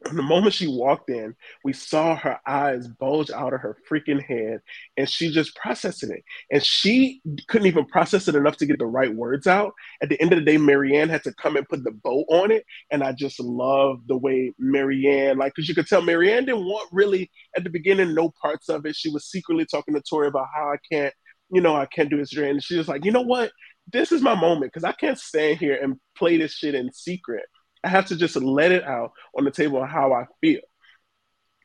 [0.13, 4.61] the moment she walked in, we saw her eyes bulge out of her freaking head
[4.97, 6.25] and she just processing it.
[6.51, 9.73] And she couldn't even process it enough to get the right words out.
[10.03, 12.51] At the end of the day, Maryanne had to come and put the bow on
[12.51, 12.65] it.
[12.91, 16.89] And I just love the way Maryanne, like, because you could tell Maryanne didn't want
[16.93, 18.97] really at the beginning no parts of it.
[18.97, 21.13] She was secretly talking to Tori about how I can't,
[21.51, 22.35] you know, I can't do this.
[22.37, 23.53] And she was like, you know what?
[23.93, 27.45] This is my moment because I can't stand here and play this shit in secret.
[27.83, 30.61] I have to just let it out on the table how I feel.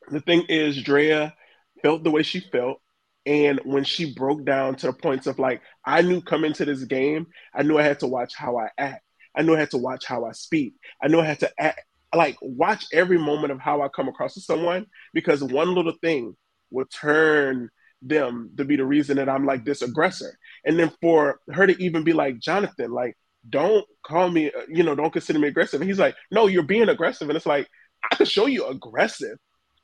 [0.10, 1.34] The thing is, Drea
[1.82, 2.82] felt the way she felt.
[3.26, 6.84] And when she broke down to the points of like, I knew coming to this
[6.84, 9.02] game, I knew I had to watch how I act.
[9.36, 10.76] I knew I had to watch how I speak.
[11.02, 11.82] I knew I had to act,
[12.14, 16.36] like watch every moment of how I come across to someone because one little thing
[16.70, 17.70] will turn
[18.02, 20.38] them to be the reason that I'm like this aggressor.
[20.64, 23.18] And then for her to even be like, Jonathan, like,
[23.50, 25.82] don't call me, uh, you know, don't consider me aggressive.
[25.82, 27.30] And he's like, no, you're being aggressive.
[27.30, 27.68] And it's like,
[28.12, 29.38] I can show you aggressive,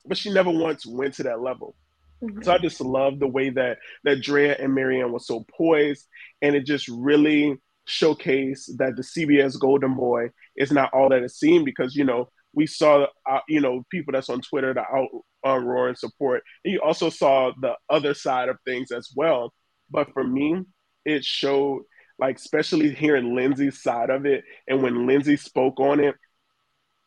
[0.06, 1.76] but she never once went to that level.
[2.24, 2.44] Mm-hmm.
[2.44, 6.06] So I just love the way that that Drea and Maryanne was so poised,
[6.42, 7.58] and it just really
[7.88, 12.30] showcased that the CBS Golden Boy is not all that it seemed because you know
[12.54, 15.10] we saw uh, you know people that's on Twitter the out
[15.46, 19.52] uh, roar and support, and you also saw the other side of things as well.
[19.90, 20.62] But for me,
[21.06, 21.82] it showed
[22.22, 24.45] like especially hearing Lindsay's side of it.
[24.68, 26.15] And when Lindsay spoke on it,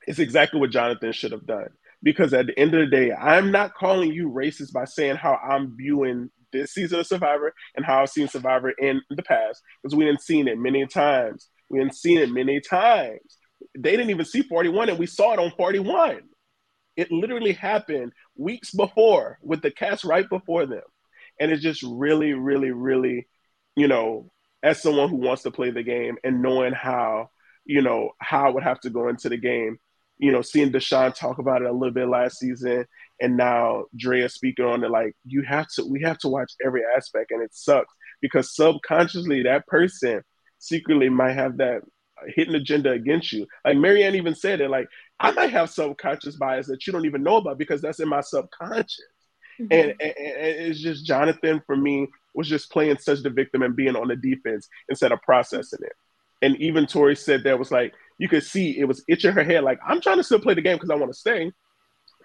[0.09, 1.69] it's exactly what Jonathan should have done.
[2.03, 5.37] Because at the end of the day, I'm not calling you racist by saying how
[5.37, 9.63] I'm viewing this season of Survivor and how I've seen Survivor in the past.
[9.83, 11.49] Because we didn't seen it many times.
[11.71, 13.39] We didn't seen it many times.
[13.79, 16.21] They didn't even see 41, and we saw it on 41.
[16.97, 20.83] It literally happened weeks before with the cast right before them.
[21.41, 23.27] And it's just really, really, really,
[23.77, 24.31] you know,
[24.65, 27.29] as someone who wants to play the game and knowing how,
[27.67, 29.79] you know, how I would have to go into the game,
[30.17, 32.87] you know, seeing Deshawn talk about it a little bit last season
[33.21, 36.81] and now Drea speaking on it, like you have to, we have to watch every
[36.97, 37.93] aspect and it sucks
[38.23, 40.23] because subconsciously that person
[40.59, 41.83] secretly might have that
[42.35, 43.47] hidden agenda against you.
[43.67, 44.87] Like Maryanne even said it, like
[45.21, 48.23] I might have subconscious bias that you don't even know about because that's in my
[48.23, 48.99] subconscious.
[49.61, 49.73] Mm-hmm.
[49.73, 53.77] And, and, and, it's just Jonathan for me was just playing such the victim and
[53.77, 55.93] being on the defense instead of processing it.
[56.43, 59.65] And even Tori said that was like you could see it was itching her head,
[59.65, 61.53] like I'm trying to still play the game because I want to stay,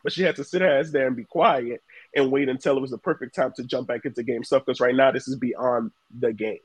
[0.03, 1.81] but she had to sit her ass there and be quiet
[2.15, 4.63] and wait until it was the perfect time to jump back into game stuff.
[4.65, 6.59] Because right now this is beyond the game.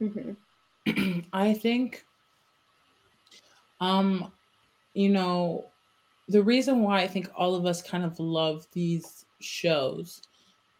[0.00, 1.20] Mm-hmm.
[1.32, 2.04] I think,
[3.80, 4.32] um,
[4.94, 5.66] you know,
[6.28, 10.22] the reason why I think all of us kind of love these shows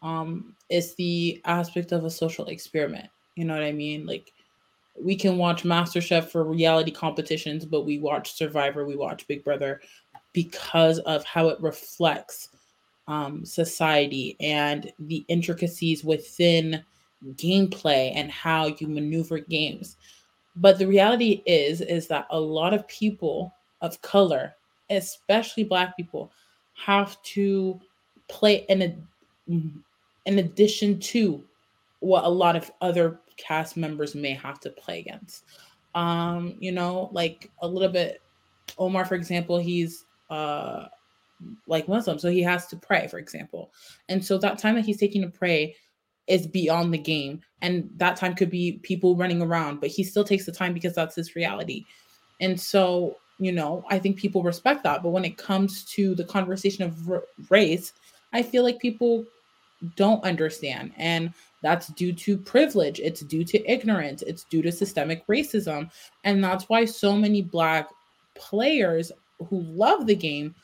[0.03, 3.09] um, is the aspect of a social experiment.
[3.35, 4.05] You know what I mean?
[4.05, 4.31] Like
[5.01, 9.81] we can watch MasterChef for reality competitions, but we watch Survivor, we watch Big Brother
[10.33, 12.49] because of how it reflects
[13.07, 16.83] um, society and the intricacies within
[17.35, 19.97] gameplay and how you maneuver games.
[20.55, 24.55] But the reality is, is that a lot of people of color,
[24.89, 26.31] especially Black people,
[26.75, 27.79] have to
[28.27, 28.95] play in a
[30.25, 31.43] in addition to
[31.99, 35.45] what a lot of other cast members may have to play against.
[35.95, 38.21] Um, you know, like a little bit
[38.77, 40.87] Omar, for example, he's uh
[41.67, 43.71] like Muslim, so he has to pray, for example.
[44.07, 45.75] And so that time that he's taking to pray
[46.27, 47.41] is beyond the game.
[47.61, 50.95] And that time could be people running around, but he still takes the time because
[50.95, 51.85] that's his reality.
[52.39, 55.03] And so, you know, I think people respect that.
[55.03, 57.93] But when it comes to the conversation of r- race,
[58.31, 59.25] I feel like people
[59.95, 60.91] don't understand.
[60.97, 65.89] And that's due to privilege, it's due to ignorance, it's due to systemic racism.
[66.23, 67.89] And that's why so many Black
[68.35, 69.11] players
[69.49, 70.55] who love the game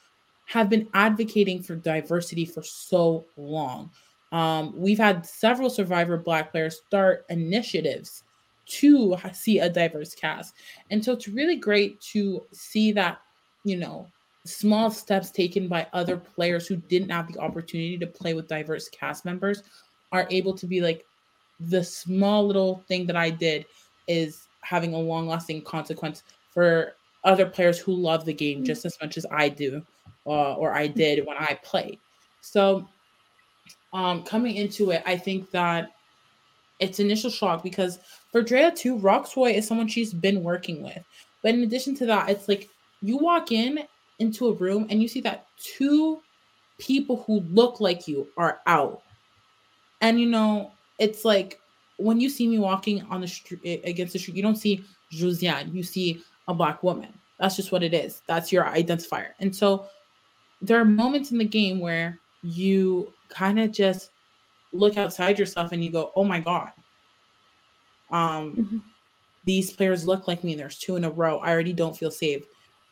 [0.46, 3.92] have been advocating for diversity for so long.
[4.32, 8.24] Um, we've had several Survivor Black players start initiatives
[8.68, 10.54] to see a diverse cast.
[10.92, 13.20] And so it's really great to see that,
[13.64, 14.08] you know,
[14.46, 18.90] small steps taken by other players who didn't have the opportunity to play with diverse
[18.90, 19.64] cast members
[20.12, 21.06] are able to be like
[21.60, 23.66] the small little thing that I did
[24.08, 26.94] is having a long lasting consequence for
[27.24, 29.86] other players who love the game just as much as I do
[30.26, 32.00] uh, or I did when I played.
[32.42, 32.88] So
[33.94, 35.92] um, coming into it, I think that
[36.80, 38.00] it's initial shock because
[38.32, 41.04] for Drea too, Rocksroy is someone she's been working with.
[41.44, 42.70] But in addition to that, it's like
[43.02, 43.80] you walk in
[44.20, 46.22] into a room and you see that two
[46.78, 49.02] people who look like you are out.
[50.02, 51.60] And you know, it's like
[51.98, 55.74] when you see me walking on the street against the street, you don't see Josiane,
[55.74, 57.14] you see a black woman.
[57.40, 58.22] That's just what it is.
[58.28, 59.30] That's your identifier.
[59.40, 59.88] And so
[60.62, 64.12] there are moments in the game where you kind of just
[64.74, 66.72] look outside yourself and you go, "Oh my god."
[68.12, 68.78] Um mm-hmm.
[69.46, 70.56] these players look like me.
[70.56, 71.40] There's two in a row.
[71.40, 72.44] I already don't feel safe.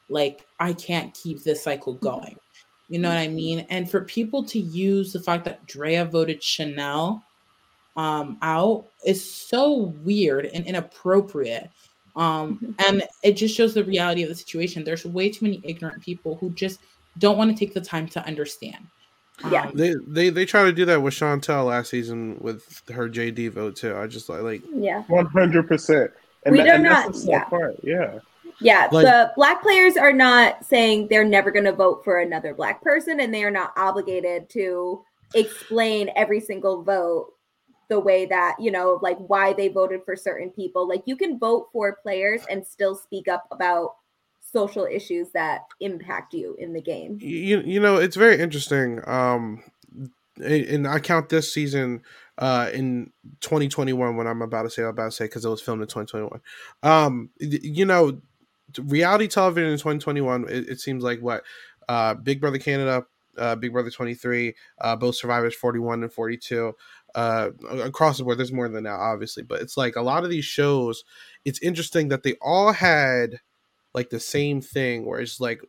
[0.09, 2.05] Like I can't keep this cycle mm-hmm.
[2.05, 2.39] going.
[2.89, 3.65] You know what I mean?
[3.69, 7.21] And for people to use the fact that Drea voted Chanelle
[7.97, 11.69] um, out is so weird and inappropriate.
[12.15, 12.71] Um, mm-hmm.
[12.79, 14.83] and it just shows the reality of the situation.
[14.83, 16.79] There's way too many ignorant people who just
[17.17, 18.87] don't want to take the time to understand.
[19.51, 23.07] Yeah, um, they they they try to do that with Shantel last season with her
[23.07, 23.95] JD vote too.
[23.95, 26.09] I just like like yeah, one hundred percent.
[26.49, 27.15] We do not.
[27.17, 27.43] Yeah.
[27.43, 27.75] Part.
[27.83, 28.19] yeah.
[28.59, 32.53] Yeah, like, the black players are not saying they're never going to vote for another
[32.53, 35.03] black person, and they are not obligated to
[35.35, 37.33] explain every single vote
[37.89, 40.87] the way that you know, like why they voted for certain people.
[40.87, 43.95] Like you can vote for players and still speak up about
[44.39, 47.17] social issues that impact you in the game.
[47.21, 49.01] You you know, it's very interesting.
[49.07, 49.63] Um,
[50.43, 52.01] and I count this season
[52.37, 53.11] uh in
[53.41, 55.87] 2021 when I'm about to say I'm about to say because it was filmed in
[55.87, 56.39] 2021.
[56.83, 58.21] Um, you know
[58.83, 61.43] reality television in 2021 it, it seems like what
[61.87, 63.05] uh big brother canada
[63.37, 66.73] uh, Big Brother 23, uh, both survivors 41 and 42.
[67.15, 67.49] Uh,
[67.83, 70.45] across the board, there's more than that, obviously, but it's like a lot of these
[70.45, 71.03] shows.
[71.45, 73.39] It's interesting that they all had
[73.93, 75.61] like the same thing, where it's like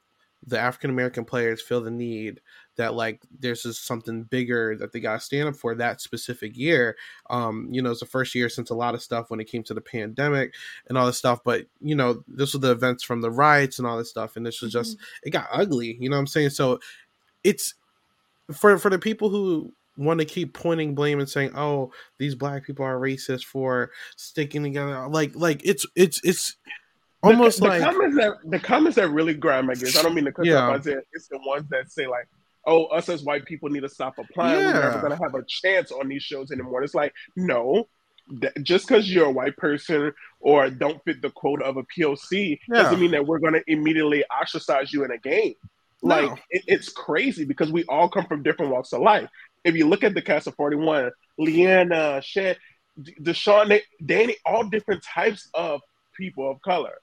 [0.47, 2.41] the African American players feel the need
[2.78, 6.56] that like there's just something bigger that they got to stand up for that specific
[6.56, 6.96] year.
[7.28, 9.62] Um, you know, it's the first year since a lot of stuff when it came
[9.64, 10.55] to the pandemic
[10.88, 11.40] and all this stuff.
[11.44, 14.46] But you know, this was the events from the riots and all this stuff, and
[14.46, 15.28] this was just mm-hmm.
[15.28, 15.98] it got ugly.
[16.00, 16.50] You know what I'm saying?
[16.50, 16.80] So
[17.44, 17.74] it's
[18.52, 22.64] for for the people who want to keep pointing blame and saying, "Oh, these black
[22.64, 26.56] people are racist for sticking together." Like, like it's it's it's
[27.22, 29.96] almost the, the like comments that the comments that really grind my gears.
[29.96, 30.68] I don't mean to cut yeah.
[30.68, 31.02] off Isaiah.
[31.12, 32.28] It's the ones that say like,
[32.66, 34.60] oh, us as white people need to stop applying.
[34.60, 34.66] Yeah.
[34.66, 36.82] We're never going to have a chance on these shows anymore.
[36.82, 37.89] It's like, no,
[38.62, 42.82] just because you're a white person or don't fit the quota of a POC yeah.
[42.82, 45.55] doesn't mean that we're going to immediately ostracize you in a game.
[46.02, 46.16] No.
[46.16, 49.28] Like, it, it's crazy because we all come from different walks of life.
[49.64, 52.59] If you look at the cast of 41, Liana, Shed,
[53.20, 55.80] Deshawn, Danny, all different types of
[56.16, 56.94] people of color,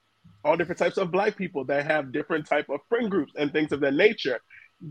[0.44, 3.72] all different types of black people that have different type of friend groups and things
[3.72, 4.40] of that nature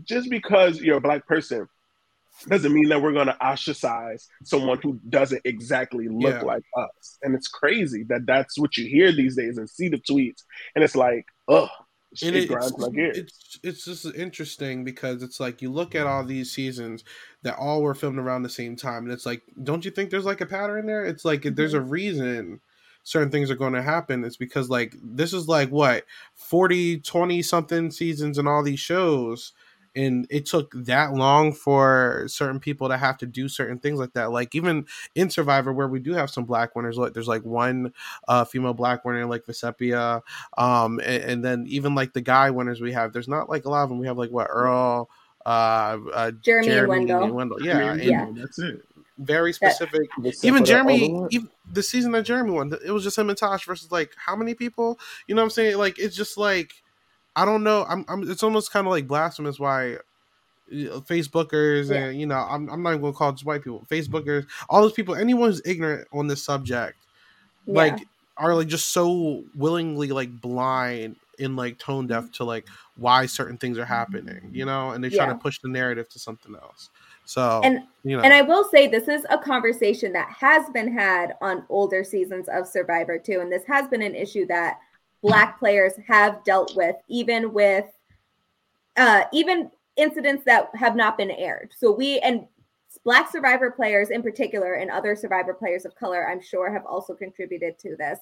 [0.04, 1.68] just because you're a black person
[2.48, 6.42] doesn't mean that we're going to ostracize someone who doesn't exactly look yeah.
[6.42, 7.18] like us.
[7.22, 10.42] And it's crazy that that's what you hear these days and see the tweets.
[10.74, 11.68] And it's like, ugh.
[12.22, 12.78] It, it it's,
[13.16, 17.04] it's, it's just interesting because it's like you look at all these seasons
[17.42, 20.24] that all were filmed around the same time, and it's like, don't you think there's
[20.24, 21.04] like a pattern there?
[21.04, 21.54] It's like mm-hmm.
[21.56, 22.60] there's a reason
[23.02, 26.04] certain things are going to happen it's because like this is like what
[26.34, 29.52] 40 20 something seasons and all these shows
[29.96, 34.12] and it took that long for certain people to have to do certain things like
[34.12, 37.44] that like even in survivor where we do have some black winners like there's like
[37.44, 37.92] one
[38.28, 40.20] uh female black winner like Vecepia
[40.58, 43.68] um and, and, then even like the guy winners we have there's not like a
[43.68, 45.08] lot of them we have like what earl
[45.44, 47.22] uh, uh jeremy, jeremy and, Wendell.
[47.24, 48.28] and wendell yeah, yeah.
[48.34, 48.84] that's it
[49.18, 50.10] very specific.
[50.42, 53.90] even Jeremy, even the season that Jeremy won, it was just him and Tosh versus
[53.90, 54.98] like how many people?
[55.26, 55.78] You know what I'm saying?
[55.78, 56.74] Like it's just like
[57.36, 57.84] I don't know.
[57.88, 62.06] I'm, I'm it's almost kind of like blasphemous why uh, Facebookers yeah.
[62.06, 63.86] and you know I'm I'm not even gonna call it just white people.
[63.88, 66.96] Facebookers, all those people, anyone who's ignorant on this subject,
[67.66, 67.74] yeah.
[67.74, 67.98] like
[68.38, 73.58] are like just so willingly like blind in like tone deaf to like why certain
[73.58, 75.32] things are happening, you know, and they try yeah.
[75.32, 76.90] to push the narrative to something else.
[77.26, 78.22] So and you know.
[78.22, 82.48] and I will say this is a conversation that has been had on older seasons
[82.48, 84.78] of Survivor too, and this has been an issue that
[85.22, 87.86] black players have dealt with, even with
[88.96, 91.72] uh, even incidents that have not been aired.
[91.76, 92.46] So we and
[93.04, 97.14] black survivor players in particular and other survivor players of color, I'm sure have also
[97.14, 98.18] contributed to this,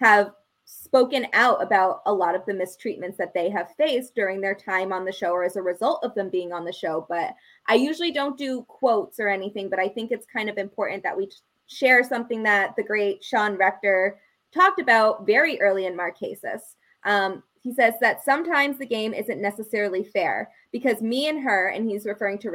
[0.00, 0.32] have
[0.66, 4.92] spoken out about a lot of the mistreatments that they have faced during their time
[4.92, 7.06] on the show or as a result of them being on the show.
[7.08, 7.34] But
[7.68, 11.16] I usually don't do quotes or anything, but I think it's kind of important that
[11.16, 11.30] we
[11.66, 14.18] share something that the great Sean Rector
[14.54, 16.76] talked about very early in Marquesas.
[17.04, 21.88] Um, he says that sometimes the game isn't necessarily fair because me and her, and
[21.88, 22.50] he's referring to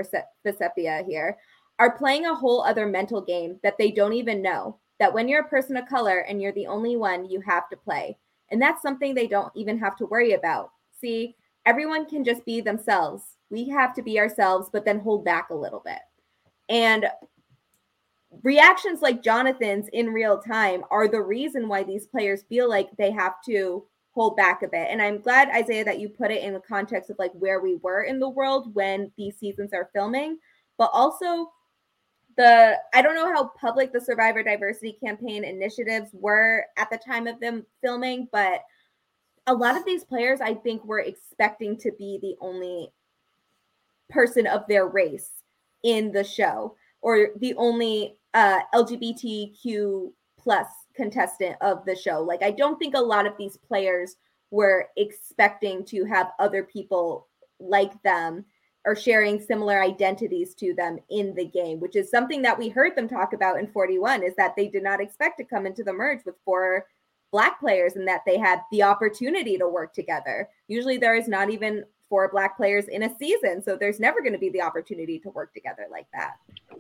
[0.46, 1.38] Vecepia here,
[1.80, 4.78] are playing a whole other mental game that they don't even know.
[5.00, 7.78] That when you're a person of color and you're the only one, you have to
[7.78, 8.18] play.
[8.52, 10.72] And that's something they don't even have to worry about.
[11.00, 11.36] See,
[11.66, 13.24] everyone can just be themselves.
[13.50, 16.00] We have to be ourselves, but then hold back a little bit.
[16.68, 17.08] And
[18.44, 23.12] reactions like Jonathan's in real time are the reason why these players feel like they
[23.12, 24.88] have to hold back a bit.
[24.90, 27.76] And I'm glad, Isaiah, that you put it in the context of like where we
[27.82, 30.38] were in the world when these seasons are filming,
[30.78, 31.52] but also
[32.38, 37.28] the I don't know how public the Survivor Diversity Campaign initiatives were at the time
[37.28, 38.62] of them filming, but
[39.48, 42.92] a lot of these players I think were expecting to be the only
[44.10, 45.32] person of their race
[45.84, 52.22] in the show or the only uh, LGBTQ plus contestant of the show.
[52.22, 54.16] Like, I don't think a lot of these players
[54.52, 57.28] were expecting to have other people
[57.60, 58.46] like them
[58.86, 62.96] or sharing similar identities to them in the game, which is something that we heard
[62.96, 65.94] them talk about in 41 is that they did not expect to come into the
[65.94, 66.86] merge with four
[67.32, 70.50] black players and that they had the opportunity to work together.
[70.68, 73.62] Usually there is not even four black players in a season.
[73.64, 76.34] So there's never going to be the opportunity to work together like that.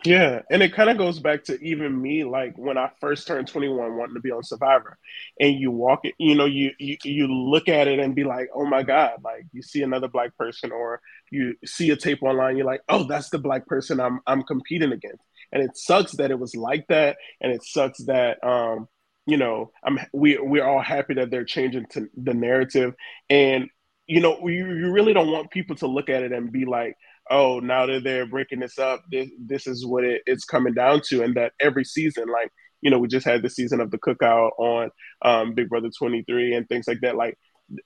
[0.03, 0.41] Yeah.
[0.49, 3.95] And it kind of goes back to even me, like when I first turned 21,
[3.95, 4.97] wanting to be on Survivor.
[5.39, 8.49] And you walk it, you know, you, you you look at it and be like,
[8.53, 11.01] oh my God, like you see another black person or
[11.31, 14.91] you see a tape online, you're like, oh, that's the black person I'm I'm competing
[14.91, 15.23] against.
[15.51, 17.17] And it sucks that it was like that.
[17.41, 18.87] And it sucks that um,
[19.25, 22.95] you know, I'm we we're all happy that they're changing to the narrative.
[23.29, 23.69] And
[24.09, 26.97] you know, you, you really don't want people to look at it and be like,
[27.29, 31.01] oh, now that they're breaking this up, this, this is what it, it's coming down
[31.09, 31.21] to.
[31.21, 34.49] And that every season, like, you know, we just had the season of the cookout
[34.57, 34.89] on
[35.21, 37.17] um, Big Brother 23 and things like that.
[37.17, 37.37] Like,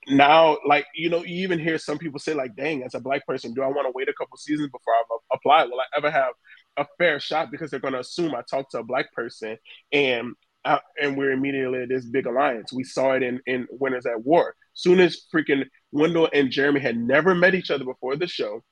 [0.08, 3.28] now, like, you know, you even hear some people say, like, dang, as a black
[3.28, 5.66] person, do I want to wait a couple seasons before I apply?
[5.66, 6.32] Will I ever have
[6.78, 7.52] a fair shot?
[7.52, 9.58] Because they're going to assume I talked to a black person
[9.92, 10.36] and
[10.66, 12.72] uh, and we're immediately this big alliance.
[12.72, 14.56] We saw it in in Winners at War.
[14.74, 18.64] Soon as freaking Wendell and Jeremy had never met each other before the show,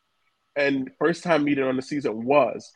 [0.55, 2.71] and first time meeting on the season was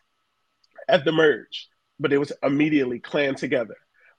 [0.88, 1.68] at the merge,
[2.00, 3.76] but it was immediately clan together.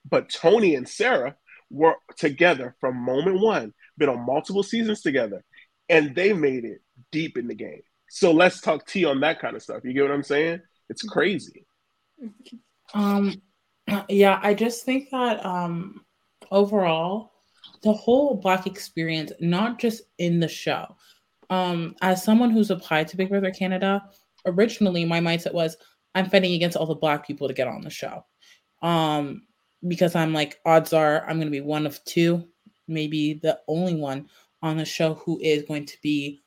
[0.09, 1.37] But Tony and Sarah
[1.71, 5.45] were together from moment one, been on multiple seasons together,
[5.89, 6.81] and they made it
[7.13, 7.83] deep in the game.
[8.09, 9.83] So let's talk tea on that kind of stuff.
[9.85, 10.61] You get what I'm saying?
[10.89, 11.67] It's crazy.
[12.95, 13.43] Um,
[14.09, 16.05] yeah, I just think that um
[16.51, 17.33] overall
[17.87, 20.97] the whole black experience, not just in the show.
[21.51, 24.03] Um, as someone who's applied to Big Brother Canada,
[24.45, 25.77] originally my mindset was
[26.17, 28.25] I'm fighting against all the black people to get on the show.
[28.83, 29.43] Um,
[29.87, 32.45] because I'm like, odds are I'm gonna be one of two,
[32.89, 34.29] maybe the only one
[34.63, 36.43] on the show who is going to be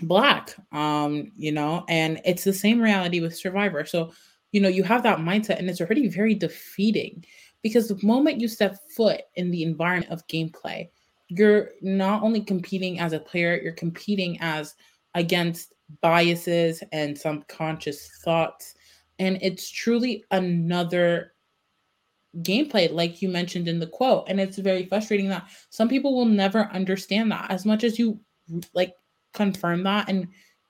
[0.00, 0.56] black.
[0.72, 3.84] Um, you know, and it's the same reality with Survivor.
[3.84, 4.12] So
[4.52, 7.26] you know, you have that mindset and it's already very defeating
[7.66, 10.88] because the moment you step foot in the environment of gameplay,
[11.26, 14.76] you're not only competing as a player, you're competing as
[15.16, 18.74] against biases and subconscious thoughts.
[19.18, 21.32] And it's truly another
[22.36, 24.26] gameplay, like you mentioned in the quote.
[24.28, 28.20] And it's very frustrating that some people will never understand that as much as you
[28.74, 28.94] like
[29.34, 30.28] confirm that and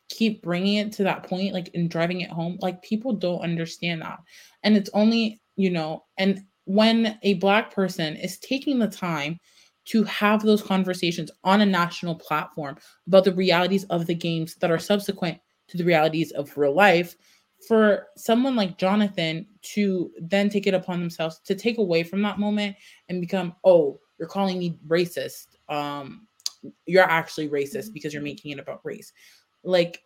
[0.09, 4.01] keep bringing it to that point like and driving it home like people don't understand
[4.01, 4.19] that
[4.63, 9.39] and it's only you know and when a black person is taking the time
[9.87, 12.77] to have those conversations on a national platform
[13.07, 15.39] about the realities of the games that are subsequent
[15.69, 17.17] to the realities of real life
[17.67, 22.39] for someone like Jonathan to then take it upon themselves to take away from that
[22.39, 22.77] moment
[23.09, 26.27] and become oh you're calling me racist um
[26.85, 29.13] you're actually racist because you're making it about race
[29.67, 30.03] like,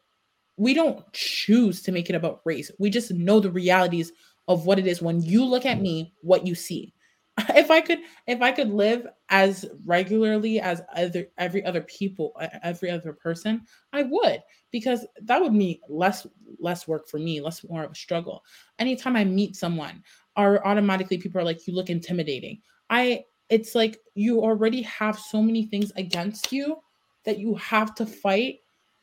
[0.57, 2.71] we don't choose to make it about race.
[2.79, 4.13] We just know the realities
[4.51, 5.01] of what it is.
[5.01, 6.93] When you look at me, what you see.
[7.55, 12.91] If I could, if I could live as regularly as other every other people, every
[12.91, 13.63] other person,
[13.93, 16.27] I would because that would mean less
[16.59, 18.43] less work for me, less more of a struggle.
[18.79, 20.03] Anytime I meet someone,
[20.37, 22.61] or automatically people are like, "You look intimidating."
[22.91, 26.77] I, it's like you already have so many things against you
[27.25, 28.57] that you have to fight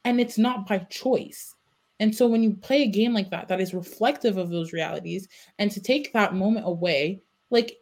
[0.04, 1.56] and it's not by choice.
[2.00, 5.28] And so when you play a game like that, that is reflective of those realities,
[5.60, 7.78] and to take that moment away, like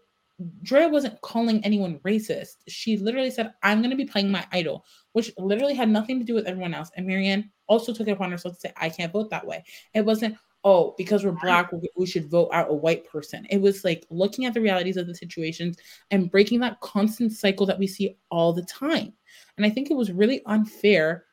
[0.64, 2.58] Drea wasn't calling anyone racist.
[2.68, 4.84] She literally said, I'm going to be playing my idol,
[5.14, 6.92] which literally had nothing to do with everyone else.
[6.96, 9.64] And Maryanne also took it upon herself to say, I can't vote that way.
[9.94, 10.36] It wasn't,
[10.66, 13.48] oh, because we're black, we should vote out a white person.
[13.50, 15.78] It was like looking at the realities of the situations
[16.12, 19.14] and breaking that constant cycle that we see all the time.
[19.56, 21.24] And I think it was really unfair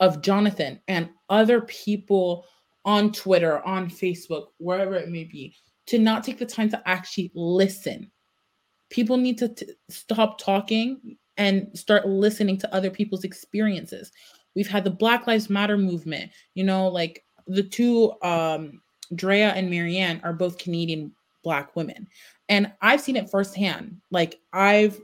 [0.00, 2.44] of Jonathan and other people
[2.84, 5.56] on Twitter, on Facebook, wherever it may be,
[5.86, 8.10] to not take the time to actually listen.
[8.90, 14.12] People need to t- stop talking and start listening to other people's experiences.
[14.54, 18.80] We've had the Black Lives Matter movement, you know, like the two um
[19.14, 21.12] Drea and Maryanne are both Canadian
[21.44, 22.08] black women.
[22.48, 24.00] And I've seen it firsthand.
[24.10, 25.00] Like I've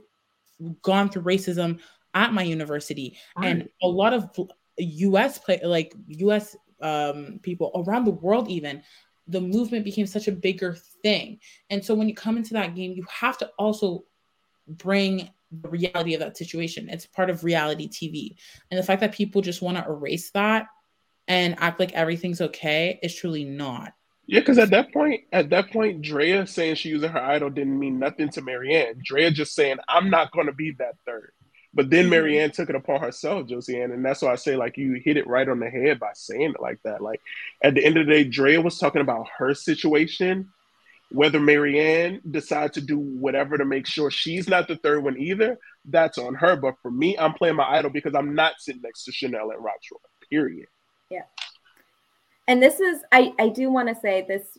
[0.81, 1.79] gone through racism
[2.13, 3.47] at my university, right.
[3.47, 4.29] and a lot of
[4.77, 5.37] U.S.
[5.37, 6.55] play like U.S.
[6.81, 8.83] Um, people around the world even
[9.27, 11.39] the movement became such a bigger thing.
[11.69, 14.05] And so when you come into that game, you have to also
[14.67, 15.29] bring
[15.61, 16.89] the reality of that situation.
[16.89, 18.35] It's part of reality TV.
[18.69, 20.67] And the fact that people just want to erase that
[21.27, 23.93] and act like everything's okay is truly not.
[24.25, 27.77] Yeah, because at that point, at that point, Drea saying she using her idol didn't
[27.77, 29.03] mean nothing to Maryanne.
[29.03, 31.33] Drea just saying, I'm not gonna be that third.
[31.73, 32.13] But then mm-hmm.
[32.13, 35.27] Maryanne took it upon herself, Josiane, and that's why I say like you hit it
[35.27, 37.01] right on the head by saying it like that.
[37.01, 37.21] Like
[37.63, 40.49] at the end of the day, Drea was talking about her situation.
[41.11, 45.59] Whether Maryanne decides to do whatever to make sure she's not the third one either,
[45.85, 46.55] that's on her.
[46.55, 49.63] But for me, I'm playing my idol because I'm not sitting next to Chanelle and
[49.63, 49.99] Rocksroy.
[50.29, 50.67] Period.
[51.11, 51.25] Yeah.
[52.47, 54.57] And this is I I do want to say this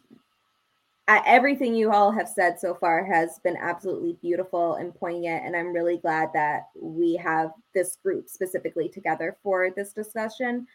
[1.08, 5.72] everything you all have said so far has been absolutely beautiful and poignant and i'm
[5.72, 10.66] really glad that we have this group specifically together for this discussion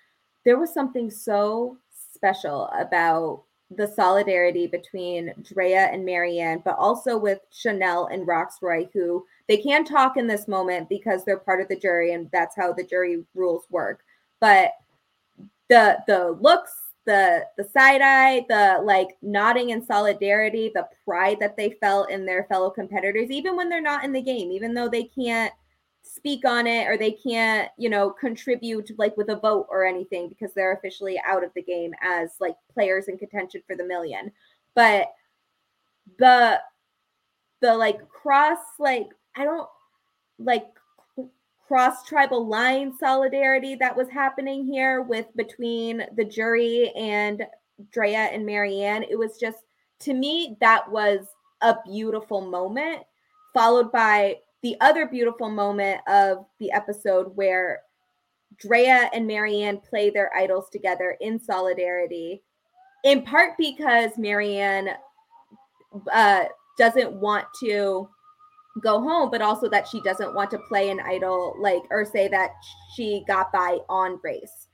[0.45, 3.43] there was something so special about
[3.75, 9.85] the solidarity between Drea and Maryanne, but also with Chanelle and Rocksroy, who they can
[9.85, 13.23] talk in this moment because they're part of the jury and that's how the jury
[13.35, 14.01] rules work.
[14.39, 14.71] But
[15.69, 16.73] the the looks
[17.09, 22.23] the the side eye, the like nodding in solidarity, the pride that they felt in
[22.23, 25.51] their fellow competitors, even when they're not in the game, even though they can't
[26.03, 30.29] speak on it or they can't, you know, contribute like with a vote or anything
[30.29, 34.31] because they're officially out of the game as like players in contention for the million.
[34.75, 35.07] But
[36.19, 36.61] the
[37.59, 39.67] the like cross like I don't
[40.37, 40.67] like
[41.69, 47.45] cross tribal line solidarity that was happening here with between the jury and
[47.91, 49.05] Drea and Maryanne.
[49.07, 49.59] It was just
[49.99, 51.27] to me that was
[51.61, 53.03] a beautiful moment,
[53.53, 57.81] followed by the other beautiful moment of the episode where
[58.57, 62.41] Drea and Maryanne play their idols together in solidarity,
[63.03, 64.95] in part because Maryanne
[66.11, 66.45] uh,
[66.79, 68.09] doesn't want to
[68.81, 72.27] go home, but also that she doesn't want to play an idol like or say
[72.27, 72.51] that
[72.95, 74.67] she got by on race.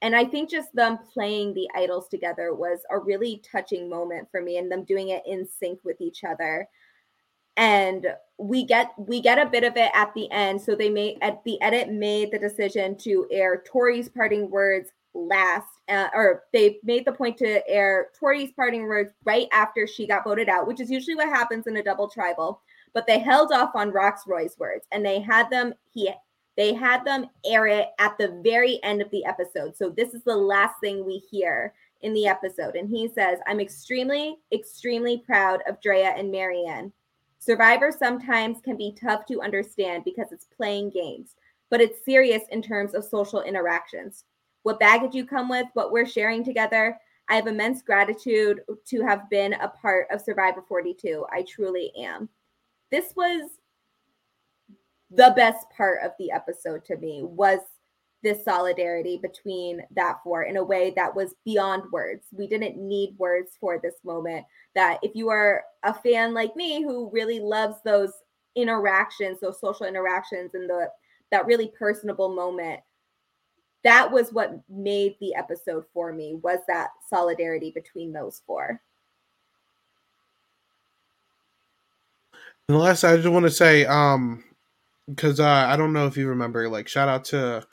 [0.00, 4.42] And I think just them playing the idols together was a really touching moment for
[4.42, 6.68] me and them doing it in sync with each other.
[7.56, 8.06] And
[8.38, 10.60] we get we get a bit of it at the end.
[10.60, 15.68] So they made at the edit made the decision to air Tori's parting words last
[15.88, 20.24] uh, or they made the point to air Tori's parting words right after she got
[20.24, 22.62] voted out, which is usually what happens in a double tribal
[22.94, 26.12] but they held off on Rocksroy's words and they had them he
[26.56, 29.76] they had them air it at the very end of the episode.
[29.76, 32.76] So this is the last thing we hear in the episode.
[32.76, 36.92] And he says, I'm extremely, extremely proud of Drea and Maryanne.
[37.38, 41.36] Survivor sometimes can be tough to understand because it's playing games,
[41.70, 44.24] but it's serious in terms of social interactions.
[44.62, 46.98] What baggage you come with, what we're sharing together.
[47.28, 51.24] I have immense gratitude to have been a part of Survivor 42.
[51.32, 52.28] I truly am
[52.92, 53.50] this was
[55.10, 57.58] the best part of the episode to me was
[58.22, 62.26] this solidarity between that four in a way that was beyond words.
[62.30, 64.46] We didn't need words for this moment.
[64.74, 68.12] That if you are a fan like me who really loves those
[68.54, 70.88] interactions, those social interactions and the
[71.32, 72.80] that really personable moment,
[73.84, 78.80] that was what made the episode for me was that solidarity between those four.
[82.72, 84.42] And the last I just want to say, um,
[85.06, 87.66] because uh, I don't know if you remember, like shout out to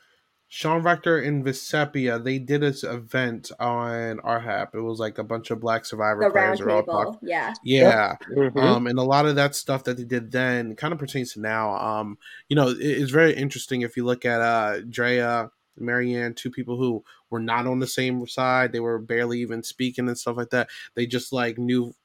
[0.49, 2.21] Sean Rector and Vecepia.
[2.21, 4.75] They did this event on RHAP.
[4.75, 7.17] It was like a bunch of Black Survivor the players are all talking.
[7.21, 8.17] Yeah, yeah.
[8.29, 8.37] Yep.
[8.37, 8.59] Mm-hmm.
[8.59, 11.39] Um, and a lot of that stuff that they did then kind of pertains to
[11.39, 11.75] now.
[11.77, 12.17] Um,
[12.49, 15.49] you know, it, it's very interesting if you look at uh Drea.
[15.79, 18.73] Maryanne, two people who were not on the same side.
[18.73, 20.67] They were barely even speaking and stuff like that.
[20.93, 21.95] They just like knew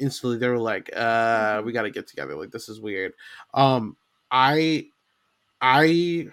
[0.00, 1.66] instantly they were like, uh, mm-hmm.
[1.66, 2.34] we got to get together.
[2.36, 3.12] Like this is weird.
[3.54, 3.96] Um,
[4.30, 4.86] I,
[5.60, 6.28] I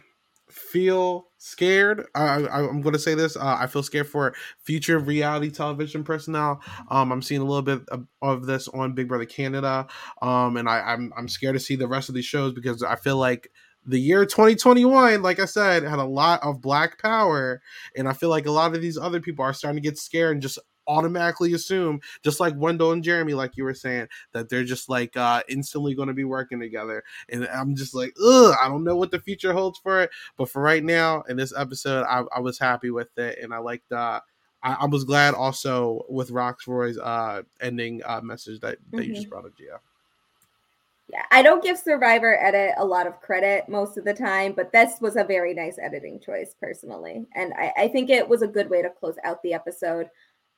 [0.50, 2.06] feel scared.
[2.16, 3.36] I, am going to say this.
[3.36, 4.34] Uh, I feel scared for
[4.64, 6.62] future reality television personnel.
[6.90, 9.88] Um, I'm seeing a little bit of, of this on Big Brother Canada.
[10.22, 12.96] Um, and I, I'm I'm scared to see the rest of these shows because I
[12.96, 13.52] feel like
[13.86, 17.62] the year 2021, like I said, had a lot of black power,
[17.96, 20.34] and I feel like a lot of these other people are starting to get scared
[20.34, 24.64] and just automatically assume, just like Wendell and Jeremy, like you were saying, that they're
[24.64, 27.04] just like uh instantly going to be working together.
[27.30, 30.10] And I'm just like, ugh, I don't know what the future holds for it.
[30.38, 33.58] But for right now, in this episode, I, I was happy with it, and I
[33.60, 33.92] liked.
[33.92, 34.22] uh
[34.64, 39.08] I, I was glad also with Rocksroy's uh ending uh message that that mm-hmm.
[39.08, 39.30] you just mm-hmm.
[39.30, 39.80] brought up, Gia.
[41.10, 44.74] Yeah, I don't give Survivor Edit a lot of credit most of the time, but
[44.74, 47.26] this was a very nice editing choice personally.
[47.34, 50.10] And I, I think it was a good way to close out the episode.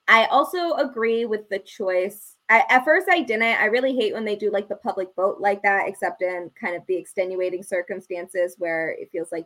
[0.10, 2.36] I also agree with the choice.
[2.50, 3.44] I, at first, I didn't.
[3.44, 6.76] I really hate when they do like the public vote like that, except in kind
[6.76, 9.46] of the extenuating circumstances where it feels like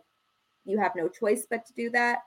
[0.63, 2.19] you have no choice but to do that.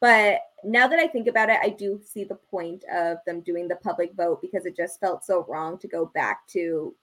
[0.00, 3.66] But now that I think about it, I do see the point of them doing
[3.66, 6.94] the public vote because it just felt so wrong to go back to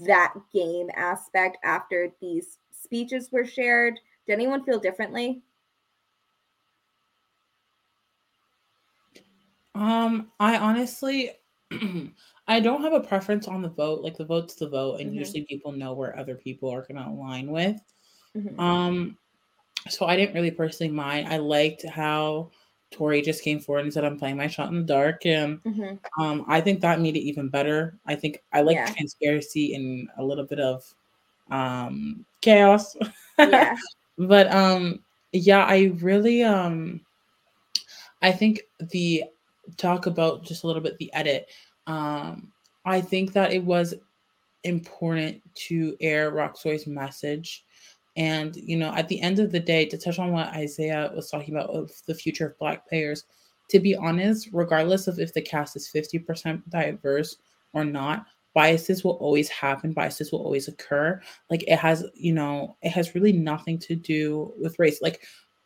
[0.00, 3.98] that game aspect after these speeches were shared.
[4.26, 5.40] Did anyone feel differently?
[9.74, 11.30] Um, I honestly
[12.48, 14.02] I don't have a preference on the vote.
[14.02, 15.16] Like the vote's the vote, and Mhm.
[15.16, 17.80] usually people know where other people are gonna align with.
[18.36, 18.58] Mhm.
[18.58, 19.18] Um,
[19.88, 21.28] so I didn't really personally mind.
[21.28, 22.50] I liked how
[22.92, 26.00] Tori just came forward and said, "I'm playing my shot in the dark," and Mhm.
[26.20, 27.98] um, I think that made it even better.
[28.06, 28.86] I think I like Yeah.
[28.86, 30.94] transparency and a little bit of
[31.50, 32.96] um chaos.
[33.38, 33.76] Yeah.
[34.18, 37.00] but um, yeah, I really um,
[38.22, 39.24] I think the
[39.76, 41.48] talk about just a little bit the edit.
[41.86, 42.52] Um,
[42.84, 43.94] I think that it was
[44.64, 47.64] important to air Rocksroy's message.
[48.16, 51.30] And, you know, at the end of the day, to touch on what Isaiah was
[51.30, 53.24] talking about of the future of Black players,
[53.70, 57.36] to be honest, regardless of if the cast is 50% diverse
[57.72, 61.20] or not, biases will always happen, biases will always occur.
[61.50, 65.00] Like it has, you know, it has really nothing to do with race.
[65.00, 65.22] Like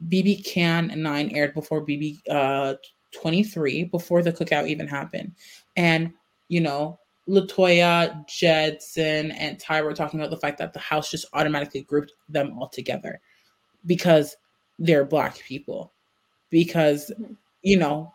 [0.09, 2.75] BB Can 9 aired before BB uh
[3.15, 5.33] 23, before the cookout even happened.
[5.77, 6.13] And,
[6.49, 11.27] you know, Latoya, Jedson, and Ty were talking about the fact that the house just
[11.33, 13.21] automatically grouped them all together
[13.87, 14.37] because
[14.79, 15.93] they're black people.
[16.51, 17.35] Because, mm-hmm.
[17.63, 18.13] you know,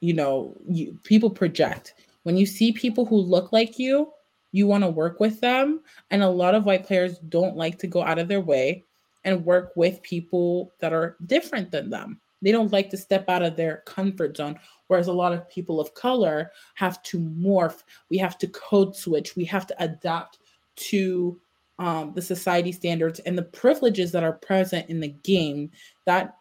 [0.00, 1.94] you know, you, people project.
[2.22, 4.12] When you see people who look like you,
[4.52, 5.80] you want to work with them.
[6.10, 8.84] And a lot of white players don't like to go out of their way
[9.24, 12.20] and work with people that are different than them.
[12.42, 14.58] They don't like to step out of their comfort zone.
[14.88, 19.34] Whereas a lot of people of color have to morph, we have to code switch,
[19.36, 20.38] we have to adapt
[20.76, 21.40] to
[21.78, 25.70] um, the society standards and the privileges that are present in the game
[26.04, 26.36] that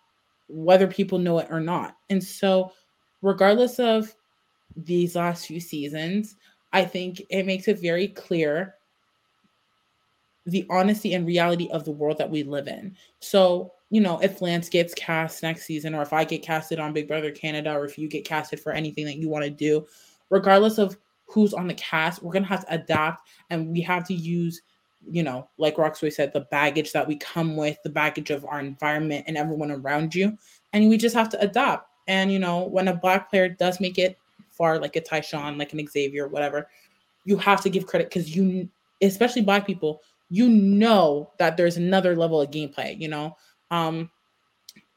[0.47, 1.97] whether people know it or not.
[2.09, 2.71] And so,
[3.21, 4.13] regardless of
[4.75, 6.35] these last few seasons,
[6.71, 8.75] I think it makes it very clear
[10.45, 12.95] the honesty and reality of the world that we live in.
[13.19, 16.93] So, you know, if Lance gets cast next season, or if I get casted on
[16.93, 19.85] Big Brother Canada, or if you get casted for anything that you want to do,
[20.31, 20.97] regardless of
[21.27, 24.63] who's on the cast, we're going to have to adapt and we have to use,
[25.07, 28.59] you know, like Rocksroy said, the baggage that we come with, the baggage of our
[28.59, 30.35] environment and everyone around you.
[30.73, 31.87] And we just have to adapt.
[32.07, 34.17] And, you know, when a Black player does make it
[34.49, 36.67] far, like a Tychon, like an Xavier, whatever,
[37.25, 38.67] you have to give credit because you,
[39.03, 40.01] especially Black people,
[40.31, 43.37] you know that there's another level of gameplay, you know.
[43.71, 44.09] Um,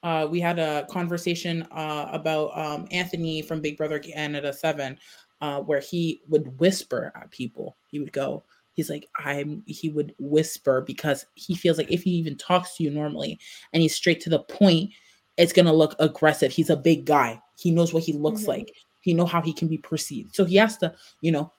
[0.02, 4.98] uh, we had a conversation uh, about um, Anthony from Big Brother Canada 7,
[5.40, 7.76] uh, where he would whisper at people.
[7.88, 8.44] He would go,
[8.74, 12.84] he's like, I'm, he would whisper because he feels like if he even talks to
[12.84, 13.38] you normally
[13.72, 14.90] and he's straight to the point,
[15.36, 16.52] it's going to look aggressive.
[16.52, 17.40] He's a big guy.
[17.58, 18.48] He knows what he looks Mhm.
[18.48, 18.72] like.
[19.00, 20.34] He know how he can be perceived.
[20.34, 21.52] So he has to, you know,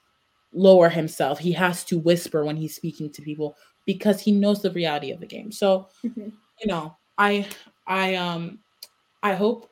[0.54, 1.38] lower himself.
[1.40, 3.56] He has to whisper when he's speaking to people
[3.86, 5.52] because he knows the reality of the game.
[5.52, 6.32] So, Mhm.
[6.60, 7.48] You know, I
[7.86, 8.60] I um
[9.24, 9.70] I hope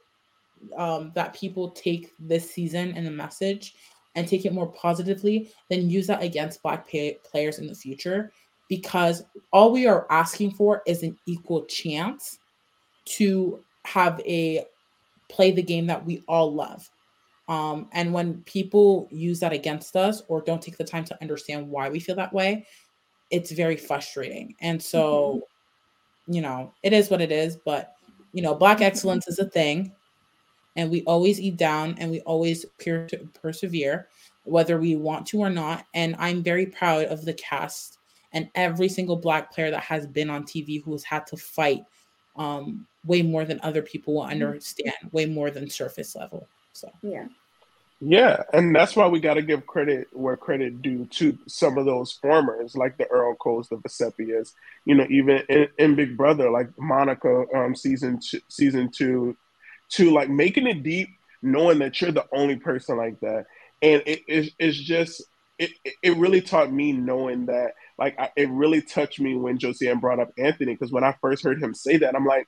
[0.77, 3.75] um that people take this season and the message
[4.15, 8.31] and take it more positively than use that against black pay- players in the future
[8.69, 12.39] because all we are asking for is an equal chance
[13.05, 14.65] to have a
[15.29, 16.89] play the game that we all love.
[17.47, 21.69] Um, and when people use that against us or don't take the time to understand
[21.69, 22.65] why we feel that way,
[23.29, 24.55] it's very frustrating.
[24.61, 25.41] And so,
[26.27, 27.57] you know, it is what it is.
[27.57, 27.95] But,
[28.33, 29.91] you know, Black excellence is a thing.
[30.75, 34.09] And we always eat down and we always per- persevere,
[34.43, 35.85] whether we want to or not.
[35.93, 37.99] And I'm very proud of the cast
[38.33, 41.83] and every single Black player that has been on TV who has had to fight
[42.35, 46.47] um, way more than other people will understand, way more than surface level.
[46.73, 47.27] So, Yeah.
[48.07, 51.85] Yeah, and that's why we got to give credit where credit due to some of
[51.85, 54.53] those formers, like the Earl Coles, the Vecepias.
[54.85, 59.35] You know, even in, in Big Brother, like Monica, um, season two, season two,
[59.93, 61.09] to like making it deep,
[61.41, 63.47] knowing that you're the only person like that,
[63.81, 64.21] and it
[64.59, 65.23] it's just
[65.57, 65.71] it
[66.03, 70.19] it really taught me knowing that like I, it really touched me when Josiane brought
[70.19, 72.47] up Anthony because when I first heard him say that, I'm like,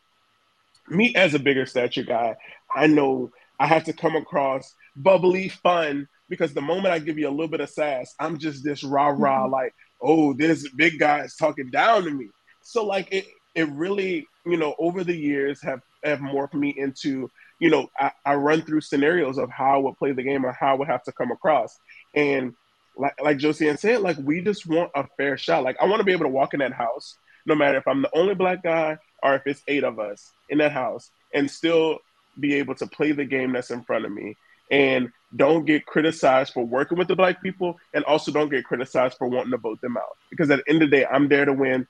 [0.90, 2.36] me as a bigger stature guy,
[2.76, 7.28] I know I have to come across bubbly, fun, because the moment I give you
[7.28, 9.54] a little bit of sass, I'm just this rah rah mm-hmm.
[9.54, 12.28] like, oh, this big guy is talking down to me.
[12.62, 13.26] So like it
[13.56, 17.30] it really, you know, over the years have have morphed me into,
[17.60, 20.52] you know, I, I run through scenarios of how I would play the game or
[20.52, 21.78] how I would have to come across.
[22.14, 22.54] And
[22.98, 25.64] like like Josie said, like we just want a fair shot.
[25.64, 28.02] Like I want to be able to walk in that house, no matter if I'm
[28.02, 32.00] the only black guy or if it's eight of us in that house, and still
[32.40, 34.36] be able to play the game that's in front of me.
[34.70, 39.18] And don't get criticized for working with the black people and also don't get criticized
[39.18, 40.18] for wanting to vote them out.
[40.30, 41.88] Because at the end of the day i'm there to win.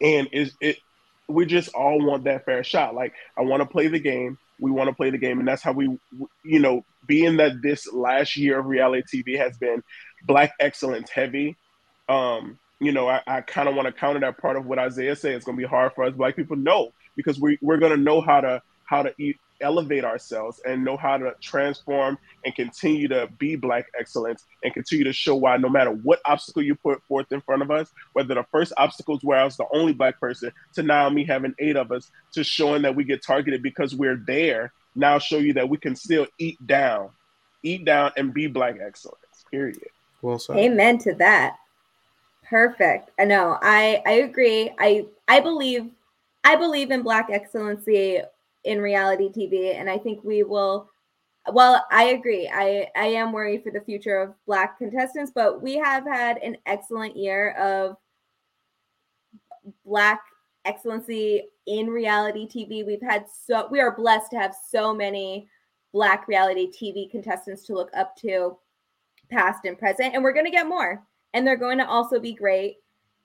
[0.00, 0.78] And it, it
[1.28, 2.94] we just all want that fair shot.
[2.94, 4.38] Like i want to play the game.
[4.58, 5.38] We want to play the game.
[5.38, 5.98] And that's how we
[6.44, 9.82] you know being that this last year of reality tv has been
[10.26, 11.56] black excellence heavy
[12.10, 15.16] um you know i, I kind of want to counter that part of what isaiah
[15.16, 15.32] said.
[15.32, 16.56] It's going to be hard for us black people.
[16.56, 20.82] No because we, we're going to know how to how to eat elevate ourselves and
[20.82, 25.54] know how to transform and continue to be black excellence and continue to show why
[25.58, 29.16] no matter what obstacle you put forth in front of us whether the first obstacle
[29.16, 32.10] is where i was the only black person to now me having eight of us
[32.32, 35.94] to showing that we get targeted because we're there now show you that we can
[35.94, 37.10] still eat down
[37.62, 39.78] eat down and be black excellence period.
[40.22, 40.56] Well said.
[40.56, 41.56] Amen to that.
[42.44, 43.10] Perfect.
[43.18, 43.58] I know.
[43.62, 44.70] I i agree.
[44.78, 45.90] I i believe
[46.44, 48.20] i believe in black excellency
[48.64, 49.74] in reality TV.
[49.78, 50.90] And I think we will.
[51.52, 52.50] Well, I agree.
[52.52, 56.56] I I am worried for the future of Black contestants, but we have had an
[56.66, 57.96] excellent year of
[59.84, 60.20] Black
[60.64, 62.84] excellency in reality TV.
[62.84, 65.48] We've had so we are blessed to have so many
[65.92, 68.56] Black reality TV contestants to look up to,
[69.30, 71.02] past and present, and we're going to get more.
[71.32, 72.76] And they're going to also be great.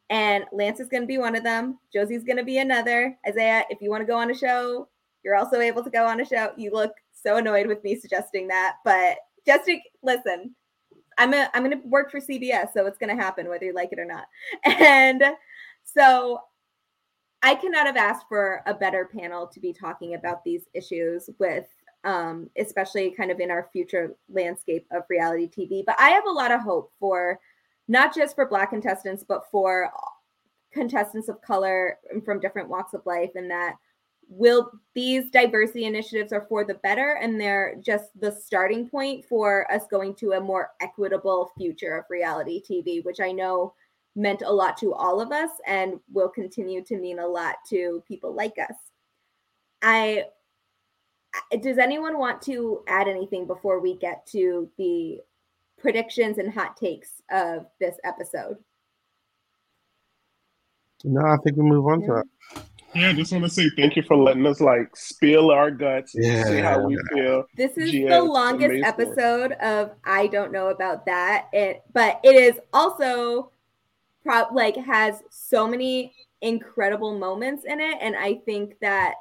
[0.10, 1.80] And Lance is going to be one of them.
[1.92, 3.18] Josie's going to be another.
[3.28, 4.88] Isaiah, if you want to go on a show,
[5.26, 6.52] you're also able to go on a show.
[6.56, 10.56] You look so annoyed with me suggesting that, but just to listen,
[11.18, 14.00] I'm a I'm gonna work for CBS, so it's gonna happen whether you like it
[14.00, 14.28] or not.
[14.64, 15.24] And
[15.84, 16.40] so
[17.42, 21.66] I cannot have asked for a better panel to be talking about these issues with
[22.04, 25.84] um, especially kind of in our future landscape of reality TV.
[25.84, 27.40] But I have a lot of hope for
[27.88, 29.90] not just for Black contestants, but for
[30.72, 33.76] contestants of color from different walks of life, and that
[34.28, 39.72] will these diversity initiatives are for the better and they're just the starting point for
[39.72, 43.74] us going to a more equitable future of reality TV, which I know
[44.16, 48.02] meant a lot to all of us and will continue to mean a lot to
[48.08, 48.76] people like us.
[49.82, 50.26] I
[51.62, 55.20] does anyone want to add anything before we get to the
[55.78, 58.58] predictions and hot takes of this episode?
[61.04, 62.08] No, I think we move on yeah.
[62.08, 62.14] to
[62.54, 62.64] that.
[62.96, 66.14] Yeah, I just want to say thank you for letting us like spill our guts,
[66.16, 66.46] yeah.
[66.46, 67.44] see how we feel.
[67.58, 71.50] This is the longest episode of I don't know about that.
[71.52, 73.52] It, but it is also
[74.24, 79.16] pro- like has so many incredible moments in it, and I think that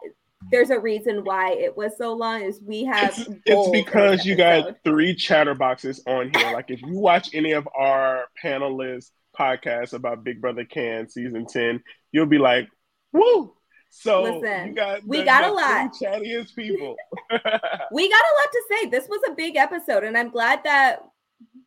[0.52, 2.42] there's a reason why it was so long.
[2.42, 6.52] Is we have it's, it's because you got three chatterboxes on here.
[6.52, 11.82] like if you watch any of our panelists podcasts about Big Brother Can season ten,
[12.12, 12.68] you'll be like,
[13.12, 13.52] "Woo!"
[13.96, 15.92] So listen, got, we got a lot.
[15.94, 16.96] Chattiest people.
[17.30, 18.88] we got a lot to say.
[18.88, 21.04] This was a big episode, and I'm glad that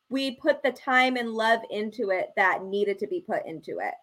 [0.10, 3.94] we put the time and love into it that needed to be put into it.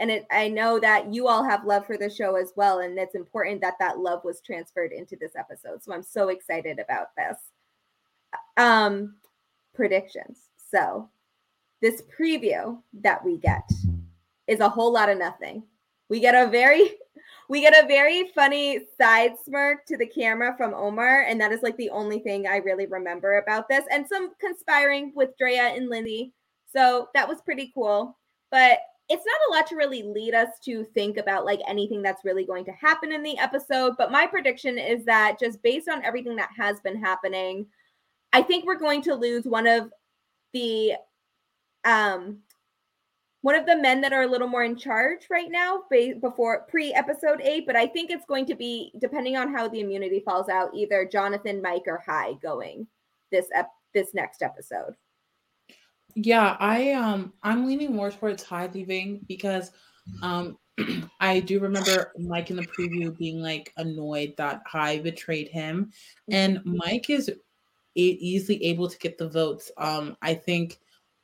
[0.00, 2.98] And it, I know that you all have love for the show as well, and
[2.98, 5.82] it's important that that love was transferred into this episode.
[5.82, 7.36] So I'm so excited about this.
[8.56, 9.14] Um,
[9.72, 10.48] predictions.
[10.70, 11.08] So
[11.80, 13.70] this preview that we get
[14.48, 15.62] is a whole lot of nothing.
[16.08, 16.90] We get a very
[17.48, 21.62] we get a very funny side smirk to the camera from Omar, and that is
[21.62, 25.88] like the only thing I really remember about this, and some conspiring with Drea and
[25.88, 26.32] Lindsay.
[26.70, 28.16] So that was pretty cool.
[28.50, 32.24] But it's not a lot to really lead us to think about like anything that's
[32.24, 33.94] really going to happen in the episode.
[33.96, 37.66] But my prediction is that just based on everything that has been happening,
[38.32, 39.90] I think we're going to lose one of
[40.52, 40.94] the
[41.84, 42.38] um
[43.42, 45.82] one of the men that are a little more in charge right now
[46.20, 49.80] before pre episode eight, but I think it's going to be depending on how the
[49.80, 52.86] immunity falls out, either Jonathan, Mike, or Hai going
[53.30, 54.94] this ep- this next episode.
[56.14, 59.70] Yeah, I um I'm leaning more towards Hai leaving because
[60.22, 60.58] um
[61.20, 65.92] I do remember Mike in the preview being like annoyed that Hai betrayed him,
[66.28, 66.76] and mm-hmm.
[66.76, 67.30] Mike is
[67.94, 69.70] easily able to get the votes.
[69.76, 70.78] Um, I think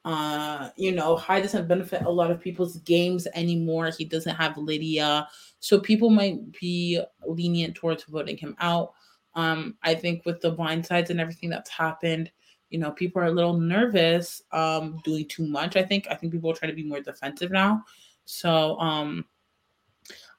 [0.05, 3.91] uh, you know, Hai doesn't benefit a lot of people's games anymore.
[3.97, 5.29] He doesn't have Lydia.
[5.61, 8.93] So people might be lenient towards voting him out.
[9.35, 12.31] Um, I think with the blind sides and everything that's happened,
[12.71, 15.77] you know, people are a little nervous um doing too much.
[15.77, 17.85] I think I think people are trying to be more defensive now.
[18.25, 19.25] So um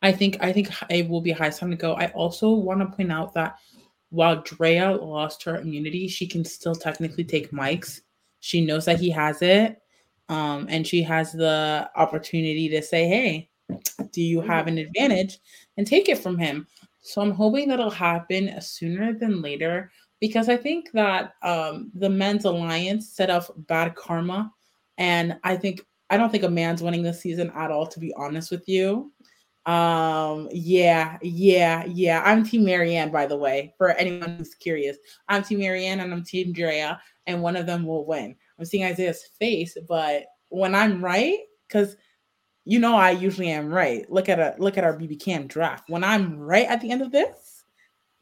[0.01, 1.93] I think I think it will be high time to go.
[1.93, 3.57] I also want to point out that
[4.09, 8.01] while Drea lost her immunity, she can still technically take Mike's.
[8.45, 9.81] She knows that he has it.
[10.29, 13.49] Um, and she has the opportunity to say, Hey,
[14.11, 15.39] do you have an advantage?
[15.77, 16.67] And take it from him.
[17.01, 22.45] So I'm hoping that'll happen sooner than later because I think that um, the men's
[22.45, 24.53] alliance set up bad karma.
[24.99, 25.81] And I think,
[26.11, 29.11] I don't think a man's winning this season at all, to be honest with you.
[29.65, 32.21] Um, yeah, yeah, yeah.
[32.23, 34.97] I'm Team Maryanne, by the way, for anyone who's curious.
[35.29, 38.35] I'm Team Maryanne and I'm Team Drea, and one of them will win.
[38.57, 41.97] I'm seeing Isaiah's face, but when I'm right, because
[42.65, 44.09] you know I usually am right.
[44.09, 45.89] Look at a look at our BB Can draft.
[45.89, 47.63] When I'm right at the end of this,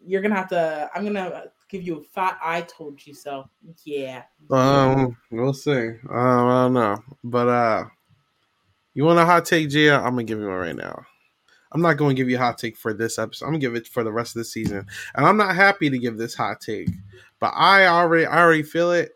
[0.05, 0.89] you're gonna have to.
[0.93, 3.49] I'm gonna give you a fat I told you so.
[3.83, 4.23] Yeah.
[4.51, 5.71] Um, we'll see.
[5.71, 7.85] Um, I don't know, but uh,
[8.93, 9.95] you want a hot take, Gia?
[9.95, 11.05] I'm gonna give you one right now.
[11.73, 13.45] I'm not going to give you a hot take for this episode.
[13.45, 14.85] I'm going to give it for the rest of the season.
[15.15, 16.89] And I'm not happy to give this hot take,
[17.39, 19.11] but I already I already feel it.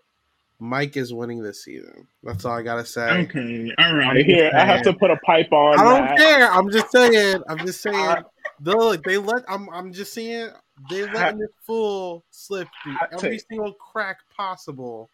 [0.60, 2.08] Mike is winning this season.
[2.24, 3.08] That's all I gotta say.
[3.26, 4.26] Okay, all right.
[4.26, 5.80] Here, I have to put a pipe on.
[5.80, 6.18] I don't that.
[6.18, 6.52] care.
[6.52, 7.44] I'm just saying.
[7.48, 8.24] I'm just saying.
[8.64, 9.44] Look, they let.
[9.48, 9.70] I'm.
[9.70, 10.50] I'm just saying.
[10.90, 13.46] They let this fool slip through every take.
[13.48, 15.12] single crack possible.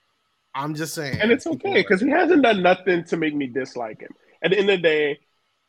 [0.56, 1.20] I'm just saying.
[1.20, 4.12] and it's okay because he hasn't done nothing to make me dislike him.
[4.44, 5.20] At the end of the day,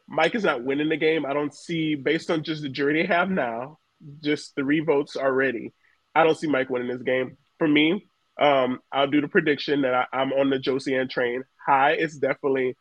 [0.08, 1.24] Mike is not winning the game.
[1.24, 3.78] I don't see, based on just the jury they have now,
[4.22, 5.72] just three votes already.
[6.14, 7.36] I don't see Mike winning this game.
[7.58, 8.08] For me,
[8.40, 11.44] um, I'll do the prediction that I, I'm on the Josiane train.
[11.66, 12.76] Hai is definitely,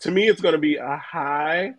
[0.00, 1.72] to me, it's going to be a Hai,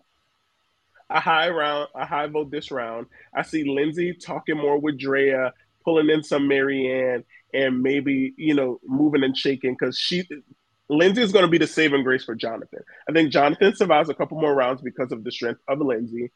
[1.10, 3.06] a Hai round, a Hai vote this round.
[3.34, 5.52] I see Lindsay talking more with Drea,
[5.84, 10.24] pulling in some Maryanne, and maybe you know moving and shaking because she
[10.92, 12.80] Lindsay is going to be the saving grace for Jonathan.
[13.08, 16.30] I think Jonathan survives a couple more rounds because of the strength of Lindsay,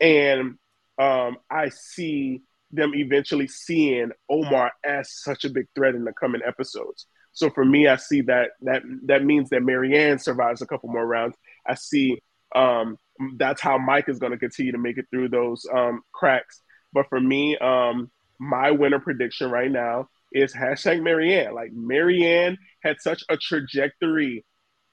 [0.00, 0.58] and
[0.98, 6.40] um, I see them eventually seeing Omar as such a big threat in the coming
[6.46, 7.06] episodes.
[7.32, 11.06] So for me, I see that that that means that Maryanne survives a couple more
[11.06, 11.36] rounds.
[11.66, 12.18] I see
[12.54, 12.96] um,
[13.36, 16.62] that's how Mike is going to continue to make it through those um, cracks.
[16.92, 21.54] But for me, um, my winner prediction right now is hashtag Maryanne.
[21.54, 24.44] Like Maryanne had such a trajectory.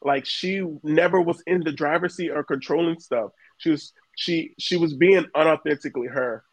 [0.02, 3.32] Like she never was in the driver's seat or controlling stuff.
[3.58, 6.44] She was she she was being unauthentically her.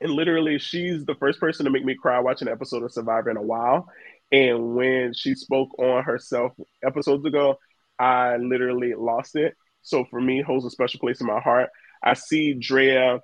[0.00, 3.30] And literally she's the first person to make me cry watching an episode of Survivor
[3.30, 3.88] in a while.
[4.30, 6.52] And when she spoke on herself
[6.84, 7.58] episodes ago,
[7.98, 9.54] I literally lost it.
[9.82, 11.70] So for me, holds a special place in my heart.
[12.02, 13.20] I see Drea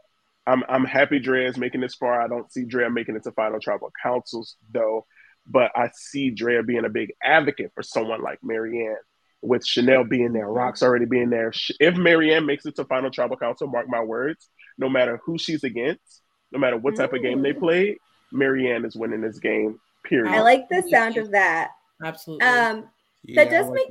[0.47, 2.21] I'm I'm happy Drea is making this far.
[2.21, 5.07] I don't see Drea making it to final tribal councils though,
[5.47, 8.97] but I see Drea being a big advocate for someone like Maryanne.
[9.43, 11.53] With Chanelle being there, Rocksroy being there.
[11.79, 14.49] If Maryanne makes it to final tribal council, mark my words,
[14.79, 17.99] no matter who she's against, no matter what type of game they play,
[18.33, 19.79] Maryanne is winning this game.
[20.03, 20.33] Period.
[20.33, 21.73] I like the sound of that.
[22.03, 22.47] Absolutely.
[22.47, 22.89] Um,
[23.35, 23.89] that does make.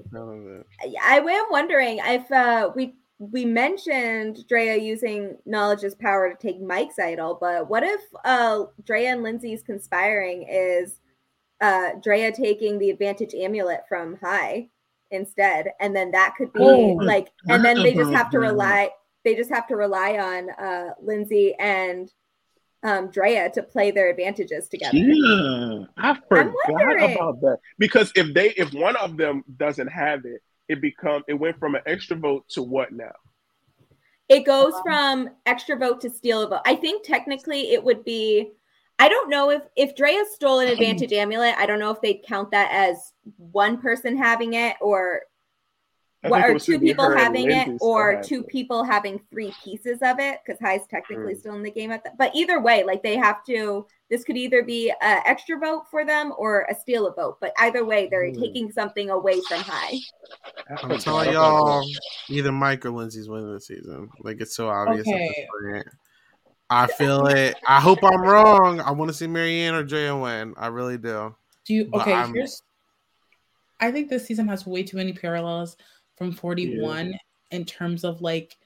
[1.01, 6.61] I am wondering if uh, we we mentioned Drea using knowledge as power to take
[6.61, 10.99] Mike's idol, but what if uh, Drea and Lindsay's conspiring is
[11.61, 14.69] uh, Drea taking the advantage amulet from Hai
[15.11, 18.89] instead, and then that could be Oh, like, and then they just have to rely.
[19.23, 22.11] They just have to rely on uh, Lindsay and
[22.83, 24.97] um, Drea to play their advantages together.
[24.97, 30.41] Yeah, I forgot about that because if they if one of them doesn't have it,
[30.69, 33.11] it become it went from an extra vote to what now?
[34.29, 36.61] It goes from extra vote to steal a vote.
[36.65, 38.51] I think technically it would be.
[38.99, 41.55] I don't know if if Drea stole an advantage amulet.
[41.57, 45.23] I don't know if they'd count that as one person having it or
[46.21, 48.47] what, think or two people having it or two it.
[48.47, 51.39] people having three pieces of it because Hai's technically Mm.
[51.39, 52.17] still in the game at that.
[52.17, 53.85] But either way, like they have to.
[54.13, 57.39] This could either be an extra vote for them or a steal a vote.
[57.41, 58.39] But either way, they're Mm.
[58.39, 59.97] taking something away from Hai.
[60.83, 61.83] I'm telling y'all,
[62.29, 64.09] either Mike or Lindsay's winning the season.
[64.19, 65.07] Like it's so obvious.
[65.07, 65.47] at this Okay.
[65.71, 65.87] point.
[66.69, 67.55] I feel it.
[67.67, 68.81] I hope I'm wrong.
[68.81, 70.53] I want to see Maryanne or Drea win.
[70.57, 71.35] I really do.
[71.65, 72.13] Do you But okay?
[72.13, 72.61] I'm- Here's,
[73.79, 75.75] I think this season has way too many parallels
[76.17, 77.17] from 41
[77.49, 78.57] in terms of like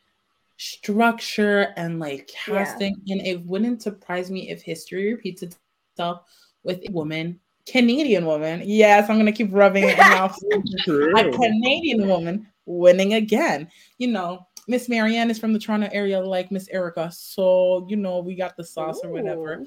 [0.57, 2.65] structure and like Yeah.
[2.65, 6.21] casting, and it wouldn't surprise me if history repeats itself
[6.63, 8.61] with a woman, Canadian woman.
[8.65, 10.37] Yes, I'm gonna keep rubbing it mouth.
[11.17, 13.69] a Canadian woman winning again.
[13.97, 17.09] You know, Miss Maryanne is from the Toronto area, like Miss Erika.
[17.11, 19.63] So, you know, we got the sauce or whatever.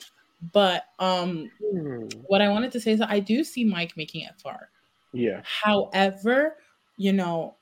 [0.53, 2.09] But um, Hmm.
[2.27, 4.71] what I wanted to say is that I do see Mike making it far.
[5.13, 5.43] Yeah.
[5.45, 6.57] However,
[6.97, 7.57] you know,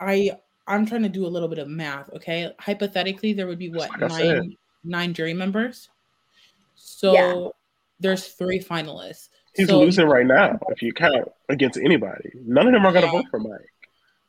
[0.00, 2.10] I I'm trying to do a little bit of math.
[2.14, 4.36] Okay, hypothetically, there would be what like I said.
[4.38, 5.88] nine nine jury members.
[6.74, 7.48] So Yeah.
[8.00, 9.28] there's three finalists.
[9.54, 12.30] He's So- losing right now if you count against anybody.
[12.34, 13.22] None of them are going to Yeah.
[13.22, 13.60] vote for Mike.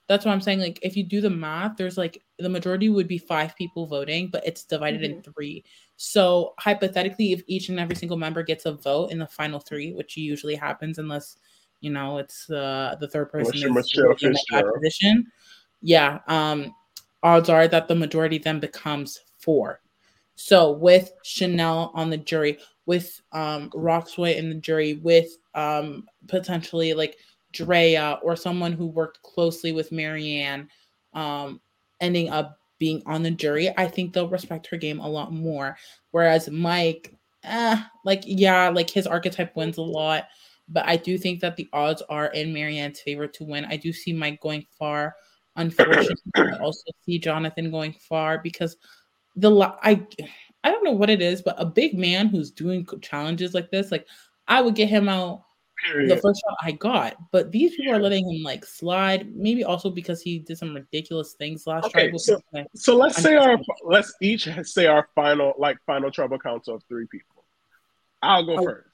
[0.08, 0.60] That's what I'm saying.
[0.60, 4.28] Like, if you do the math, there's like the majority would be five people voting,
[4.28, 5.64] but it's divided in three.
[5.98, 9.94] So hypothetically, if each and every single member gets a vote in the final three,
[9.94, 11.38] which usually happens unless
[11.82, 15.32] you know it's uh, the third person Unless is in a bad position,
[15.86, 16.74] yeah, um,
[17.24, 19.82] odds are that the majority then becomes four.
[20.36, 22.58] So with Chanelle on the jury,
[22.88, 27.18] with um Rocksroy in the jury, with um potentially like
[27.54, 30.68] Drea or someone who worked closely with Maryanne,
[31.14, 31.62] um,
[32.02, 35.78] ending up being on the jury, I think they'll respect her game a lot more.
[36.12, 40.26] Whereas Mike, eh, like yeah, like his archetype wins a lot,
[40.68, 43.66] but I do think that the odds are in Maryanne's favor to win.
[43.66, 45.16] I do see Mike going far.
[45.56, 48.78] Unfortunately, I also see Jonathan going far because
[49.36, 49.52] the
[49.84, 50.06] I
[50.64, 53.92] I don't know what it is, but a big man who's doing challenges like this,
[53.92, 54.08] like
[54.48, 55.44] I would get him out
[56.08, 57.16] the first shot I got.
[57.32, 61.34] But these people are letting him like slide, maybe also because he did some ridiculous
[61.34, 62.18] things last Okay, try.
[62.18, 62.42] so,
[62.74, 67.06] so let's say our let's each say our final like final trouble council of three
[67.08, 67.44] people.
[68.22, 68.88] I'll go Oh, first.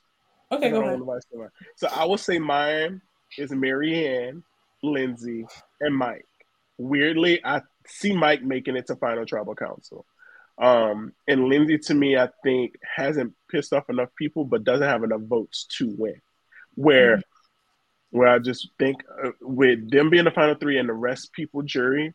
[0.52, 1.00] okay, go ahead.
[1.00, 1.52] want to vice versa.
[1.78, 3.02] So I will say mine
[3.38, 4.44] is Maryanne,
[4.84, 5.46] Lindsay,
[5.80, 6.26] and Mike.
[6.82, 10.06] Weirdly, I see Mike making it to final tribal council.
[10.58, 15.04] Um, and Lindsay, to me, I think hasn't pissed off enough people, but doesn't have
[15.04, 16.20] enough votes to win.
[16.74, 17.22] Where,
[18.10, 21.62] where I just think uh, with them being the final three and the rest people
[21.62, 22.14] jury,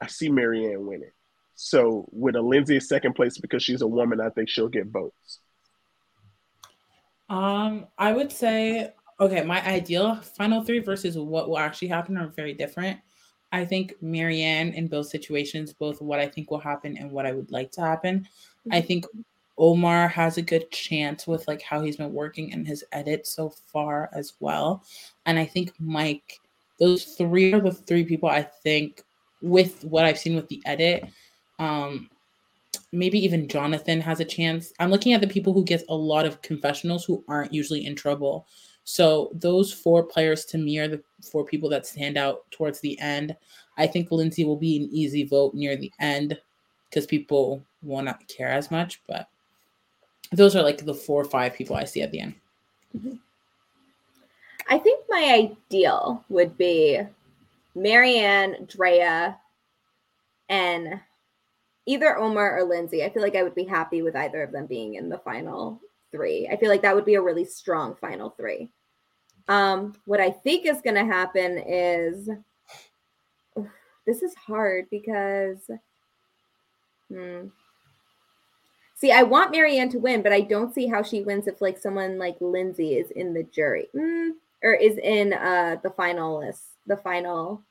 [0.00, 1.12] I see Maryanne winning.
[1.54, 5.38] So with a Lindsay second place because she's a woman, I think she'll get votes.
[7.28, 12.28] Um, I would say okay, my ideal final three versus what will actually happen are
[12.28, 12.98] very different.
[13.52, 17.32] I think Maryanne in both situations, both what I think will happen and what I
[17.32, 18.28] would like to happen.
[18.70, 19.06] I think
[19.58, 23.50] Omar has a good chance with like how he's been working in his edit so
[23.50, 24.84] far as well.
[25.26, 26.40] And I think Mike,
[26.78, 29.02] those three are the three people I think
[29.42, 31.04] with what I've seen with the edit.
[31.58, 32.08] Um,
[32.92, 34.72] maybe even Jonathan has a chance.
[34.78, 37.94] I'm looking at the people who get a lot of confessionals who aren't usually in
[37.94, 38.46] trouble.
[38.84, 42.98] So those four players to me are the four people that stand out towards the
[43.00, 43.36] end.
[43.76, 46.38] I think Lindsay will be an easy vote near the end
[46.88, 49.00] because people will not care as much.
[49.06, 49.28] But
[50.32, 52.34] those are like the four or five people I see at the end.
[52.96, 53.16] Mm-hmm.
[54.68, 57.00] I think my ideal would be
[57.76, 59.36] Maryanne, Drea,
[60.48, 61.00] and
[61.86, 63.04] either Omar or Lindsay.
[63.04, 65.80] I feel like I would be happy with either of them being in the final
[66.10, 66.48] three.
[66.50, 68.70] I feel like that would be a really strong final three.
[69.48, 72.28] Um, what I think is going to happen is
[74.06, 75.58] this is hard because
[77.08, 77.46] hmm.
[78.96, 81.78] see, I want Maryanne to win, but I don't see how she wins if like
[81.78, 84.30] someone like Lindsay is in the jury mm,
[84.62, 87.62] or is in uh the finalists, the final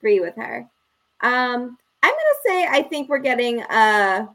[0.00, 0.68] three with her.
[1.20, 4.26] Um, I'm gonna say I think we're getting uh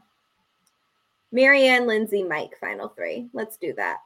[1.32, 3.28] Maryanne, Lindsay, Mike, final three.
[3.32, 3.98] Let's do that.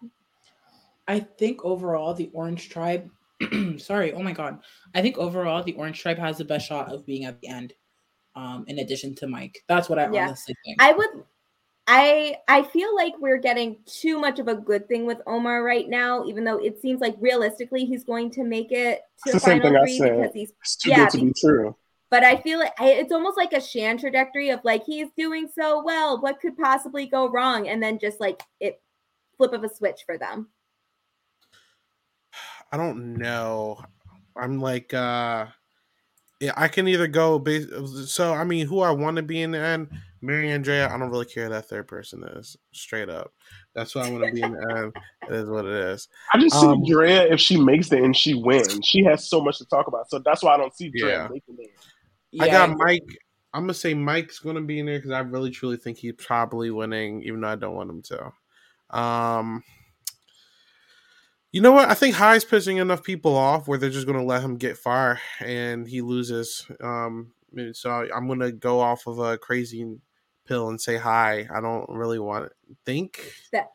[1.09, 3.11] I think overall the Orange Tribe,
[3.79, 4.61] sorry, oh my god,
[4.95, 7.73] I think overall the Orange Tribe has the best shot of being at the end.
[8.35, 10.27] Um, in addition to Mike, that's what I Yeah.
[10.27, 10.81] honestly think.
[10.81, 11.25] I would
[11.89, 15.89] I I feel like we're getting too much of a good thing with Omar right
[15.89, 19.41] now, even though it seems like realistically he's going to make it to It's the
[19.41, 20.17] same final thing I three said.
[20.17, 21.77] because he's It's too yeah, good to be true.
[22.13, 25.83] But I feel like it's almost like a Shan trajectory of like he's doing so
[25.83, 26.21] well.
[26.21, 27.69] What could possibly go wrong?
[27.69, 28.83] And then just like it
[29.39, 30.51] flip of a switch for them.
[32.71, 33.81] I don't know.
[34.37, 35.47] I'm like, uh,
[36.39, 37.67] yeah, I can either go base.
[38.09, 39.89] So I mean, who I want to be in the end,
[40.21, 40.93] Mary Andrea.
[40.93, 42.59] I don't really care who that third person is.
[42.73, 43.33] Straight up,
[43.75, 44.93] that's what I want to be in the end.
[45.31, 46.09] It is what it is.
[46.35, 48.85] I just see Um, Drea if she makes it and she wins.
[48.85, 50.11] She has so much to talk about.
[50.11, 51.29] So that's why I don't see Drea Yeah.
[51.31, 51.71] making it.
[52.41, 53.19] I got I- Mike.
[53.55, 56.71] I'm gonna say Mike's gonna be in there because I really truly think he's probably
[56.71, 58.33] winning, even though I don't want him to.
[58.99, 59.63] Um,
[61.51, 61.91] you know what?
[61.91, 65.21] I think Hai's pissing enough people off where they're just gonna let him get far
[65.41, 66.67] and he loses.
[66.81, 67.33] Um,
[67.73, 69.99] so I'm gonna go off of a crazy
[70.47, 71.47] pill and say High.
[71.55, 73.35] I don't really want to think.
[73.53, 73.69] That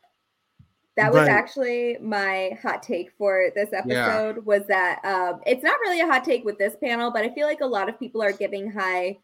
[0.98, 5.80] that was But- actually my hot take for this episode was that um, it's not
[5.80, 8.22] really a hot take with this panel, but I feel like a lot of people
[8.22, 9.18] are giving high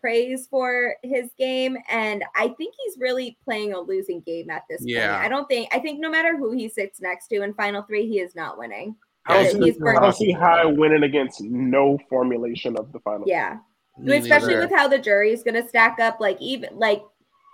[0.00, 4.80] praise for his game, and I think he's really playing a losing game at this
[4.84, 5.12] Yeah.
[5.14, 5.24] point.
[5.24, 8.06] I don't think I think no matter who he sits next to in Final Three,
[8.08, 8.96] he is not winning.
[9.26, 13.00] I He's don't, see, I burnt- don't see Hai winning against no formulation of the
[13.00, 13.24] final.
[13.26, 13.58] Yeah.
[14.06, 17.02] Especially with how the jury is going to stack up like even like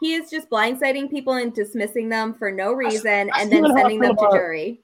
[0.05, 3.71] he is just blindsiding people and dismissing them for no reason that's and then even
[3.71, 4.81] how I sending feel them to jury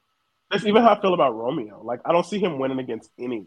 [0.50, 1.82] That's even how I feel about Romeo.
[1.84, 3.46] Like I don't see him winning against anyone.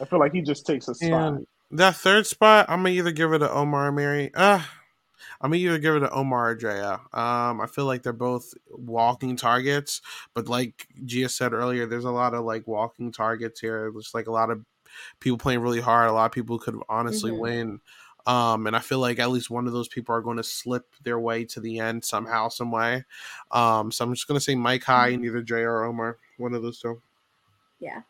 [0.00, 1.12] I feel like he just takes a spot.
[1.12, 4.30] And that third spot, I'm gonna either give it to Omar or Mary.
[4.34, 4.62] Uh,
[5.42, 6.94] I'm gonna either give it to Omar or Drea.
[7.12, 10.00] Um, I feel like they're both walking targets,
[10.34, 13.90] but like Gia said earlier, there's a lot of like walking targets here.
[13.92, 14.64] There's like a lot of
[15.20, 16.08] people playing really hard.
[16.08, 17.38] A lot of people could honestly Mhm.
[17.38, 17.80] win.
[18.26, 20.86] Um, and I feel like at least one of those people are going to slip
[21.02, 23.04] their way to the end somehow, some way.
[23.50, 26.62] Um, so I'm just gonna say Mike Hai and either Drea or Omar, one of
[26.62, 27.00] those two.
[27.78, 28.02] yeah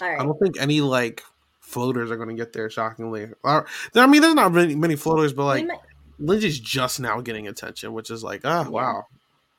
[0.00, 1.22] all I don't think any like
[1.60, 2.70] floaters are going to get there.
[2.70, 3.62] Shockingly, I
[4.06, 5.80] mean, there's not many, many floaters, but like might-
[6.18, 9.06] Lindsay's just now getting attention, which is like, oh wow.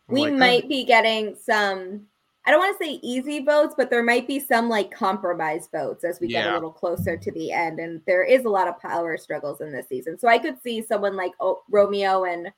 [0.07, 0.37] I'm we like, oh.
[0.37, 2.07] might be getting some
[2.49, 6.03] i don't want to say easy votes but there might be some like compromise votes
[6.03, 8.79] as we get a little closer to the end and there is a lot of
[8.79, 10.17] power struggles in this season.
[10.17, 12.51] So i could see someone like oh, romeo and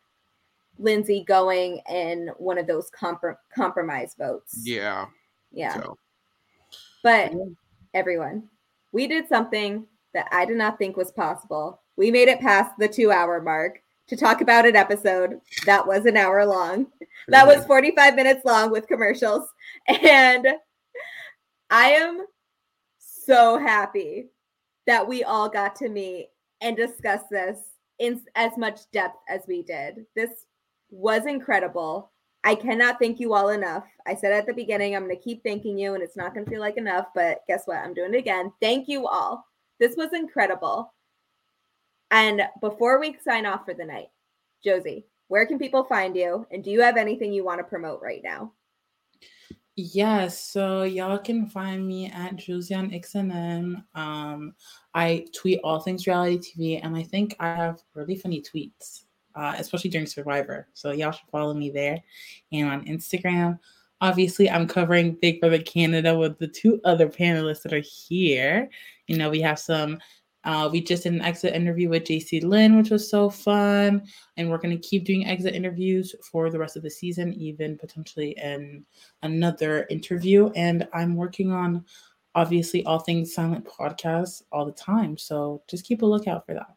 [0.80, 4.62] lindsay going in one of those comprom- compromise votes.
[4.64, 5.08] Yeah,
[5.52, 5.76] yeah.
[5.76, 5.98] So,
[7.04, 7.34] But
[7.94, 8.48] everyone,
[8.94, 11.82] we did something that I did not think was possible.
[11.98, 16.06] We made it past the two hour mark to talk about an episode that was
[16.06, 16.88] an hour long.
[17.28, 19.48] That was 45 minutes long with commercials.
[19.88, 20.48] And
[21.70, 22.26] I am
[23.00, 24.28] so happy
[24.86, 26.30] that we all got to meet
[26.60, 27.60] and discuss this
[28.00, 30.06] in as much depth as we did.
[30.16, 30.46] This
[30.90, 32.12] was incredible.
[32.44, 33.86] I cannot thank you all enough.
[34.08, 36.46] I said at the beginning, I'm going to keep thanking you, and it's not going
[36.46, 37.78] to feel like enough, but guess what?
[37.78, 38.52] I'm doing it again.
[38.62, 39.46] Thank you all.
[39.80, 40.94] This was incredible.
[42.12, 44.10] And before we sign off for the night,
[44.64, 46.46] Josie, where can people find you?
[46.52, 48.52] And do you have anything you want to promote right now?
[49.78, 53.84] Yes, so y'all can find me at Josiane XNM.
[53.96, 54.54] Um,
[54.94, 59.56] I tweet all things reality TV, and I think I have really funny tweets, uh,
[59.58, 60.68] especially during Survivor.
[60.74, 62.04] So y'all should follow me there.
[62.52, 63.58] And on Instagram,
[64.02, 68.70] obviously, I'm covering Big Brother Canada with the two other panelists that are here.
[69.08, 70.00] You know, we have some.
[70.44, 74.04] Uh, we just did an exit interview with Jacey-Lyn, which was so fun.
[74.38, 77.78] And we're going to keep doing exit interviews for the rest of the season, even
[77.78, 78.86] potentially in
[79.22, 80.50] another interview.
[80.56, 81.86] And I'm working on
[82.34, 85.18] obviously all things silent podcasts all the time.
[85.18, 86.76] So just keep a lookout for that.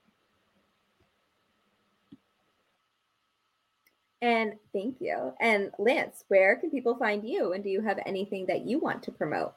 [4.20, 5.32] And thank you.
[5.40, 7.52] And Lance, where can people find you?
[7.52, 9.52] And do you have anything that you want to promote?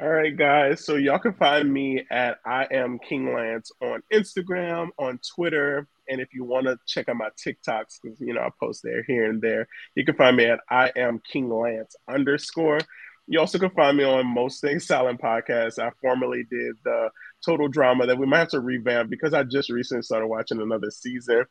[0.00, 0.84] All right, guys.
[0.84, 6.20] So y'all can find me at I am King Lance on Instagram, on Twitter, and
[6.20, 9.28] if you want to check out my TikToks, because you know I post there here
[9.28, 9.66] and there,
[9.96, 12.78] you can find me at I am King Lance underscore.
[13.26, 15.80] You also can find me on most things silent podcast.
[15.80, 17.10] I formerly did the
[17.44, 20.92] total drama that we might have to revamp because I just recently started watching another
[20.92, 21.44] season.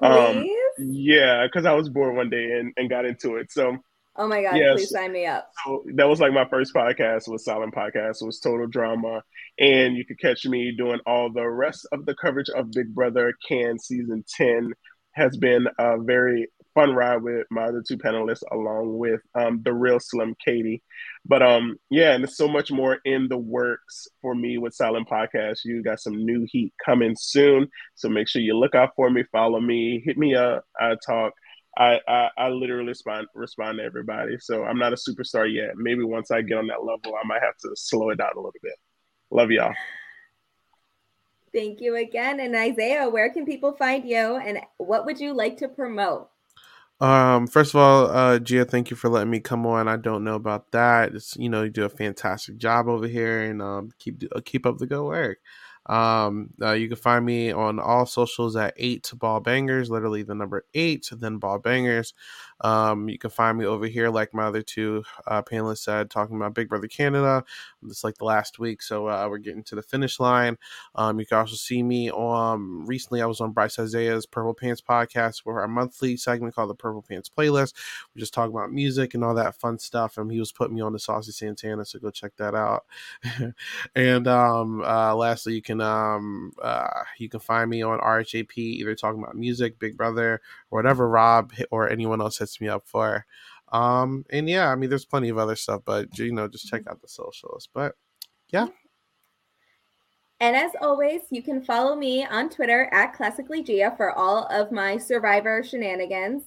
[0.00, 0.44] Um,
[0.78, 3.52] yeah, because I was bored one day and, and got into it.
[3.52, 3.78] So
[4.16, 4.74] Oh my God, Yes.
[4.76, 5.50] please sign me up.
[5.64, 8.20] so that was like my first podcast was silent podcast.
[8.22, 9.22] It was total drama.
[9.58, 13.32] And you could catch me doing all the rest of the coverage of big brother
[13.48, 14.72] can season 10
[15.12, 19.72] has been a very fun ride with my other two panelists along with um, the
[19.72, 20.82] real slim katie.
[21.26, 25.08] But um yeah and there's so much more in the works for me with silent
[25.08, 25.58] podcast.
[25.64, 27.68] You got some new heat coming soon.
[27.94, 31.32] So make sure you look out for me follow me hit me up i talk
[31.76, 34.36] I, I I literally respond respond to everybody.
[34.38, 35.76] So I'm not a superstar yet.
[35.76, 38.38] Maybe once I get on that level, I might have to slow it down a
[38.38, 38.74] little bit.
[39.30, 39.74] Love y'all.
[41.54, 42.40] Thank you again.
[42.40, 44.36] And Isaiah, where can people find you?
[44.36, 46.30] And what would you like to promote?
[47.00, 49.88] Um, first of all, uh, Gia, thank you for letting me come on.
[49.88, 51.14] I don't know about that.
[51.14, 54.66] It's you know you do a fantastic job over here, and um, keep uh, keep
[54.66, 55.38] up the good work.
[55.86, 60.34] Um, uh, you can find me on all socials at eight ball bangers, literally the
[60.34, 62.14] number eight, then ball bangers.
[62.62, 66.36] Um, you can find me over here, like my other two uh, panelists said, talking
[66.36, 67.44] about Big Brother Canada.
[67.84, 70.56] It's like the last week, so uh, we're getting to the finish line.
[70.94, 73.20] Um, you can also see me on recently.
[73.20, 77.02] I was on Bryce Isaiah's Purple Pants podcast, where our monthly segment called the Purple
[77.02, 77.74] Pants Playlist.
[78.14, 80.16] We just talk about music and all that fun stuff.
[80.16, 82.84] And he was putting me on the Saucy Santana, so go check that out.
[83.94, 88.94] and um, uh, lastly, you can um, uh, you can find me on RHAP, either
[88.94, 90.40] talking about music, Big Brother,
[90.70, 93.26] or whatever Rob or anyone else hits me up for.
[93.72, 96.82] Um, and yeah, I mean, there's plenty of other stuff, but you know, just check
[96.88, 97.68] out the socials.
[97.72, 97.94] But
[98.52, 98.66] yeah.
[100.40, 104.72] And as always, you can follow me on Twitter at Classically Gia for all of
[104.72, 106.42] my Survivor shenanigans.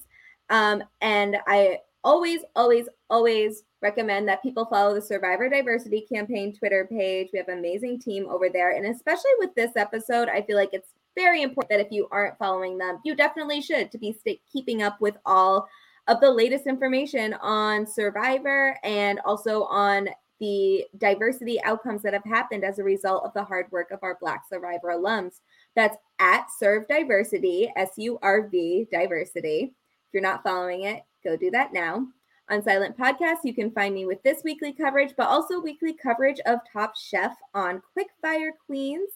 [0.50, 6.86] Um, and I always, always, always recommend that people follow the Survivor Diversity Campaign Twitter
[6.90, 7.30] page.
[7.32, 8.76] We have an amazing team over there.
[8.76, 12.38] And especially with this episode, I feel like it's very important that if you aren't
[12.38, 14.14] following them, you definitely should to be
[14.52, 15.66] keeping up with all
[16.08, 20.08] of the latest information on Survivor and also on
[20.38, 24.18] the diversity outcomes that have happened as a result of the hard work of our
[24.20, 25.40] Black Survivor alums.
[25.74, 29.74] That's at Surv Diversity, S U R V Diversity.
[29.74, 32.06] If you're not following it, go do that now.
[32.48, 36.38] On Silent Podcast, you can find me with this weekly coverage, but also weekly coverage
[36.46, 39.10] of Top Chef on Quickfire Queens.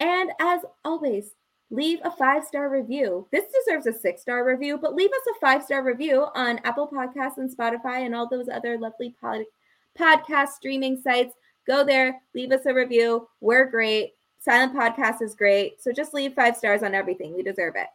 [0.00, 1.34] And as always,
[1.70, 3.26] leave a five star review.
[3.32, 6.88] This deserves a six star review, but leave us a five star review on Apple
[6.88, 9.44] Podcasts and Spotify and all those other lovely pod-
[9.98, 11.34] podcast streaming sites.
[11.66, 13.28] Go there, leave us a review.
[13.40, 14.14] We're great.
[14.38, 15.82] Silent Podcast is great.
[15.82, 17.34] So just leave five stars on everything.
[17.34, 17.86] We deserve it.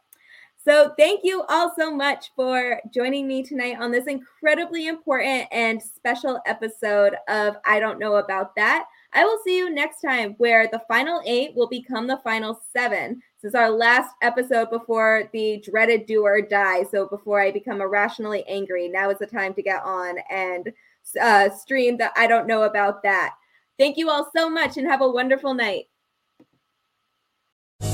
[0.62, 5.80] So, thank you all so much for joining me tonight on this incredibly important and
[5.80, 8.84] special episode of I Don't Know About That.
[9.14, 13.22] I will see you next time where the final eight will become the final seven.
[13.42, 16.82] This is our last episode before the dreaded do or die.
[16.84, 20.70] So, before I become irrationally angry, now is the time to get on and
[21.18, 23.34] uh, stream that I Don't Know About That.
[23.78, 25.84] Thank you all so much and have a wonderful night.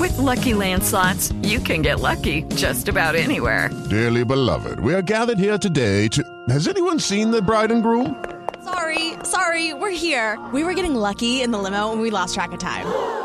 [0.01, 3.71] With lucky landslots, you can get lucky just about anywhere.
[3.89, 6.25] Dearly beloved, we are gathered here today to.
[6.49, 8.25] Has anyone seen the bride and groom?
[8.65, 10.45] Sorry, sorry, we're here.
[10.53, 13.25] We were getting lucky in the limo and we lost track of time.